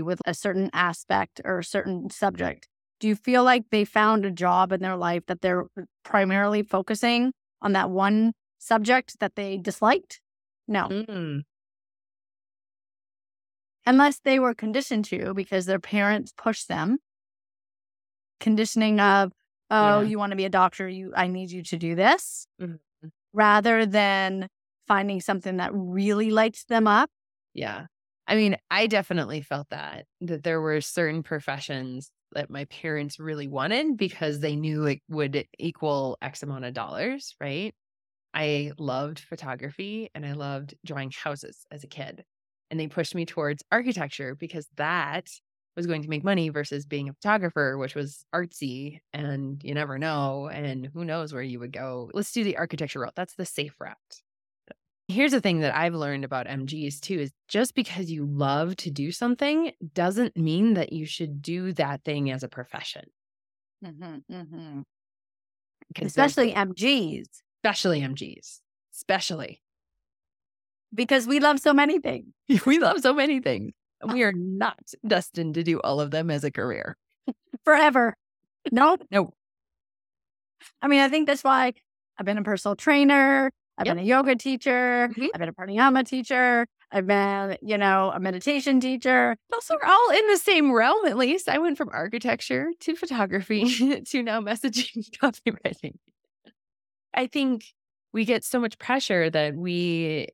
with 0.03 0.21
a 0.27 0.35
certain 0.35 0.71
aspect 0.73 1.41
or 1.45 1.61
a 1.61 1.65
certain 1.65 2.11
subject, 2.11 2.69
do 2.99 3.09
you 3.09 3.15
feel 3.15 3.45
like 3.45 3.65
they 3.71 3.85
found 3.85 4.25
a 4.25 4.31
job 4.31 4.73
in 4.73 4.81
their 4.81 4.97
life 4.97 5.25
that 5.27 5.41
they're 5.41 5.67
primarily 6.05 6.63
focusing 6.63 7.33
on 7.63 7.73
that 7.73 7.91
one 7.91 8.33
subject 8.59 9.21
that 9.21 9.37
they 9.37 9.57
disliked? 9.57 10.21
No. 10.67 10.89
Mm. 10.89 11.43
Unless 13.87 14.21
they 14.21 14.39
were 14.39 14.55
conditioned 14.55 15.05
to 15.07 15.35
because 15.35 15.67
their 15.67 15.79
parents 15.79 16.33
pushed 16.37 16.69
them. 16.69 16.99
Conditioning 18.41 18.99
of, 19.01 19.33
oh, 19.71 20.01
yeah. 20.01 20.09
you 20.09 20.19
want 20.19 20.31
to 20.31 20.37
be 20.37 20.45
a 20.45 20.51
doctor, 20.51 20.89
you 20.89 21.13
I 21.15 21.27
need 21.27 21.51
you 21.51 21.63
to 21.65 21.77
do 21.77 21.95
this. 21.95 22.47
Mm-hmm. 22.61 23.09
Rather 23.33 23.85
than 23.85 24.49
finding 24.87 25.21
something 25.21 25.59
that 25.59 25.71
really 25.75 26.31
lights 26.31 26.65
them 26.65 26.87
up. 26.87 27.11
Yeah. 27.53 27.87
I 28.27 28.37
mean, 28.37 28.57
I 28.71 28.87
definitely 28.87 29.43
felt 29.43 29.69
that, 29.71 30.07
that 30.23 30.45
there 30.45 30.61
were 30.61 30.81
certain 30.81 31.23
professions 31.23 32.11
that 32.33 32.51
my 32.51 32.65
parents 32.67 33.21
really 33.21 33.49
wanted 33.49 33.97
because 33.97 34.41
they 34.41 34.57
knew 34.57 34.87
it 34.87 35.01
would 35.09 35.47
equal 35.59 36.17
X 36.23 36.43
amount 36.43 36.65
of 36.65 36.75
dollars, 36.75 37.35
right? 37.41 37.75
I 38.35 38.73
loved 38.79 39.21
photography 39.21 40.11
and 40.15 40.27
I 40.27 40.33
loved 40.33 40.75
drawing 40.85 41.13
houses 41.13 41.65
as 41.71 41.85
a 41.85 41.89
kid. 41.89 42.25
And 42.71 42.81
they 42.81 42.89
pushed 42.89 43.15
me 43.15 43.25
towards 43.25 43.63
architecture 43.71 44.35
because 44.35 44.67
that 44.77 45.29
was 45.77 45.87
going 45.87 46.03
to 46.03 46.09
make 46.09 46.25
money 46.25 46.49
versus 46.49 46.87
being 46.87 47.09
a 47.09 47.13
photographer, 47.13 47.79
which 47.79 47.95
was 47.95 48.25
artsy 48.35 49.01
and 49.13 49.63
you 49.63 49.75
never 49.75 49.99
know. 49.99 50.49
And 50.49 50.89
who 50.93 51.05
knows 51.05 51.33
where 51.33 51.43
you 51.43 51.61
would 51.61 51.73
go. 51.73 52.11
Let's 52.13 52.33
do 52.33 52.45
the 52.45 52.57
architecture 52.57 53.01
route. 53.01 53.15
That's 53.15 53.35
the 53.35 53.47
safe 53.47 53.75
route. 53.81 53.97
Here's 55.07 55.33
the 55.33 55.41
thing 55.41 55.61
that 55.61 55.77
I've 55.77 55.95
learned 55.95 56.25
about 56.25 56.47
MGs 56.47 57.01
too 57.01 57.21
is 57.21 57.31
just 57.47 57.75
because 57.75 58.11
you 58.11 58.25
love 58.27 58.75
to 58.77 58.91
do 58.91 59.13
something 59.13 59.73
doesn't 59.93 60.37
mean 60.37 60.75
that 60.75 60.93
you 60.93 61.05
should 61.05 61.43
do 61.43 61.73
that 61.75 62.03
thing 62.05 62.31
as 62.31 62.43
a 62.43 62.49
profession. 62.49 63.05
Mm-hmm, 63.85 64.35
mm-hmm. 64.35 64.81
Especially 66.01 66.55
MGs. 66.55 67.27
Especially 67.65 68.03
MGs. 68.03 68.61
Especially. 68.95 69.63
Because 70.95 71.27
we 71.27 71.41
love 71.41 71.59
so 71.59 71.73
many 71.73 71.99
things. 71.99 72.27
we 72.67 72.79
love 72.79 73.01
so 73.01 73.15
many 73.15 73.41
things. 73.41 73.73
We 74.13 74.23
are 74.23 74.33
not 74.33 74.79
destined 75.07 75.55
to 75.55 75.63
do 75.63 75.81
all 75.81 75.99
of 75.99 76.11
them 76.11 76.31
as 76.31 76.45
a 76.45 76.51
career. 76.51 76.99
Forever. 77.65 78.17
No. 78.71 78.99
No. 79.11 79.33
I 80.83 80.89
mean, 80.89 81.01
I 81.01 81.09
think 81.09 81.27
that's 81.27 81.43
why 81.43 81.73
I've 82.19 82.27
been 82.27 82.37
a 82.37 82.43
personal 82.43 82.77
trainer. 82.77 83.51
I've 83.79 83.87
yep. 83.87 83.97
been 83.97 84.05
a 84.05 84.07
yoga 84.07 84.37
teacher. 84.37 85.09
Mm-hmm. 85.11 85.27
I've 85.35 85.41
been 85.41 85.49
a 85.49 85.53
pranayama 85.53 86.07
teacher. 86.07 86.67
I've 86.93 87.07
been, 87.07 87.57
you 87.63 87.79
know, 87.79 88.13
a 88.15 88.21
meditation 88.21 88.79
teacher. 88.79 89.37
Also, 89.53 89.75
we're 89.75 89.91
all 89.91 90.11
in 90.11 90.27
the 90.29 90.37
same 90.37 90.71
realm, 90.71 91.07
at 91.07 91.17
least. 91.17 91.49
I 91.49 91.59
went 91.59 91.79
from 91.79 91.89
architecture 91.93 92.69
to 92.81 92.95
photography 92.95 94.01
to 94.03 94.23
now 94.23 94.41
messaging 94.41 95.11
copywriting. 95.23 95.95
I 97.15 97.27
think 97.27 97.65
we 98.13 98.25
get 98.25 98.45
so 98.45 98.61
much 98.61 98.79
pressure 98.79 99.31
that 99.31 99.55
we, 99.55 100.29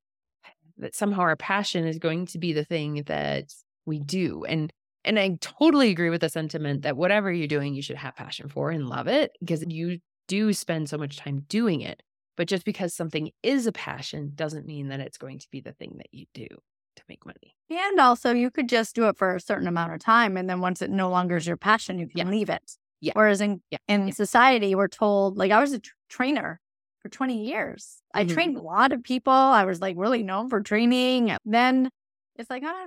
that 0.79 0.95
somehow 0.95 1.21
our 1.21 1.37
passion 1.37 1.87
is 1.87 1.99
going 1.99 2.27
to 2.27 2.39
be 2.39 2.53
the 2.53 2.65
thing 2.65 3.05
that 3.07 3.53
we 3.87 3.99
do. 3.99 4.45
And 4.45 4.73
and 5.05 5.19
I 5.19 5.39
totally 5.41 5.91
agree 5.91 6.11
with 6.11 6.21
the 6.21 6.29
sentiment 6.29 6.83
that 6.83 6.97
whatever 6.97 7.33
you're 7.33 7.47
doing, 7.47 7.75
you 7.75 7.81
should 7.81 7.97
have 7.97 8.17
passion 8.17 8.49
for 8.49 8.71
and 8.71 8.89
love 8.89 9.07
it 9.07 9.33
because 9.41 9.65
you 9.67 9.99
do 10.29 10.53
spend 10.53 10.91
so 10.91 10.99
much 10.99 11.17
time 11.17 11.47
doing 11.49 11.81
it. 11.81 12.03
But 12.37 12.49
just 12.49 12.65
because 12.65 12.95
something 12.95 13.31
is 13.43 13.67
a 13.67 13.73
passion 13.73 14.33
doesn't 14.35 14.67
mean 14.67 14.89
that 14.89 15.01
it's 15.01 15.19
going 15.19 15.39
to 15.39 15.47
be 15.51 15.61
the 15.61 15.73
thing 15.73 15.95
that 15.99 16.09
you 16.13 16.27
do 16.35 16.47
to 16.49 17.03
make 17.09 17.25
money. 17.27 17.57
And 17.71 17.99
also, 17.99 18.33
you 18.33 18.51
could 18.51 18.69
just 18.69 18.95
do 18.95 19.09
it 19.09 19.17
for 19.17 19.35
a 19.35 19.41
certain 19.41 19.67
amount 19.67 19.95
of 19.95 20.01
time. 20.01 20.37
And 20.37 20.49
then 20.49 20.61
once 20.61 20.83
it 20.83 20.91
no 20.91 21.09
longer 21.09 21.37
is 21.37 21.47
your 21.47 21.57
passion, 21.57 21.99
you 21.99 22.07
can 22.07 22.19
yeah. 22.19 22.31
leave 22.31 22.51
it. 22.51 22.73
Yeah. 23.01 23.13
Whereas 23.15 23.41
in, 23.41 23.63
yeah. 23.71 23.79
in 23.89 24.09
yeah. 24.09 24.15
society, 24.15 24.75
we're 24.75 24.89
told, 24.89 25.37
like 25.37 25.51
I 25.51 25.61
was 25.61 25.73
a 25.73 25.81
trainer 26.09 26.61
for 27.01 27.09
20 27.09 27.45
years. 27.45 28.03
I 28.15 28.25
Mhm. 28.25 28.35
trained 28.35 28.57
a 28.57 28.63
lot 28.63 28.93
of 28.93 29.03
people. 29.03 29.33
I 29.33 29.65
was 29.65 29.81
like 29.81 29.97
really 29.99 30.23
known 30.23 30.49
for 30.49 30.61
training. 30.61 31.37
Then 31.45 31.91
it's 32.37 32.51
like, 32.51 32.63
ah, 32.65 32.87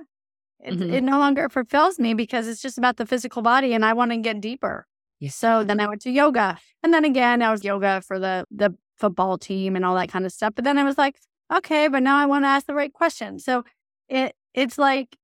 it, 0.60 0.74
Mhm. 0.74 0.92
it 0.92 1.02
no 1.02 1.18
longer 1.18 1.48
fulfills 1.48 1.98
me 1.98 2.14
because 2.14 2.46
it's 2.48 2.62
just 2.62 2.78
about 2.78 2.96
the 2.96 3.06
physical 3.06 3.42
body 3.42 3.72
and 3.74 3.84
I 3.84 3.92
want 3.92 4.12
to 4.12 4.16
get 4.18 4.40
deeper. 4.40 4.86
Yeah. 5.20 5.30
So 5.30 5.64
then 5.64 5.80
I 5.80 5.86
went 5.86 6.02
to 6.02 6.10
yoga. 6.10 6.58
And 6.82 6.92
then 6.94 7.04
again, 7.04 7.42
I 7.42 7.50
was 7.50 7.64
yoga 7.64 8.00
for 8.00 8.18
the, 8.18 8.46
the 8.50 8.76
football 8.96 9.38
team 9.38 9.76
and 9.76 9.84
all 9.84 9.94
that 9.96 10.08
kind 10.08 10.24
of 10.24 10.32
stuff. 10.32 10.54
But 10.54 10.64
then 10.64 10.78
I 10.78 10.84
was 10.84 10.96
like, 10.98 11.16
okay, 11.52 11.88
but 11.88 12.02
now 12.02 12.16
I 12.18 12.26
want 12.26 12.44
to 12.44 12.48
ask 12.48 12.66
the 12.66 12.74
right 12.74 12.92
question. 12.92 13.38
So 13.38 13.64
it 14.08 14.34
it's 14.54 14.78
like 14.78 15.16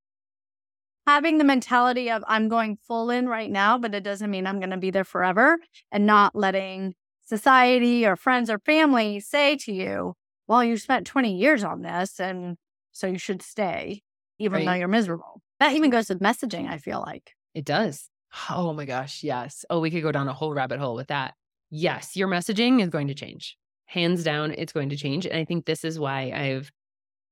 having 1.07 1.39
the 1.39 1.45
mentality 1.45 2.11
of 2.11 2.23
I'm 2.27 2.49
going 2.49 2.79
full 2.87 3.11
in 3.11 3.29
right 3.29 3.51
now, 3.51 3.79
but 3.79 3.95
it 3.95 4.03
doesn't 4.03 4.31
mean 4.31 4.47
I'm 4.47 4.59
going 4.59 4.71
to 4.71 4.77
be 4.77 4.91
there 4.91 5.05
forever 5.05 5.59
and 5.91 6.07
not 6.07 6.35
letting 6.35 6.95
society 7.31 8.05
or 8.05 8.17
friends 8.17 8.51
or 8.51 8.59
family 8.59 9.21
say 9.21 9.57
to 9.57 9.73
you, 9.73 10.15
well, 10.49 10.63
you 10.63 10.77
spent 10.77 11.07
20 11.07 11.35
years 11.35 11.65
on 11.65 11.83
this 11.83 12.21
and 12.21 12.57
so 12.93 13.07
you 13.07 13.19
should 13.19 13.41
stay 13.41 14.03
even 14.39 14.65
though 14.65 14.73
you're 14.73 14.89
miserable. 14.89 15.41
That 15.61 15.75
even 15.75 15.91
goes 15.91 16.09
with 16.09 16.21
messaging, 16.21 16.69
I 16.69 16.79
feel 16.79 17.01
like. 17.07 17.35
It 17.55 17.65
does. 17.65 18.09
Oh 18.49 18.73
my 18.73 18.85
gosh. 18.85 19.23
Yes. 19.23 19.65
Oh, 19.71 19.81
we 19.81 19.91
could 19.91 20.03
go 20.03 20.13
down 20.13 20.29
a 20.29 20.33
whole 20.33 20.53
rabbit 20.53 20.81
hole 20.81 20.95
with 20.95 21.09
that. 21.09 21.35
Yes. 21.71 22.17
Your 22.17 22.27
messaging 22.27 22.83
is 22.83 22.89
going 22.89 23.09
to 23.09 23.15
change. 23.15 23.57
Hands 23.87 24.23
down, 24.25 24.53
it's 24.57 24.73
going 24.73 24.89
to 24.89 24.97
change. 24.97 25.27
And 25.27 25.37
I 25.37 25.45
think 25.45 25.67
this 25.67 25.85
is 25.85 25.99
why 25.99 26.33
I've 26.35 26.71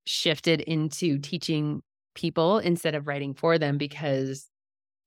shifted 0.06 0.60
into 0.60 1.18
teaching 1.18 1.82
people 2.14 2.58
instead 2.58 2.94
of 2.94 3.06
writing 3.06 3.34
for 3.34 3.58
them 3.58 3.78
because 3.78 4.48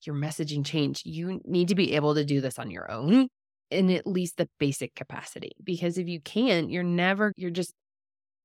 your 0.05 0.15
messaging 0.15 0.65
change. 0.65 1.03
You 1.05 1.39
need 1.45 1.67
to 1.67 1.75
be 1.75 1.95
able 1.95 2.15
to 2.15 2.25
do 2.25 2.41
this 2.41 2.57
on 2.57 2.71
your 2.71 2.89
own 2.91 3.27
in 3.71 3.89
at 3.89 4.07
least 4.07 4.37
the 4.37 4.49
basic 4.59 4.95
capacity. 4.95 5.51
Because 5.63 5.97
if 5.97 6.07
you 6.07 6.19
can't, 6.19 6.69
you're 6.69 6.83
never, 6.83 7.33
you're 7.35 7.51
just 7.51 7.73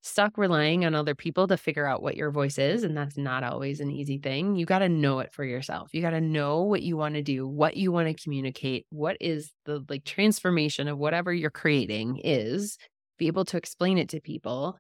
stuck 0.03 0.39
relying 0.39 0.85
on 0.85 0.95
other 0.95 1.15
people 1.15 1.49
to 1.49 1.57
figure 1.57 1.87
out 1.87 2.03
what 2.03 2.17
your 2.17 2.31
voice 2.31 2.59
is. 2.59 2.85
And 2.85 2.97
that's 2.97 3.17
not 3.17 3.43
always 3.43 3.81
an 3.81 3.91
easy 3.91 4.19
thing. 4.19 4.55
You 4.55 4.65
got 4.65 4.79
to 4.79 4.89
know 4.89 5.19
it 5.19 5.33
for 5.33 5.45
yourself. 5.45 5.91
You 5.93 6.01
got 6.01 6.11
to 6.11 6.21
know 6.21 6.63
what 6.63 6.83
you 6.83 6.97
want 6.97 7.17
to 7.17 7.23
do, 7.23 7.47
what 7.47 7.77
you 7.77 7.91
want 7.91 8.09
to 8.09 8.23
communicate, 8.23 8.87
what 8.91 9.17
is 9.21 9.53
the 9.65 9.85
like 9.89 10.05
transformation 10.05 10.87
of 10.87 10.99
whatever 10.99 11.33
you're 11.33 11.51
creating 11.51 12.21
is, 12.23 12.79
be 13.19 13.27
able 13.27 13.45
to 13.47 13.57
explain 13.57 13.99
it 13.99 14.09
to 14.11 14.21
people 14.21 14.79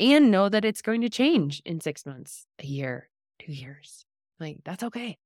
and 0.00 0.30
know 0.30 0.48
that 0.48 0.64
it's 0.64 0.82
going 0.82 1.02
to 1.02 1.08
change 1.08 1.62
in 1.64 1.80
six 1.80 2.04
months, 2.04 2.46
a 2.60 2.66
year, 2.66 3.08
two 3.38 3.52
years. 3.52 4.04
Like 4.40 4.58
that's 4.64 4.82
okay. 4.82 5.16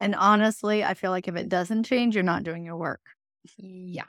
And 0.00 0.14
honestly, 0.14 0.82
I 0.82 0.94
feel 0.94 1.10
like 1.10 1.28
if 1.28 1.36
it 1.36 1.48
doesn't 1.48 1.84
change, 1.84 2.14
you're 2.14 2.24
not 2.24 2.42
doing 2.42 2.64
your 2.64 2.76
work. 2.76 3.02
Yeah. 3.58 4.06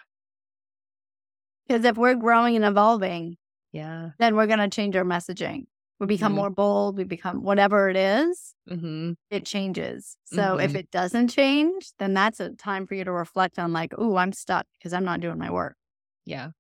Because 1.68 1.86
if 1.86 1.98
we're 1.98 2.16
growing 2.16 2.56
and 2.56 2.66
evolving, 2.66 3.38
Yeah. 3.72 4.12
then 4.20 4.36
we're 4.36 4.48
going 4.48 4.60
to 4.60 4.70
change 4.70 4.96
our 4.96 5.06
messaging. 5.06 5.68
We 6.00 6.08
become 6.08 6.34
Mhm. 6.34 6.36
more 6.36 6.50
bold, 6.52 6.98
we 6.98 7.06
become 7.06 7.44
whatever 7.44 7.90
it 7.90 7.98
is, 7.98 8.56
hmm 8.68 9.14
it 9.32 9.46
changes. 9.46 10.18
So 10.26 10.60
if 10.60 10.76
Mhm. 10.76 10.78
it 10.78 10.92
doesn't 10.92 11.30
change, 11.30 11.92
then 12.00 12.14
that's 12.14 12.40
a 12.40 12.52
time 12.52 12.88
for 12.88 12.96
you 12.96 13.04
to 13.06 13.12
reflect 13.12 13.60
on 13.60 13.74
like, 13.74 13.94
oh, 13.98 14.18
I'm 14.18 14.34
stuck 14.34 14.68
because 14.80 14.94
I'm 14.94 15.06
not 15.06 15.22
doing 15.22 15.40
my 15.40 15.52
work." 15.52 15.78
Yeah. 16.26 16.52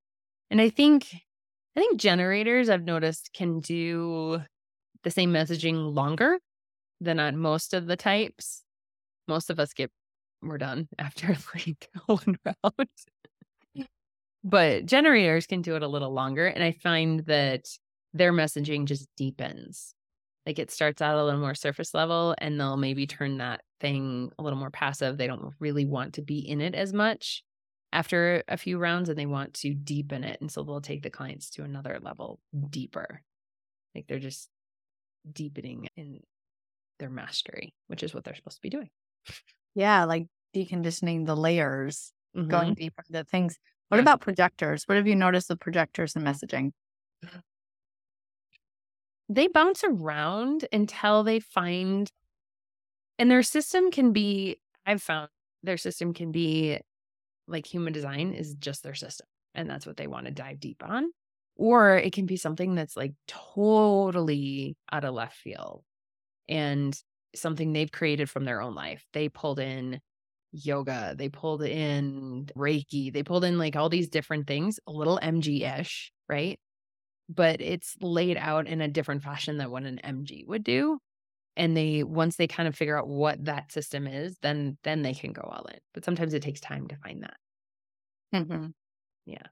And 0.52 0.62
I 0.62 0.70
think 0.70 1.14
I 1.76 1.82
think 1.82 2.00
generators 2.00 2.70
I've 2.70 2.84
noticed 2.84 3.34
can 3.34 3.62
do 3.62 4.44
the 5.04 5.12
same 5.12 5.34
messaging 5.34 5.94
longer 5.96 6.40
than 7.02 7.20
on 7.20 7.38
most 7.38 7.74
of 7.74 7.88
the 7.88 7.98
types. 7.98 8.64
Most 9.28 9.50
of 9.50 9.60
us 9.60 9.74
get 9.74 9.92
we're 10.42 10.58
done 10.58 10.88
after 11.00 11.36
like 11.56 11.90
one 12.06 12.38
round. 12.46 12.90
but 14.44 14.86
generators 14.86 15.48
can 15.48 15.62
do 15.62 15.76
it 15.76 15.84
a 15.84 15.88
little 15.88 16.12
longer 16.12 16.48
and 16.48 16.64
I 16.64 16.72
find 16.72 17.22
that 17.26 17.66
their 18.14 18.34
messaging 18.34 18.86
just 18.86 19.08
deepens. 19.18 19.94
Like 20.46 20.60
it 20.60 20.72
starts 20.72 21.02
out 21.02 21.18
a 21.18 21.24
little 21.24 21.40
more 21.40 21.56
surface 21.56 21.94
level 21.94 22.36
and 22.40 22.60
they'll 22.60 22.78
maybe 22.78 23.06
turn 23.06 23.38
that 23.38 23.62
thing 23.80 24.32
a 24.40 24.44
little 24.44 24.58
more 24.58 24.72
passive. 24.72 25.18
They 25.18 25.28
don't 25.28 25.54
really 25.60 25.86
want 25.86 26.16
to 26.16 26.22
be 26.22 26.40
in 26.40 26.62
it 26.62 26.74
as 26.76 26.94
much 26.94 27.44
after 27.94 28.44
a 28.48 28.58
few 28.58 28.78
rounds 28.78 29.10
and 29.10 29.18
they 29.18 29.26
want 29.26 29.54
to 29.56 29.74
deepen 29.74 30.24
it. 30.24 30.42
And 30.42 30.52
so 30.52 30.64
they'll 30.64 30.82
take 30.82 31.04
the 31.04 31.10
clients 31.10 31.52
to 31.52 31.64
another 31.64 32.00
level 32.02 32.40
deeper. 32.70 33.22
Like 33.94 34.06
they're 34.08 34.20
just 34.20 34.50
deepening 35.32 35.88
in 35.96 36.22
their 37.00 37.10
mastery, 37.10 37.74
which 37.88 38.04
is 38.04 38.14
what 38.14 38.24
they're 38.24 38.36
supposed 38.36 38.58
to 38.58 38.62
be 38.62 38.70
doing. 38.70 38.90
Yeah, 39.76 40.06
like 40.06 40.28
deconditioning 40.56 41.26
the 41.26 41.36
layers, 41.36 42.14
Mhm. 42.36 42.50
going 42.50 42.74
deeper 42.76 43.04
into 43.08 43.24
things. 43.24 43.58
What 43.90 43.98
Yeah. 43.98 44.02
about 44.02 44.22
projectors? 44.22 44.84
What 44.88 44.96
have 44.98 45.08
you 45.08 45.16
noticed 45.16 45.50
with 45.50 45.60
projectors 45.60 46.16
and 46.16 46.26
messaging? 46.26 46.72
They 49.30 49.48
bounce 49.48 49.84
around 49.84 50.68
until 50.74 51.24
they 51.24 51.40
find, 51.40 52.12
and 53.18 53.32
their 53.32 53.44
system 53.44 53.92
can 53.92 54.12
be, 54.12 54.60
I've 54.86 55.02
found 55.02 55.30
their 55.64 55.78
system 55.78 56.14
can 56.14 56.32
be 56.32 56.80
like 57.48 57.66
human 57.66 57.94
design 57.94 58.34
is 58.34 58.56
just 58.56 58.84
their 58.84 58.96
system. 58.96 59.28
And 59.54 59.70
that's 59.70 59.86
what 59.86 59.98
they 59.98 60.08
want 60.08 60.26
to 60.26 60.32
dive 60.32 60.60
deep 60.60 60.84
on. 60.84 61.12
Or 61.56 61.98
it 61.98 62.14
can 62.14 62.26
be 62.26 62.38
something 62.38 62.76
that's 62.76 62.98
like 62.98 63.14
totally 63.28 64.76
out 64.92 65.04
of 65.06 65.14
left 65.14 65.36
field 65.38 65.84
and 66.50 66.98
something 67.36 67.74
they've 67.74 67.92
created 67.92 68.30
from 68.30 68.46
their 68.46 68.62
own 68.62 68.76
life. 68.76 69.06
They 69.14 69.30
pulled 69.30 69.60
in 69.60 70.00
yoga, 70.52 71.16
they 71.18 71.30
pulled 71.30 71.64
in 71.64 72.50
Reiki, 72.58 73.12
they 73.12 73.24
pulled 73.24 73.46
in 73.46 73.58
like 73.58 73.76
all 73.76 73.90
these 73.90 74.10
different 74.10 74.48
things, 74.48 74.80
a 74.88 74.92
little 74.92 75.20
MG 75.22 75.62
ish, 75.80 76.12
right? 76.28 76.60
But 77.30 77.62
it's 77.62 77.96
laid 78.02 78.38
out 78.38 78.68
in 78.68 78.82
a 78.82 78.88
different 78.88 79.24
fashion 79.24 79.58
than 79.58 79.72
what 79.72 79.84
an 79.84 80.00
MG 80.04 80.46
would 80.48 80.64
do. 80.64 81.00
And 81.58 81.76
they 81.76 82.04
once 82.04 82.38
they 82.38 82.48
kind 82.48 82.68
of 82.68 82.76
figure 82.76 82.98
out 82.98 83.08
what 83.08 83.44
that 83.46 83.72
system 83.72 84.08
is, 84.08 84.38
then 84.42 84.78
then 84.84 85.02
they 85.02 85.14
can 85.14 85.34
go 85.34 85.42
all 85.42 85.66
in. 85.66 85.80
But 85.94 86.06
sometimes 86.06 86.34
it 86.34 86.42
takes 86.42 86.62
time 86.62 86.88
to 86.88 86.96
find 86.98 87.24
that. 87.24 87.38
Mm-hmm. 88.34 88.68
Yeah. 89.26 89.48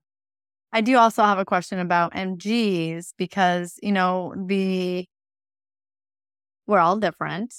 I 0.72 0.82
do 0.82 0.98
also 0.98 1.24
have 1.24 1.40
a 1.40 1.46
question 1.46 1.80
about 1.80 2.14
MGs 2.14 3.14
because, 3.18 3.80
you 3.82 3.92
know, 3.92 4.34
the 4.38 5.06
we're 6.70 6.80
all 6.80 6.98
different. 6.98 7.54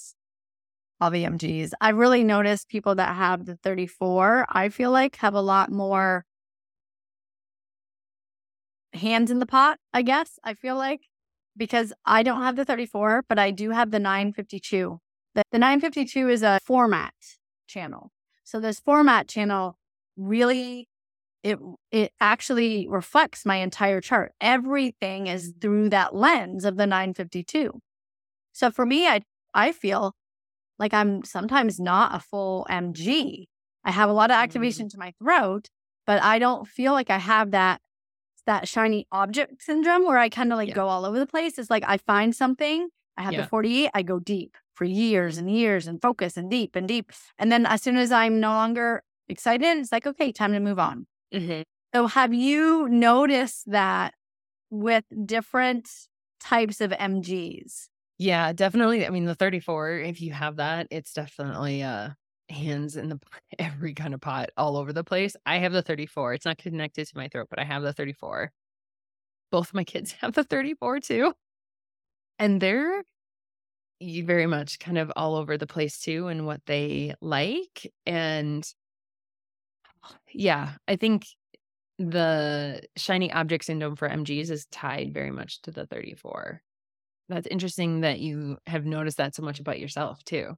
All 1.01 1.11
the 1.11 1.25
MGs. 1.25 1.71
I 1.81 1.89
really 1.89 2.23
noticed 2.23 2.69
people 2.69 2.95
that 2.95 3.15
have 3.15 3.45
the 3.45 3.57
34, 3.57 4.45
I 4.49 4.69
feel 4.69 4.91
like 4.91 5.17
have 5.17 5.33
a 5.33 5.41
lot 5.41 5.71
more 5.71 6.25
hands 8.93 9.29
in 9.29 9.39
the 9.39 9.45
pot, 9.45 9.79
I 9.93 10.01
guess. 10.01 10.39
I 10.43 10.53
feel 10.53 10.77
like 10.77 11.01
because 11.57 11.91
I 12.05 12.23
don't 12.23 12.41
have 12.41 12.55
the 12.55 12.63
34, 12.63 13.25
but 13.27 13.37
I 13.37 13.51
do 13.51 13.71
have 13.71 13.91
the 13.91 13.99
952. 13.99 14.99
The, 15.35 15.43
the 15.51 15.59
952 15.59 16.29
is 16.29 16.43
a 16.43 16.59
format 16.63 17.13
channel. 17.67 18.11
So 18.45 18.59
this 18.59 18.79
format 18.79 19.27
channel 19.27 19.77
really 20.15 20.87
it 21.43 21.57
it 21.91 22.13
actually 22.21 22.87
reflects 22.87 23.45
my 23.45 23.57
entire 23.57 23.99
chart. 23.99 24.33
Everything 24.39 25.27
is 25.27 25.53
through 25.59 25.89
that 25.89 26.15
lens 26.15 26.63
of 26.63 26.77
the 26.77 26.85
952. 26.85 27.81
So 28.51 28.71
for 28.71 28.85
me, 28.85 29.07
I 29.07 29.21
I 29.53 29.71
feel 29.71 30.15
like 30.79 30.93
I'm 30.93 31.23
sometimes 31.23 31.79
not 31.79 32.15
a 32.15 32.19
full 32.19 32.65
MG. 32.69 33.45
I 33.83 33.91
have 33.91 34.09
a 34.09 34.13
lot 34.13 34.31
of 34.31 34.35
mm-hmm. 34.35 34.43
activation 34.43 34.89
to 34.89 34.97
my 34.97 35.13
throat, 35.21 35.69
but 36.05 36.21
I 36.23 36.39
don't 36.39 36.67
feel 36.67 36.93
like 36.93 37.09
I 37.09 37.17
have 37.17 37.51
that 37.51 37.81
that 38.45 38.67
shiny 38.67 39.05
object 39.11 39.61
syndrome 39.61 40.05
where 40.05 40.17
I 40.17 40.29
kind 40.29 40.51
of 40.51 40.57
like 40.57 40.69
Yeah. 40.69 40.75
go 40.75 40.87
all 40.87 41.05
over 41.05 41.19
the 41.19 41.27
place. 41.27 41.59
It's 41.59 41.69
like 41.69 41.83
I 41.87 41.97
find 41.97 42.35
something, 42.35 42.89
I 43.17 43.21
have 43.21 43.33
Yeah. 43.33 43.41
the 43.41 43.47
48, 43.47 43.91
I 43.93 44.01
go 44.01 44.19
deep 44.19 44.57
for 44.73 44.85
years 44.85 45.37
and 45.37 45.49
years 45.51 45.85
and 45.87 46.01
focus 46.01 46.37
and 46.37 46.49
deep 46.49 46.75
and 46.75 46.87
deep. 46.87 47.11
And 47.37 47.51
then 47.51 47.65
as 47.67 47.83
soon 47.83 47.97
as 47.97 48.11
I'm 48.11 48.39
no 48.39 48.49
longer 48.49 49.03
excited, 49.29 49.77
it's 49.77 49.91
like, 49.91 50.07
okay, 50.07 50.31
time 50.31 50.53
to 50.53 50.59
move 50.59 50.79
on. 50.79 51.05
Mm-hmm. 51.33 51.61
So 51.93 52.07
have 52.07 52.33
you 52.33 52.89
noticed 52.89 53.69
that 53.69 54.15
with 54.71 55.05
different 55.25 55.89
types 56.39 56.81
of 56.81 56.91
MGs? 56.91 57.89
Yeah, 58.21 58.53
definitely. 58.53 59.05
I 59.05 59.09
mean, 59.09 59.25
the 59.25 59.33
34, 59.35 59.93
if 59.99 60.21
you 60.21 60.31
have 60.31 60.57
that, 60.57 60.87
it's 60.91 61.11
definitely 61.13 61.81
uh 61.83 62.09
hands 62.49 62.95
in 62.95 63.09
the 63.09 63.19
every 63.59 63.93
kind 63.93 64.13
of 64.13 64.21
pot 64.21 64.49
all 64.57 64.77
over 64.77 64.93
the 64.93 65.03
place. 65.03 65.35
I 65.45 65.57
have 65.59 65.73
the 65.73 65.81
34. 65.81 66.33
It's 66.35 66.45
not 66.45 66.57
connected 66.59 67.07
to 67.07 67.17
my 67.17 67.27
throat, 67.29 67.47
but 67.49 67.59
I 67.59 67.63
have 67.63 67.81
the 67.83 67.93
34. 67.93 68.51
Both 69.51 69.73
my 69.73 69.83
kids 69.85 70.13
have 70.21 70.33
the 70.33 70.43
34 70.45 70.99
too. 71.01 71.33
And 72.39 72.61
they're 72.61 73.03
very 74.01 74.47
much 74.47 74.79
kind 74.79 74.97
of 74.97 75.11
all 75.15 75.35
over 75.35 75.57
the 75.57 75.67
place 75.67 75.99
too 75.99 76.27
and 76.27 76.45
what 76.45 76.61
they 76.65 77.13
like. 77.21 77.91
And 78.05 78.67
yeah, 80.33 80.73
I 80.87 80.95
think 80.95 81.25
the 81.99 82.81
shiny 82.97 83.31
object 83.33 83.65
syndrome 83.65 83.95
for 83.97 84.09
MGs 84.09 84.51
is 84.51 84.67
tied 84.67 85.13
very 85.13 85.31
much 85.31 85.61
to 85.63 85.71
the 85.71 85.85
34. 85.87 86.61
That's 87.31 87.47
interesting 87.47 88.01
that 88.01 88.19
you 88.19 88.57
have 88.67 88.85
noticed 88.85 89.17
that 89.17 89.33
so 89.35 89.41
much 89.41 89.59
about 89.59 89.79
yourself 89.79 90.23
too. 90.25 90.55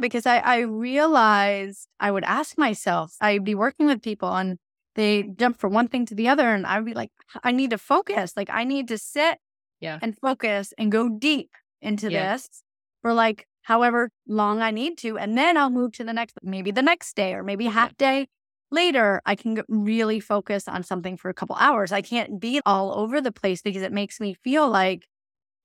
Because 0.00 0.26
I, 0.26 0.38
I 0.38 0.58
realized 0.60 1.88
I 2.00 2.10
would 2.10 2.24
ask 2.24 2.58
myself, 2.58 3.14
I'd 3.20 3.44
be 3.44 3.54
working 3.54 3.86
with 3.86 4.02
people 4.02 4.34
and 4.34 4.58
they 4.96 5.24
jump 5.24 5.58
from 5.58 5.72
one 5.72 5.88
thing 5.88 6.06
to 6.06 6.14
the 6.14 6.28
other. 6.28 6.48
And 6.48 6.66
I'd 6.66 6.84
be 6.84 6.94
like, 6.94 7.10
I 7.42 7.52
need 7.52 7.70
to 7.70 7.78
focus. 7.78 8.36
Like, 8.36 8.48
I 8.50 8.64
need 8.64 8.88
to 8.88 8.98
sit 8.98 9.38
Yeah. 9.80 9.98
and 10.00 10.16
focus 10.18 10.72
and 10.78 10.92
go 10.92 11.08
deep 11.08 11.50
into 11.82 12.10
Yeah. 12.10 12.32
this 12.34 12.62
for 13.02 13.12
like 13.12 13.46
however 13.62 14.10
long 14.26 14.62
I 14.62 14.70
need 14.70 14.98
to. 14.98 15.18
And 15.18 15.36
then 15.36 15.56
I'll 15.56 15.70
move 15.70 15.92
to 15.92 16.04
the 16.04 16.12
next, 16.12 16.38
maybe 16.42 16.70
the 16.70 16.82
next 16.82 17.16
day 17.16 17.34
or 17.34 17.42
maybe 17.42 17.66
half 17.66 17.96
day 17.96 18.28
later. 18.70 19.20
I 19.26 19.36
can 19.36 19.62
really 19.68 20.20
focus 20.20 20.68
on 20.68 20.82
something 20.82 21.16
for 21.16 21.28
a 21.28 21.34
couple 21.34 21.56
hours. 21.56 21.92
I 21.92 22.02
can't 22.02 22.40
be 22.40 22.60
all 22.66 22.98
over 22.98 23.20
the 23.20 23.32
place 23.32 23.62
because 23.62 23.82
it 23.82 23.92
makes 23.92 24.20
me 24.20 24.34
feel 24.34 24.68
like 24.68 25.06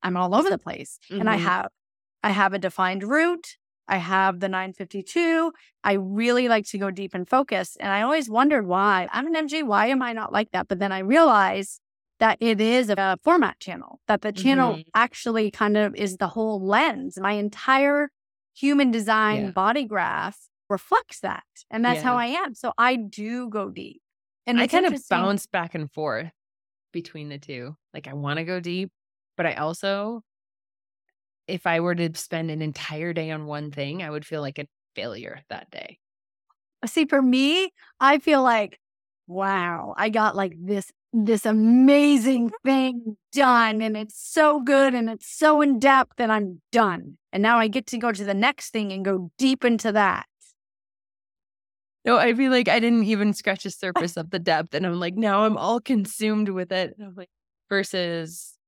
I'm 0.03 0.15
all 0.17 0.33
over 0.35 0.49
the 0.49 0.57
place. 0.57 0.99
And 1.09 1.29
I 1.29 1.37
Mhm. 1.37 1.41
have, 1.41 1.67
I 2.23 2.31
have 2.31 2.53
a 2.53 2.59
defined 2.59 3.03
root. 3.03 3.57
I 3.87 3.97
have 3.97 4.39
the 4.39 4.47
952. 4.49 5.51
I 5.83 5.93
really 5.93 6.47
like 6.47 6.65
to 6.67 6.77
go 6.77 6.91
deep 6.91 7.13
and 7.15 7.27
focus. 7.27 7.75
And 7.79 7.91
I 7.91 8.01
always 8.03 8.29
wondered 8.29 8.67
why. 8.67 9.07
I'm 9.11 9.27
an 9.27 9.35
MG. 9.35 9.63
Why 9.63 9.87
am 9.87 10.01
I 10.01 10.13
not 10.13 10.31
like 10.31 10.51
that? 10.51 10.67
But 10.67 10.79
then 10.79 10.91
I 10.91 10.99
realized 10.99 11.81
that 12.19 12.37
it 12.39 12.61
is 12.61 12.89
a 12.89 13.17
format 13.23 13.59
channel, 13.59 13.99
that 14.07 14.21
the 14.21 14.31
channel 14.31 14.75
Mhm. 14.75 14.85
actually 14.93 15.49
kind 15.51 15.75
of 15.77 15.95
is 15.95 16.17
the 16.17 16.27
whole 16.27 16.59
lens. 16.63 17.17
My 17.19 17.31
entire 17.31 18.09
human 18.53 18.91
design 18.91 19.45
Yeah. 19.45 19.51
body 19.51 19.85
graph 19.85 20.37
reflects 20.69 21.21
that. 21.21 21.45
And 21.71 21.83
that's 21.83 22.01
how 22.03 22.15
I 22.17 22.25
am. 22.27 22.53
So 22.53 22.73
I 22.77 22.95
do 22.95 23.49
go 23.49 23.69
deep. 23.69 24.01
And 24.45 24.59
I 24.59 24.67
kind 24.67 24.85
of 24.85 25.01
bounce 25.09 25.47
back 25.47 25.73
and 25.73 25.91
forth 25.91 26.31
between 26.91 27.29
the 27.29 27.37
two. 27.39 27.75
Like 27.93 28.07
I 28.07 28.13
want 28.13 28.37
to 28.37 28.43
go 28.43 28.59
deep, 28.59 28.91
but 29.39 29.45
I 29.45 29.53
also, 29.53 30.21
if 31.47 31.65
I 31.65 31.79
were 31.79 31.95
to 31.95 32.09
spend 32.13 32.51
an 32.51 32.61
entire 32.61 33.13
day 33.13 33.31
on 33.31 33.45
one 33.45 33.71
thing, 33.71 34.03
I 34.03 34.09
would 34.09 34.25
feel 34.25 34.41
like 34.41 34.59
a 34.59 34.67
failure 34.97 35.39
that 35.49 35.71
day. 35.71 35.97
Uh, 36.83 36.87
see, 36.87 37.05
for 37.05 37.21
me, 37.21 37.71
I 38.01 38.19
feel 38.19 38.43
like, 38.43 38.81
wow, 39.27 39.95
I 39.95 40.09
got 40.09 40.35
like 40.35 40.55
this 40.59 40.91
this 41.13 41.45
amazing 41.45 42.51
thing 42.65 43.15
done 43.31 43.81
and 43.81 43.95
it's 43.95 44.21
so 44.21 44.59
good 44.59 44.93
and 44.93 45.09
it's 45.09 45.31
so 45.33 45.61
in 45.61 45.79
depth 45.79 46.19
and 46.19 46.33
I'm 46.33 46.61
done. 46.73 47.17
And 47.31 47.41
now 47.41 47.59
I 47.59 47.69
get 47.69 47.87
to 47.87 47.97
go 47.97 48.11
to 48.11 48.25
the 48.25 48.33
next 48.33 48.71
thing 48.71 48.91
and 48.91 49.05
go 49.05 49.31
deep 49.37 49.63
into 49.63 49.93
that. 49.93 50.25
No, 52.03 52.17
I 52.17 52.33
feel 52.33 52.51
like 52.51 52.67
I 52.67 52.81
didn't 52.81 53.05
even 53.05 53.33
scratch 53.33 53.63
the 53.63 53.71
surface 53.85 54.17
of 54.17 54.31
the 54.31 54.39
depth. 54.39 54.73
And 54.73 54.85
I'm 54.85 54.99
like, 54.99 55.15
now 55.15 55.45
I'm 55.45 55.55
all 55.55 55.79
consumed 55.79 56.49
with 56.49 56.73
it. 56.73 56.93
And 56.97 57.07
I'm 57.07 57.15
like, 57.15 57.29
versus 57.69 58.58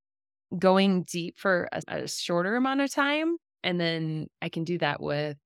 going 0.58 1.04
deep 1.04 1.38
for 1.38 1.68
a, 1.72 1.82
a 1.88 2.08
shorter 2.08 2.56
amount 2.56 2.80
of 2.80 2.92
time. 2.92 3.36
And 3.64 3.80
then 3.80 4.26
I 4.40 4.48
can 4.48 4.64
do 4.64 4.78
that 4.78 5.00
with 5.00 5.38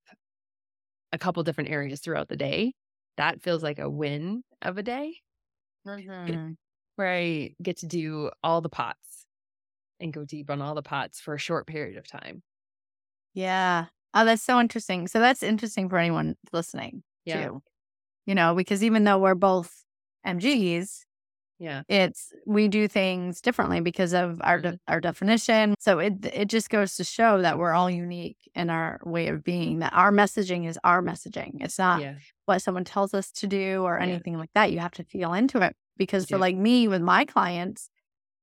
a 1.12 1.18
couple 1.18 1.42
different 1.42 1.70
areas 1.70 2.00
throughout 2.00 2.28
the 2.28 2.36
day. 2.36 2.72
That 3.16 3.42
feels 3.42 3.62
like 3.62 3.78
a 3.78 3.88
win 3.88 4.42
of 4.62 4.78
a 4.78 4.82
day 4.82 5.14
mm-hmm. 5.86 6.52
where 6.96 7.12
I 7.12 7.50
get 7.62 7.78
to 7.78 7.86
do 7.86 8.30
all 8.42 8.60
the 8.60 8.68
pots 8.68 9.26
and 10.00 10.12
go 10.12 10.24
deep 10.24 10.50
on 10.50 10.60
all 10.60 10.74
the 10.74 10.82
pots 10.82 11.20
for 11.20 11.34
a 11.34 11.38
short 11.38 11.66
period 11.66 11.96
of 11.96 12.06
time. 12.06 12.42
Yeah. 13.32 13.86
Oh, 14.14 14.24
that's 14.24 14.42
so 14.42 14.60
interesting. 14.60 15.08
So 15.08 15.20
that's 15.20 15.42
interesting 15.42 15.88
for 15.88 15.98
anyone 15.98 16.36
listening 16.52 17.02
Yeah. 17.24 17.46
too. 17.46 17.62
You 18.26 18.34
know, 18.34 18.54
because 18.54 18.82
even 18.82 19.04
though 19.04 19.18
we're 19.18 19.34
both 19.34 19.84
MGs, 20.26 21.05
Yeah. 21.58 21.82
it's 21.88 22.32
we 22.46 22.68
do 22.68 22.86
things 22.86 23.40
differently 23.40 23.80
because 23.80 24.12
of 24.12 24.40
our 24.44 24.60
de- 24.60 24.78
our 24.88 25.00
definition. 25.00 25.74
So 25.78 25.98
it 25.98 26.14
it 26.26 26.48
just 26.48 26.68
goes 26.70 26.96
to 26.96 27.04
show 27.04 27.40
that 27.42 27.58
we're 27.58 27.72
all 27.72 27.90
unique 27.90 28.36
in 28.54 28.68
our 28.70 29.00
way 29.04 29.28
of 29.28 29.42
being. 29.42 29.78
That 29.78 29.92
our 29.94 30.12
messaging 30.12 30.66
is 30.68 30.78
our 30.84 31.02
messaging. 31.02 31.52
It's 31.60 31.78
not 31.78 32.02
Yeah. 32.02 32.14
what 32.44 32.60
someone 32.62 32.84
tells 32.84 33.14
us 33.14 33.30
to 33.32 33.46
do 33.46 33.82
or 33.84 33.96
Yeah. 33.96 34.04
anything 34.06 34.36
like 34.38 34.50
that. 34.54 34.70
You 34.72 34.80
have 34.80 34.92
to 34.92 35.04
feel 35.04 35.32
into 35.32 35.60
it 35.62 35.74
because 35.96 36.26
for 36.26 36.36
like 36.38 36.56
me 36.56 36.88
with 36.88 37.00
my 37.02 37.24
clients, 37.24 37.88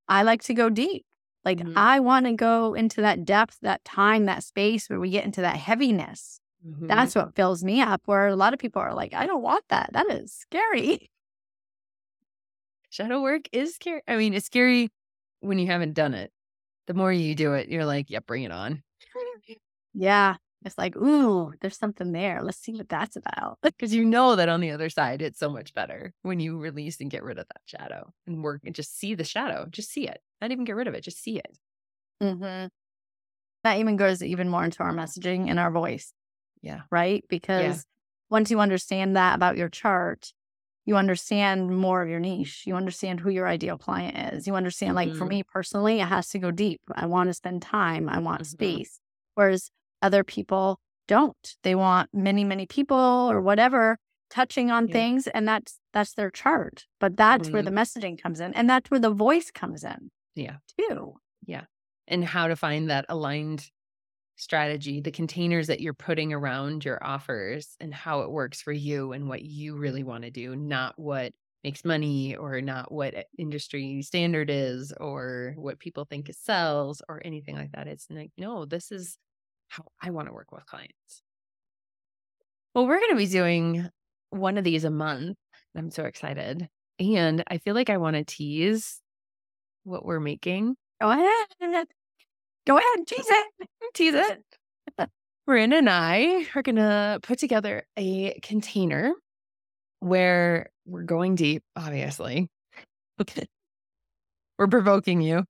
I 0.08 0.24
like 0.24 0.42
to 0.44 0.54
go 0.54 0.70
deep. 0.70 1.06
Like 1.46 1.60
Mhm. 1.60 1.74
I 1.76 2.00
want 2.00 2.26
to 2.26 2.34
go 2.34 2.74
into 2.74 3.02
that 3.02 3.26
depth, 3.26 3.58
that 3.62 3.84
time, 3.86 4.26
that 4.26 4.44
space 4.44 4.90
where 4.90 5.00
we 5.00 5.10
get 5.12 5.26
into 5.26 5.42
that 5.42 5.58
heaviness. 5.58 6.40
Mhm. 6.66 6.88
That's 6.88 7.14
what 7.16 7.36
fills 7.36 7.64
me 7.64 7.82
up. 7.82 8.02
Where 8.06 8.28
a 8.28 8.36
lot 8.36 8.54
of 8.54 8.60
people 8.60 8.82
are 8.82 8.94
like, 8.94 9.14
I 9.14 9.28
don't 9.28 9.44
want 9.44 9.66
that. 9.70 9.92
That 9.94 10.10
is 10.10 10.34
scary. 10.34 11.12
Shadow 12.94 13.22
work 13.22 13.50
is 13.52 13.76
scary. 13.76 14.02
I 14.08 14.18
mean, 14.18 14.34
it's 14.34 14.46
scary 14.46 14.90
when 15.40 15.58
you 15.58 15.68
haven't 15.68 15.94
done 15.94 16.14
it. 16.14 16.32
The 16.86 16.94
more 16.94 17.12
you 17.12 17.34
do 17.34 17.54
it, 17.54 17.70
you're 17.70 17.86
like, 17.86 18.10
yeah, 18.10 18.20
bring 18.20 18.44
it 18.44 18.52
on. 18.52 18.84
Yeah. 19.94 20.36
It's 20.66 20.78
like, 20.78 20.96
ooh, 20.96 21.54
there's 21.60 21.78
something 21.78 22.12
there. 22.12 22.42
Let's 22.42 22.60
see 22.60 22.74
what 22.74 22.88
that's 22.88 23.18
about. 23.18 23.58
Because 23.64 23.94
you 23.94 24.06
know 24.06 24.36
that 24.36 24.48
on 24.48 24.62
the 24.62 24.72
other 24.72 24.90
side, 24.90 25.22
it's 25.22 25.40
so 25.40 25.50
much 25.50 25.74
better 25.74 26.14
when 26.22 26.40
you 26.40 26.58
release 26.58 27.02
and 27.02 27.10
get 27.10 27.24
rid 27.24 27.38
of 27.38 27.48
that 27.48 27.62
shadow 27.66 28.14
and 28.28 28.44
work 28.44 28.62
and 28.64 28.76
just 28.76 28.98
see 28.98 29.16
the 29.16 29.24
shadow. 29.24 29.66
Just 29.70 29.92
see 29.92 30.08
it. 30.08 30.20
Not 30.40 30.52
even 30.52 30.64
get 30.64 30.76
rid 30.76 30.88
of 30.88 30.94
it. 30.94 31.04
Just 31.04 31.22
see 31.22 31.38
it. 31.38 31.58
Mm-hmm. 32.22 32.68
That 33.64 33.80
even 33.80 33.98
goes 33.98 34.22
even 34.22 34.50
more 34.50 34.64
into 34.64 34.84
our 34.84 34.94
messaging 34.94 35.50
and 35.50 35.60
our 35.60 35.72
voice. 35.72 36.14
Yeah. 36.62 36.82
Right. 36.92 37.26
Because 37.28 37.86
once 38.30 38.52
you 38.52 38.60
understand 38.60 39.16
that 39.16 39.36
about 39.36 39.58
your 39.58 39.70
chart, 39.70 40.32
you 40.86 40.98
understand 40.98 41.70
more 41.78 42.02
of 42.02 42.10
your 42.10 42.20
niche. 42.20 42.64
You 42.66 42.76
understand 42.76 43.20
who 43.22 43.30
your 43.30 43.48
ideal 43.48 43.78
client 43.78 44.34
is. 44.34 44.48
You 44.48 44.56
understand, 44.56 44.96
like 44.96 45.16
for 45.16 45.26
Mhm. 45.26 45.30
me 45.30 45.44
personally, 45.44 46.00
it 46.00 46.08
has 46.08 46.30
to 46.30 46.40
go 46.40 46.52
deep. 46.52 46.82
I 46.94 47.06
want 47.06 47.30
to 47.30 47.34
spend 47.34 47.62
time, 47.62 48.10
I 48.10 48.20
want 48.20 48.42
Mhm. 48.42 48.46
space. 48.48 49.00
Whereas 49.36 49.70
other 50.02 50.24
people 50.24 50.80
don't. 51.08 51.56
They 51.64 51.76
want 51.76 52.10
many, 52.14 52.44
many 52.44 52.66
people 52.66 52.98
or 52.98 53.42
whatever 53.42 53.98
touching 54.30 54.72
on 54.72 54.88
Yeah. 54.88 54.94
things. 54.94 55.28
And 55.28 55.48
that's 55.48 55.80
that's 55.94 56.14
their 56.14 56.32
chart. 56.32 56.86
But 57.00 57.16
that's 57.18 57.50
where 57.52 57.62
the 57.62 57.72
messaging 57.72 58.22
comes 58.22 58.40
in. 58.40 58.54
And 58.54 58.70
that's 58.70 58.90
where 58.90 59.00
the 59.00 59.12
voice 59.12 59.52
comes 59.52 59.84
in 59.84 60.10
Yeah. 60.36 60.58
too. 60.78 61.20
Yeah, 61.46 61.66
and 62.08 62.24
how 62.26 62.48
to 62.48 62.56
find 62.56 62.90
that 62.90 63.06
aligned 63.10 63.70
strategy, 64.36 65.02
the 65.02 65.12
containers 65.12 65.68
that 65.68 65.80
you're 65.80 65.94
putting 65.94 66.34
around 66.34 66.84
your 66.86 67.04
offers 67.04 67.76
and 67.80 67.94
how 67.94 68.22
it 68.22 68.32
works 68.32 68.62
for 68.62 68.72
you 68.72 69.12
and 69.12 69.28
what 69.28 69.44
you 69.44 69.78
really 69.78 70.04
want 70.04 70.24
to 70.24 70.32
do, 70.32 70.56
not 70.56 70.94
what 70.98 71.34
makes 71.64 71.86
money 71.86 72.36
or 72.36 72.60
not 72.60 72.92
what 72.92 73.14
industry 73.38 74.02
standard 74.02 74.50
is 74.50 74.94
or 75.00 75.54
what 75.56 75.80
people 75.80 76.06
think 76.06 76.30
sells 76.34 77.02
or 77.08 77.22
anything 77.24 77.56
like 77.56 77.72
that. 77.72 77.88
It's 77.88 78.08
like, 78.10 78.32
no, 78.38 78.66
this 78.66 78.92
is 78.92 79.18
how 79.70 79.86
I 80.02 80.10
want 80.10 80.28
to 80.28 80.34
work 80.34 80.52
with 80.52 80.66
clients. 80.66 81.22
Well, 82.74 82.88
we're 82.88 83.00
going 83.00 83.12
to 83.12 83.18
be 83.18 83.28
doing 83.28 83.88
one 84.30 84.58
of 84.58 84.64
these 84.64 84.84
a 84.84 84.90
month. 84.90 85.38
I'm 85.76 85.90
so 85.90 86.04
excited. 86.04 86.68
And 87.00 87.44
I 87.48 87.60
feel 87.60 87.76
like 87.76 87.90
I 87.90 87.98
want 87.98 88.16
to 88.16 88.24
tease 88.24 89.00
what 89.84 90.06
we're 90.06 90.20
making. 90.20 90.76
Oh, 91.02 91.10
Ahead. 91.10 91.88
Go 92.66 92.78
ahead. 92.78 93.08
Tease 93.08 93.26
it. 93.28 93.68
Tease 93.94 94.14
it. 94.16 95.10
Bryn 95.46 95.74
uh, 95.74 95.78
and 95.78 95.90
I 95.90 96.46
are 96.56 96.62
going 96.62 96.78
to 96.78 97.20
put 97.22 97.40
together 97.40 97.84
a 97.98 98.40
container 98.42 99.14
where 100.00 100.70
we're 100.86 101.04
going 101.04 101.36
deep, 101.36 101.64
obviously. 101.76 102.50
Okay. 103.20 103.46
We're 104.60 104.68
provoking 104.68 105.22
you. 105.22 105.46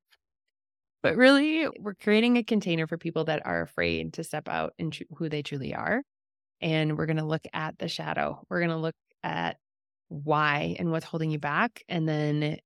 But 1.03 1.18
really, 1.18 1.68
we're 1.78 1.95
creating 1.95 2.38
a 2.38 2.43
container 2.43 2.88
for 2.88 2.97
people 2.97 3.26
that 3.26 3.45
are 3.45 3.61
afraid 3.61 4.14
to 4.14 4.24
step 4.24 4.47
out 4.47 4.74
into 4.80 5.03
who 5.18 5.28
they 5.28 5.41
truly 5.41 5.76
are. 5.76 6.01
And 6.61 6.97
we're 6.97 7.07
going 7.07 7.18
to 7.18 7.26
look 7.26 7.43
at 7.51 7.78
the 7.78 7.89
shadow. 7.89 8.41
We're 8.49 8.61
going 8.61 8.70
to 8.70 8.78
look 8.78 8.95
at 9.22 9.57
why 10.07 10.78
and 10.80 10.91
what's 10.91 11.05
holding 11.05 11.30
you 11.30 11.39
back. 11.39 11.84
And 11.89 12.07
then 12.07 12.57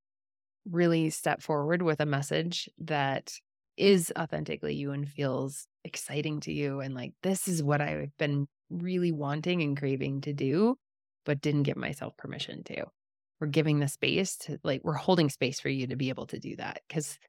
really 0.70 1.10
step 1.10 1.42
forward 1.42 1.82
with 1.82 2.00
a 2.00 2.06
message 2.06 2.70
that 2.78 3.34
is 3.78 4.12
authentically 4.18 4.74
you 4.76 4.92
and 4.92 5.08
feels 5.08 5.68
exciting 5.84 6.40
to 6.42 6.52
you. 6.52 6.80
And 6.80 6.96
like, 6.96 7.14
this 7.24 7.48
is 7.48 7.64
what 7.64 7.82
I've 7.82 8.16
been 8.18 8.48
really 8.70 9.12
wanting 9.12 9.62
and 9.62 9.78
craving 9.78 10.22
to 10.22 10.34
do, 10.34 10.78
but 11.26 11.42
didn't 11.42 11.64
give 11.64 11.78
myself 11.78 12.18
permission 12.18 12.64
to. 12.66 12.86
We're 13.40 13.48
giving 13.48 13.80
the 13.80 13.88
space 13.88 14.36
to, 14.38 14.58
like, 14.64 14.82
we're 14.84 14.94
holding 14.94 15.30
space 15.30 15.60
for 15.60 15.70
you 15.70 15.88
to 15.88 15.96
be 15.96 16.10
able 16.10 16.26
to 16.28 16.40
do 16.40 16.56
that 16.56 16.82
because 16.88 17.20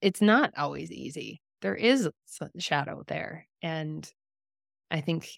it's 0.00 0.20
not 0.20 0.52
always 0.56 0.90
easy. 0.90 1.40
There 1.62 1.76
is 1.76 2.08
shadow 2.58 3.04
there. 3.06 3.46
And 3.62 4.10
I 4.90 5.00
think 5.00 5.28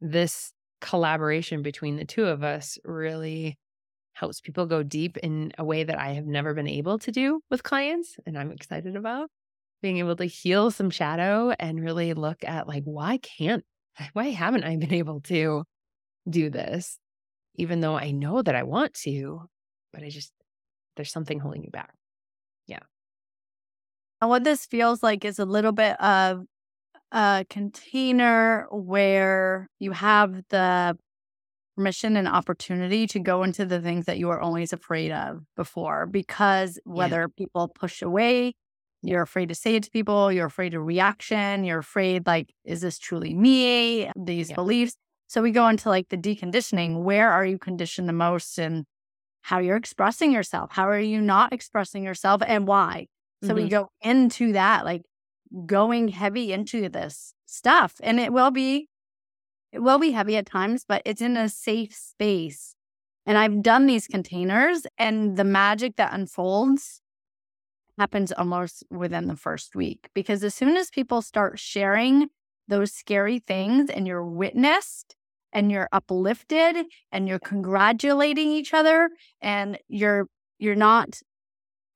this 0.00 0.52
collaboration 0.80 1.62
between 1.62 1.96
the 1.96 2.06
two 2.06 2.24
of 2.24 2.42
us 2.42 2.78
really 2.84 3.58
helps 4.14 4.40
people 4.40 4.66
go 4.66 4.82
deep 4.82 5.18
in 5.18 5.52
a 5.58 5.64
way 5.64 5.84
that 5.84 5.98
I 5.98 6.14
have 6.14 6.26
never 6.26 6.54
been 6.54 6.66
able 6.66 6.98
to 7.00 7.12
do 7.12 7.40
with 7.50 7.62
clients. 7.62 8.16
And 8.26 8.38
I'm 8.38 8.50
excited 8.50 8.96
about 8.96 9.30
being 9.82 9.98
able 9.98 10.16
to 10.16 10.24
heal 10.24 10.70
some 10.70 10.90
shadow 10.90 11.52
and 11.58 11.82
really 11.82 12.14
look 12.14 12.44
at 12.44 12.68
like, 12.68 12.84
why 12.84 13.18
can't, 13.18 13.64
why 14.12 14.30
haven't 14.30 14.64
I 14.64 14.76
been 14.76 14.92
able 14.92 15.20
to 15.22 15.64
do 16.28 16.50
this? 16.50 16.98
Even 17.56 17.80
though 17.80 17.96
I 17.96 18.10
know 18.10 18.42
that 18.42 18.54
I 18.54 18.62
want 18.62 18.94
to, 19.02 19.42
but 19.92 20.02
I 20.02 20.08
just, 20.08 20.32
there's 20.96 21.12
something 21.12 21.38
holding 21.40 21.64
you 21.64 21.70
back. 21.70 21.92
Yeah. 22.66 22.80
And 24.20 24.30
what 24.30 24.44
this 24.44 24.66
feels 24.66 25.02
like 25.02 25.24
is 25.24 25.38
a 25.38 25.44
little 25.44 25.72
bit 25.72 26.00
of 26.00 26.44
a 27.12 27.44
container 27.50 28.66
where 28.70 29.68
you 29.78 29.92
have 29.92 30.42
the 30.50 30.96
permission 31.76 32.16
and 32.16 32.28
opportunity 32.28 33.06
to 33.06 33.18
go 33.18 33.42
into 33.42 33.64
the 33.64 33.80
things 33.80 34.04
that 34.04 34.18
you 34.18 34.26
were 34.26 34.40
always 34.40 34.72
afraid 34.72 35.10
of 35.10 35.40
before 35.56 36.06
because 36.06 36.78
whether 36.84 37.28
people 37.28 37.68
push 37.68 38.02
away 38.02 38.54
you're 39.02 39.22
afraid 39.22 39.48
to 39.48 39.54
say 39.54 39.76
it 39.76 39.82
to 39.84 39.90
people 39.90 40.30
you're 40.32 40.46
afraid 40.46 40.74
of 40.74 40.84
reaction 40.84 41.64
you're 41.64 41.78
afraid 41.78 42.26
like 42.26 42.52
is 42.64 42.80
this 42.82 42.98
truly 42.98 43.34
me? 43.34 44.10
These 44.16 44.50
Yeah. 44.50 44.54
beliefs. 44.56 44.96
So 45.28 45.42
we 45.42 45.52
go 45.52 45.68
into 45.68 45.88
like 45.88 46.08
the 46.08 46.16
deconditioning. 46.18 47.02
Where 47.02 47.30
are 47.30 47.44
you 47.46 47.58
conditioned 47.58 48.08
the 48.08 48.12
most 48.12 48.58
and 48.58 48.84
how 49.42 49.58
you're 49.60 49.76
expressing 49.76 50.32
yourself? 50.32 50.70
How 50.72 50.88
are 50.88 50.98
you 51.00 51.20
not 51.20 51.52
expressing 51.52 52.04
yourself 52.04 52.42
and 52.46 52.66
why? 52.66 53.06
So 53.44 53.54
we 53.54 53.64
Mhm. 53.64 53.70
go 53.70 53.88
into 54.02 54.52
that 54.54 54.84
like 54.84 55.02
going 55.66 56.08
heavy 56.08 56.52
into 56.52 56.88
this 56.88 57.34
stuff 57.46 57.96
and 58.02 58.20
it 58.20 58.32
will 58.32 58.50
be 58.50 58.88
it 59.72 59.80
will 59.80 59.98
be 59.98 60.12
heavy 60.12 60.36
at 60.36 60.46
times 60.46 60.84
but 60.88 61.02
it's 61.04 61.22
in 61.22 61.36
a 61.36 61.48
safe 61.48 61.94
space. 61.94 62.74
And 63.26 63.38
i've 63.38 63.62
done 63.62 63.86
these 63.86 64.06
containers 64.08 64.86
and 64.98 65.36
the 65.36 65.44
magic 65.44 65.96
that 65.96 66.12
unfolds 66.12 67.00
happens 68.00 68.32
almost 68.32 68.82
within 68.90 69.26
the 69.26 69.36
first 69.36 69.76
week 69.76 70.08
because 70.14 70.42
as 70.42 70.54
soon 70.54 70.74
as 70.74 70.88
people 70.88 71.20
start 71.20 71.58
sharing 71.58 72.28
those 72.66 72.90
scary 72.90 73.38
things 73.38 73.90
and 73.90 74.06
you're 74.06 74.24
witnessed 74.24 75.16
and 75.52 75.70
you're 75.70 75.88
uplifted 75.92 76.86
and 77.12 77.28
you're 77.28 77.38
congratulating 77.38 78.48
each 78.48 78.72
other 78.72 79.10
and 79.42 79.76
you're 79.86 80.26
you're 80.58 80.74
not 80.74 81.20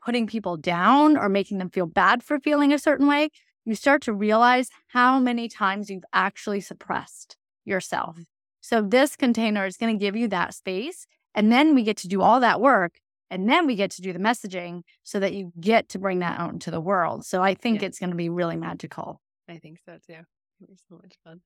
putting 0.05 0.27
people 0.27 0.59
down 0.59 1.17
or 1.17 1.31
making 1.31 1.57
them 1.57 1.71
feel 1.71 1.87
bad 1.87 2.23
for 2.23 2.39
feeling 2.39 2.71
a 2.71 2.79
certain 2.79 3.07
way 3.07 3.31
you 3.65 3.75
start 3.75 4.03
to 4.03 4.13
realize 4.13 4.69
how 4.89 5.19
many 5.19 5.49
times 5.49 5.89
you've 5.89 6.11
actually 6.13 6.61
suppressed 6.61 7.39
yourself. 7.65 8.19
So 8.61 8.83
this 8.83 9.17
container 9.17 9.65
is 9.65 9.79
going 9.79 9.99
to 9.99 10.05
give 10.05 10.17
you 10.17 10.29
that 10.29 10.53
space 10.53 11.07
and 11.35 11.51
then 11.51 11.75
we 11.75 11.83
get 11.83 11.97
to 11.99 12.09
do 12.09 12.21
all 12.21 12.41
that 12.41 12.61
work 12.61 13.01
and 13.35 13.49
then 13.49 13.67
we 13.67 13.75
get 13.75 13.91
to 13.91 14.03
do 14.03 14.13
the 14.13 14.19
messaging 14.19 14.83
so 15.03 15.19
that 15.21 15.33
you 15.35 15.53
get 15.61 15.89
to 15.91 15.99
bring 15.99 16.21
that 16.21 16.39
out 16.41 16.53
into 16.53 16.71
the 16.71 16.81
world 16.81 17.25
so 17.25 17.43
i 17.43 17.55
think 17.55 17.81
Yeah. 17.81 17.89
it's 17.89 17.99
going 17.99 18.11
to 18.11 18.17
be 18.17 18.29
really 18.29 18.57
magical 18.57 19.21
I 19.49 19.59
think 19.59 19.79
so 19.85 19.99
too. 20.07 20.23
It'll 20.63 20.77
so 20.89 20.97
much 20.97 21.17
fun. 21.23 21.41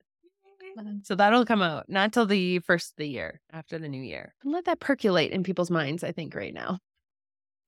Mm-hmm. 0.77 0.97
So 1.03 1.15
that'll 1.15 1.45
come 1.45 1.61
out 1.61 1.89
not 1.89 2.13
till 2.13 2.25
the 2.25 2.59
first 2.59 2.91
of 2.91 2.95
the 2.97 3.07
year, 3.07 3.41
after 3.51 3.79
the 3.79 3.89
new 3.89 4.01
year. 4.01 4.33
Let 4.43 4.65
that 4.65 4.79
percolate 4.79 5.31
in 5.31 5.43
people's 5.43 5.71
minds, 5.71 6.03
I 6.03 6.11
think, 6.11 6.35
right 6.35 6.53
now. 6.53 6.79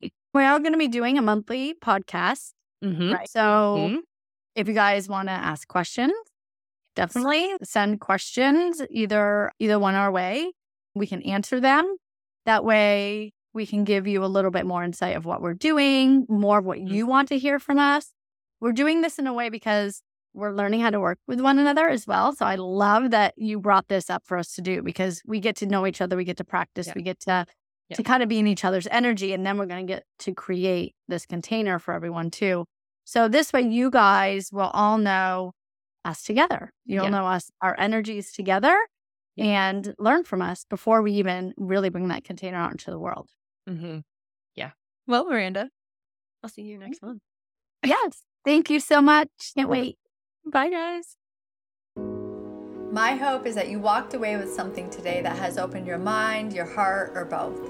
we're 0.34 0.50
all 0.50 0.60
going 0.60 0.74
to 0.74 0.78
be 0.78 0.88
doing 0.88 1.18
a 1.18 1.22
monthly 1.22 1.74
podcast 1.74 2.52
Mm-hmm. 2.84 3.12
right 3.12 3.30
so 3.30 3.76
mm-hmm. 3.78 3.98
if 4.56 4.68
you 4.68 4.74
guys 4.74 5.08
want 5.08 5.28
to 5.28 5.34
ask 5.34 5.68
questions 5.68 6.14
mm-hmm. 6.14 6.96
definitely 6.96 7.54
send 7.62 8.00
questions 8.00 8.82
either 8.90 9.52
either 9.60 9.78
one 9.78 9.94
our 9.94 10.12
way 10.12 10.52
we 10.96 11.06
can 11.06 11.22
answer 11.22 11.60
them 11.60 11.96
that 12.48 12.66
way 12.66 13.34
we 13.54 13.66
can 13.66 13.84
give 13.84 14.08
you 14.08 14.24
a 14.24 14.28
little 14.28 14.52
bit 14.52 14.66
more 14.66 14.84
insight 14.84 15.16
of 15.16 15.26
what 15.26 15.42
we're 15.42 15.54
doing 15.54 16.26
more 16.30 16.60
of 16.60 16.66
what 16.66 16.78
Mhm. 16.80 16.90
you 16.92 17.06
want 17.06 17.28
to 17.30 17.38
hear 17.38 17.60
from 17.60 17.78
us 17.80 18.14
we're 18.60 18.72
doing 18.72 19.02
this 19.02 19.18
in 19.20 19.28
a 19.28 19.34
way 19.34 19.50
because 19.50 20.02
we're 20.34 20.52
learning 20.54 20.80
how 20.82 20.90
to 20.90 21.00
work 21.00 21.20
with 21.28 21.42
one 21.42 21.60
another 21.60 21.90
as 21.90 22.08
well 22.08 22.34
so 22.34 22.46
i 22.46 22.56
love 22.56 23.12
that 23.12 23.34
you 23.38 23.60
brought 23.60 23.88
this 23.88 24.10
up 24.10 24.24
for 24.26 24.38
us 24.38 24.54
to 24.56 24.62
do 24.62 24.82
because 24.82 25.22
we 25.26 25.40
get 25.40 25.56
to 25.58 25.66
know 25.66 25.86
each 25.86 26.02
other 26.02 26.16
we 26.16 26.24
get 26.24 26.38
to 26.38 26.44
practice 26.46 26.88
Yeah. 26.88 26.94
we 26.96 27.02
get 27.02 27.20
to 27.22 27.46
Yeah. 27.90 27.98
to 27.98 28.04
kind 28.04 28.24
of 28.24 28.30
be 28.30 28.40
in 28.40 28.48
each 28.48 28.64
other's 28.64 28.88
energy 28.92 29.34
and 29.34 29.46
then 29.46 29.58
we're 29.58 29.66
going 29.66 29.86
to 29.86 29.94
get 29.94 30.06
to 30.20 30.34
create 30.34 30.96
this 31.10 31.26
container 31.26 31.78
for 31.80 31.94
everyone 31.94 32.32
too 32.32 32.66
so 33.04 33.28
this 33.28 33.52
way 33.52 33.62
you 33.62 33.90
guys 33.90 34.50
will 34.54 34.70
all 34.74 34.98
know 34.98 35.52
us 36.06 36.24
together. 36.24 36.72
You'll 36.86 37.04
Yeah. 37.06 37.10
know 37.12 37.28
us, 37.28 37.52
our 37.62 37.76
energies 37.80 38.32
together 38.32 38.76
and 39.38 39.94
learn 40.00 40.24
from 40.24 40.42
us 40.42 40.66
before 40.70 41.02
we 41.04 41.12
even 41.14 41.54
really 41.58 41.90
bring 41.90 42.08
that 42.08 42.24
container 42.24 42.58
out 42.58 42.72
into 42.72 42.90
the 42.90 42.98
world. 42.98 43.30
Mm-hmm. 43.70 44.00
Yeah. 44.56 44.72
Well, 45.08 45.26
Miranda, 45.26 45.70
I'll 46.44 46.50
see 46.50 46.64
you 46.64 46.78
next 46.78 47.02
month. 47.02 47.22
Yes. 47.84 48.24
Thank 48.44 48.70
you 48.70 48.80
so 48.80 49.02
much. 49.02 49.30
Can't 49.56 49.70
wait. 49.70 49.98
Bye, 50.46 50.70
guys. 50.70 51.16
My 52.92 53.16
hope 53.16 53.46
is 53.46 53.56
that 53.56 53.70
you 53.70 53.80
walked 53.80 54.14
away 54.14 54.36
with 54.36 54.52
something 54.54 54.90
today 54.90 55.22
that 55.22 55.38
has 55.38 55.58
opened 55.58 55.88
your 55.88 55.98
mind, 55.98 56.52
your 56.52 56.66
heart, 56.66 57.14
or 57.16 57.24
both. 57.24 57.70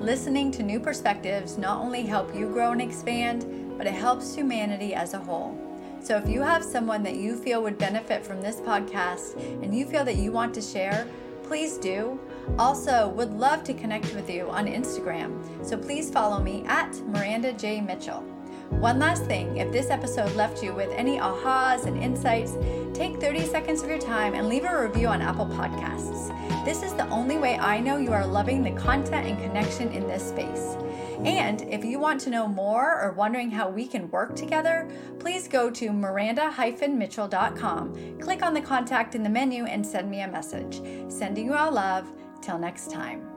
Listening 0.00 0.50
to 0.52 0.62
new 0.62 0.80
perspectives 0.80 1.58
not 1.58 1.78
only 1.78 2.02
help 2.02 2.34
you 2.34 2.48
grow 2.48 2.72
and 2.72 2.80
expand, 2.80 3.74
but 3.76 3.86
it 3.86 3.92
helps 3.92 4.34
humanity 4.34 4.94
as 4.94 5.12
a 5.12 5.18
whole. 5.18 5.58
So 6.00 6.16
if 6.16 6.28
you 6.28 6.40
have 6.40 6.64
someone 6.64 7.02
that 7.02 7.16
you 7.16 7.36
feel 7.36 7.62
would 7.62 7.78
benefit 7.78 8.24
from 8.24 8.40
this 8.40 8.56
podcast 8.56 9.36
and 9.62 9.76
you 9.76 9.86
feel 9.86 10.04
that 10.04 10.16
you 10.16 10.32
want 10.32 10.54
to 10.54 10.62
share, 10.62 11.06
please 11.44 11.76
do. 11.76 12.18
Also, 12.58 13.08
would 13.08 13.32
love 13.32 13.64
to 13.64 13.74
connect 13.74 14.14
with 14.14 14.28
you 14.28 14.50
on 14.50 14.66
Instagram. 14.66 15.40
So 15.64 15.76
please 15.76 16.10
follow 16.10 16.42
me 16.42 16.64
at 16.66 16.94
Miranda 17.06 17.52
J. 17.52 17.80
Mitchell. 17.80 18.24
One 18.70 18.98
last 18.98 19.26
thing 19.26 19.58
if 19.58 19.70
this 19.70 19.90
episode 19.90 20.34
left 20.34 20.62
you 20.62 20.74
with 20.74 20.90
any 20.92 21.18
ahas 21.18 21.86
and 21.86 22.02
insights, 22.02 22.56
take 22.94 23.20
30 23.20 23.46
seconds 23.46 23.82
of 23.82 23.88
your 23.88 23.98
time 23.98 24.34
and 24.34 24.48
leave 24.48 24.64
a 24.64 24.82
review 24.82 25.08
on 25.08 25.22
Apple 25.22 25.46
Podcasts. 25.46 26.30
This 26.64 26.82
is 26.82 26.94
the 26.94 27.08
only 27.08 27.38
way 27.38 27.58
I 27.58 27.80
know 27.80 27.98
you 27.98 28.12
are 28.12 28.26
loving 28.26 28.62
the 28.62 28.72
content 28.72 29.28
and 29.28 29.38
connection 29.38 29.92
in 29.92 30.08
this 30.08 30.26
space. 30.26 30.76
And 31.24 31.62
if 31.62 31.84
you 31.84 31.98
want 32.00 32.20
to 32.22 32.30
know 32.30 32.48
more 32.48 33.00
or 33.00 33.12
wondering 33.12 33.50
how 33.50 33.68
we 33.68 33.86
can 33.86 34.10
work 34.10 34.34
together, 34.34 34.88
please 35.20 35.46
go 35.46 35.70
to 35.70 35.92
miranda-mitchell.com, 35.92 38.18
click 38.20 38.42
on 38.42 38.54
the 38.54 38.60
contact 38.60 39.14
in 39.14 39.22
the 39.22 39.28
menu, 39.28 39.64
and 39.64 39.86
send 39.86 40.10
me 40.10 40.22
a 40.22 40.28
message. 40.28 40.82
Sending 41.08 41.46
you 41.46 41.54
all 41.54 41.70
love. 41.70 42.08
Till 42.42 42.58
next 42.58 42.90
time. 42.90 43.31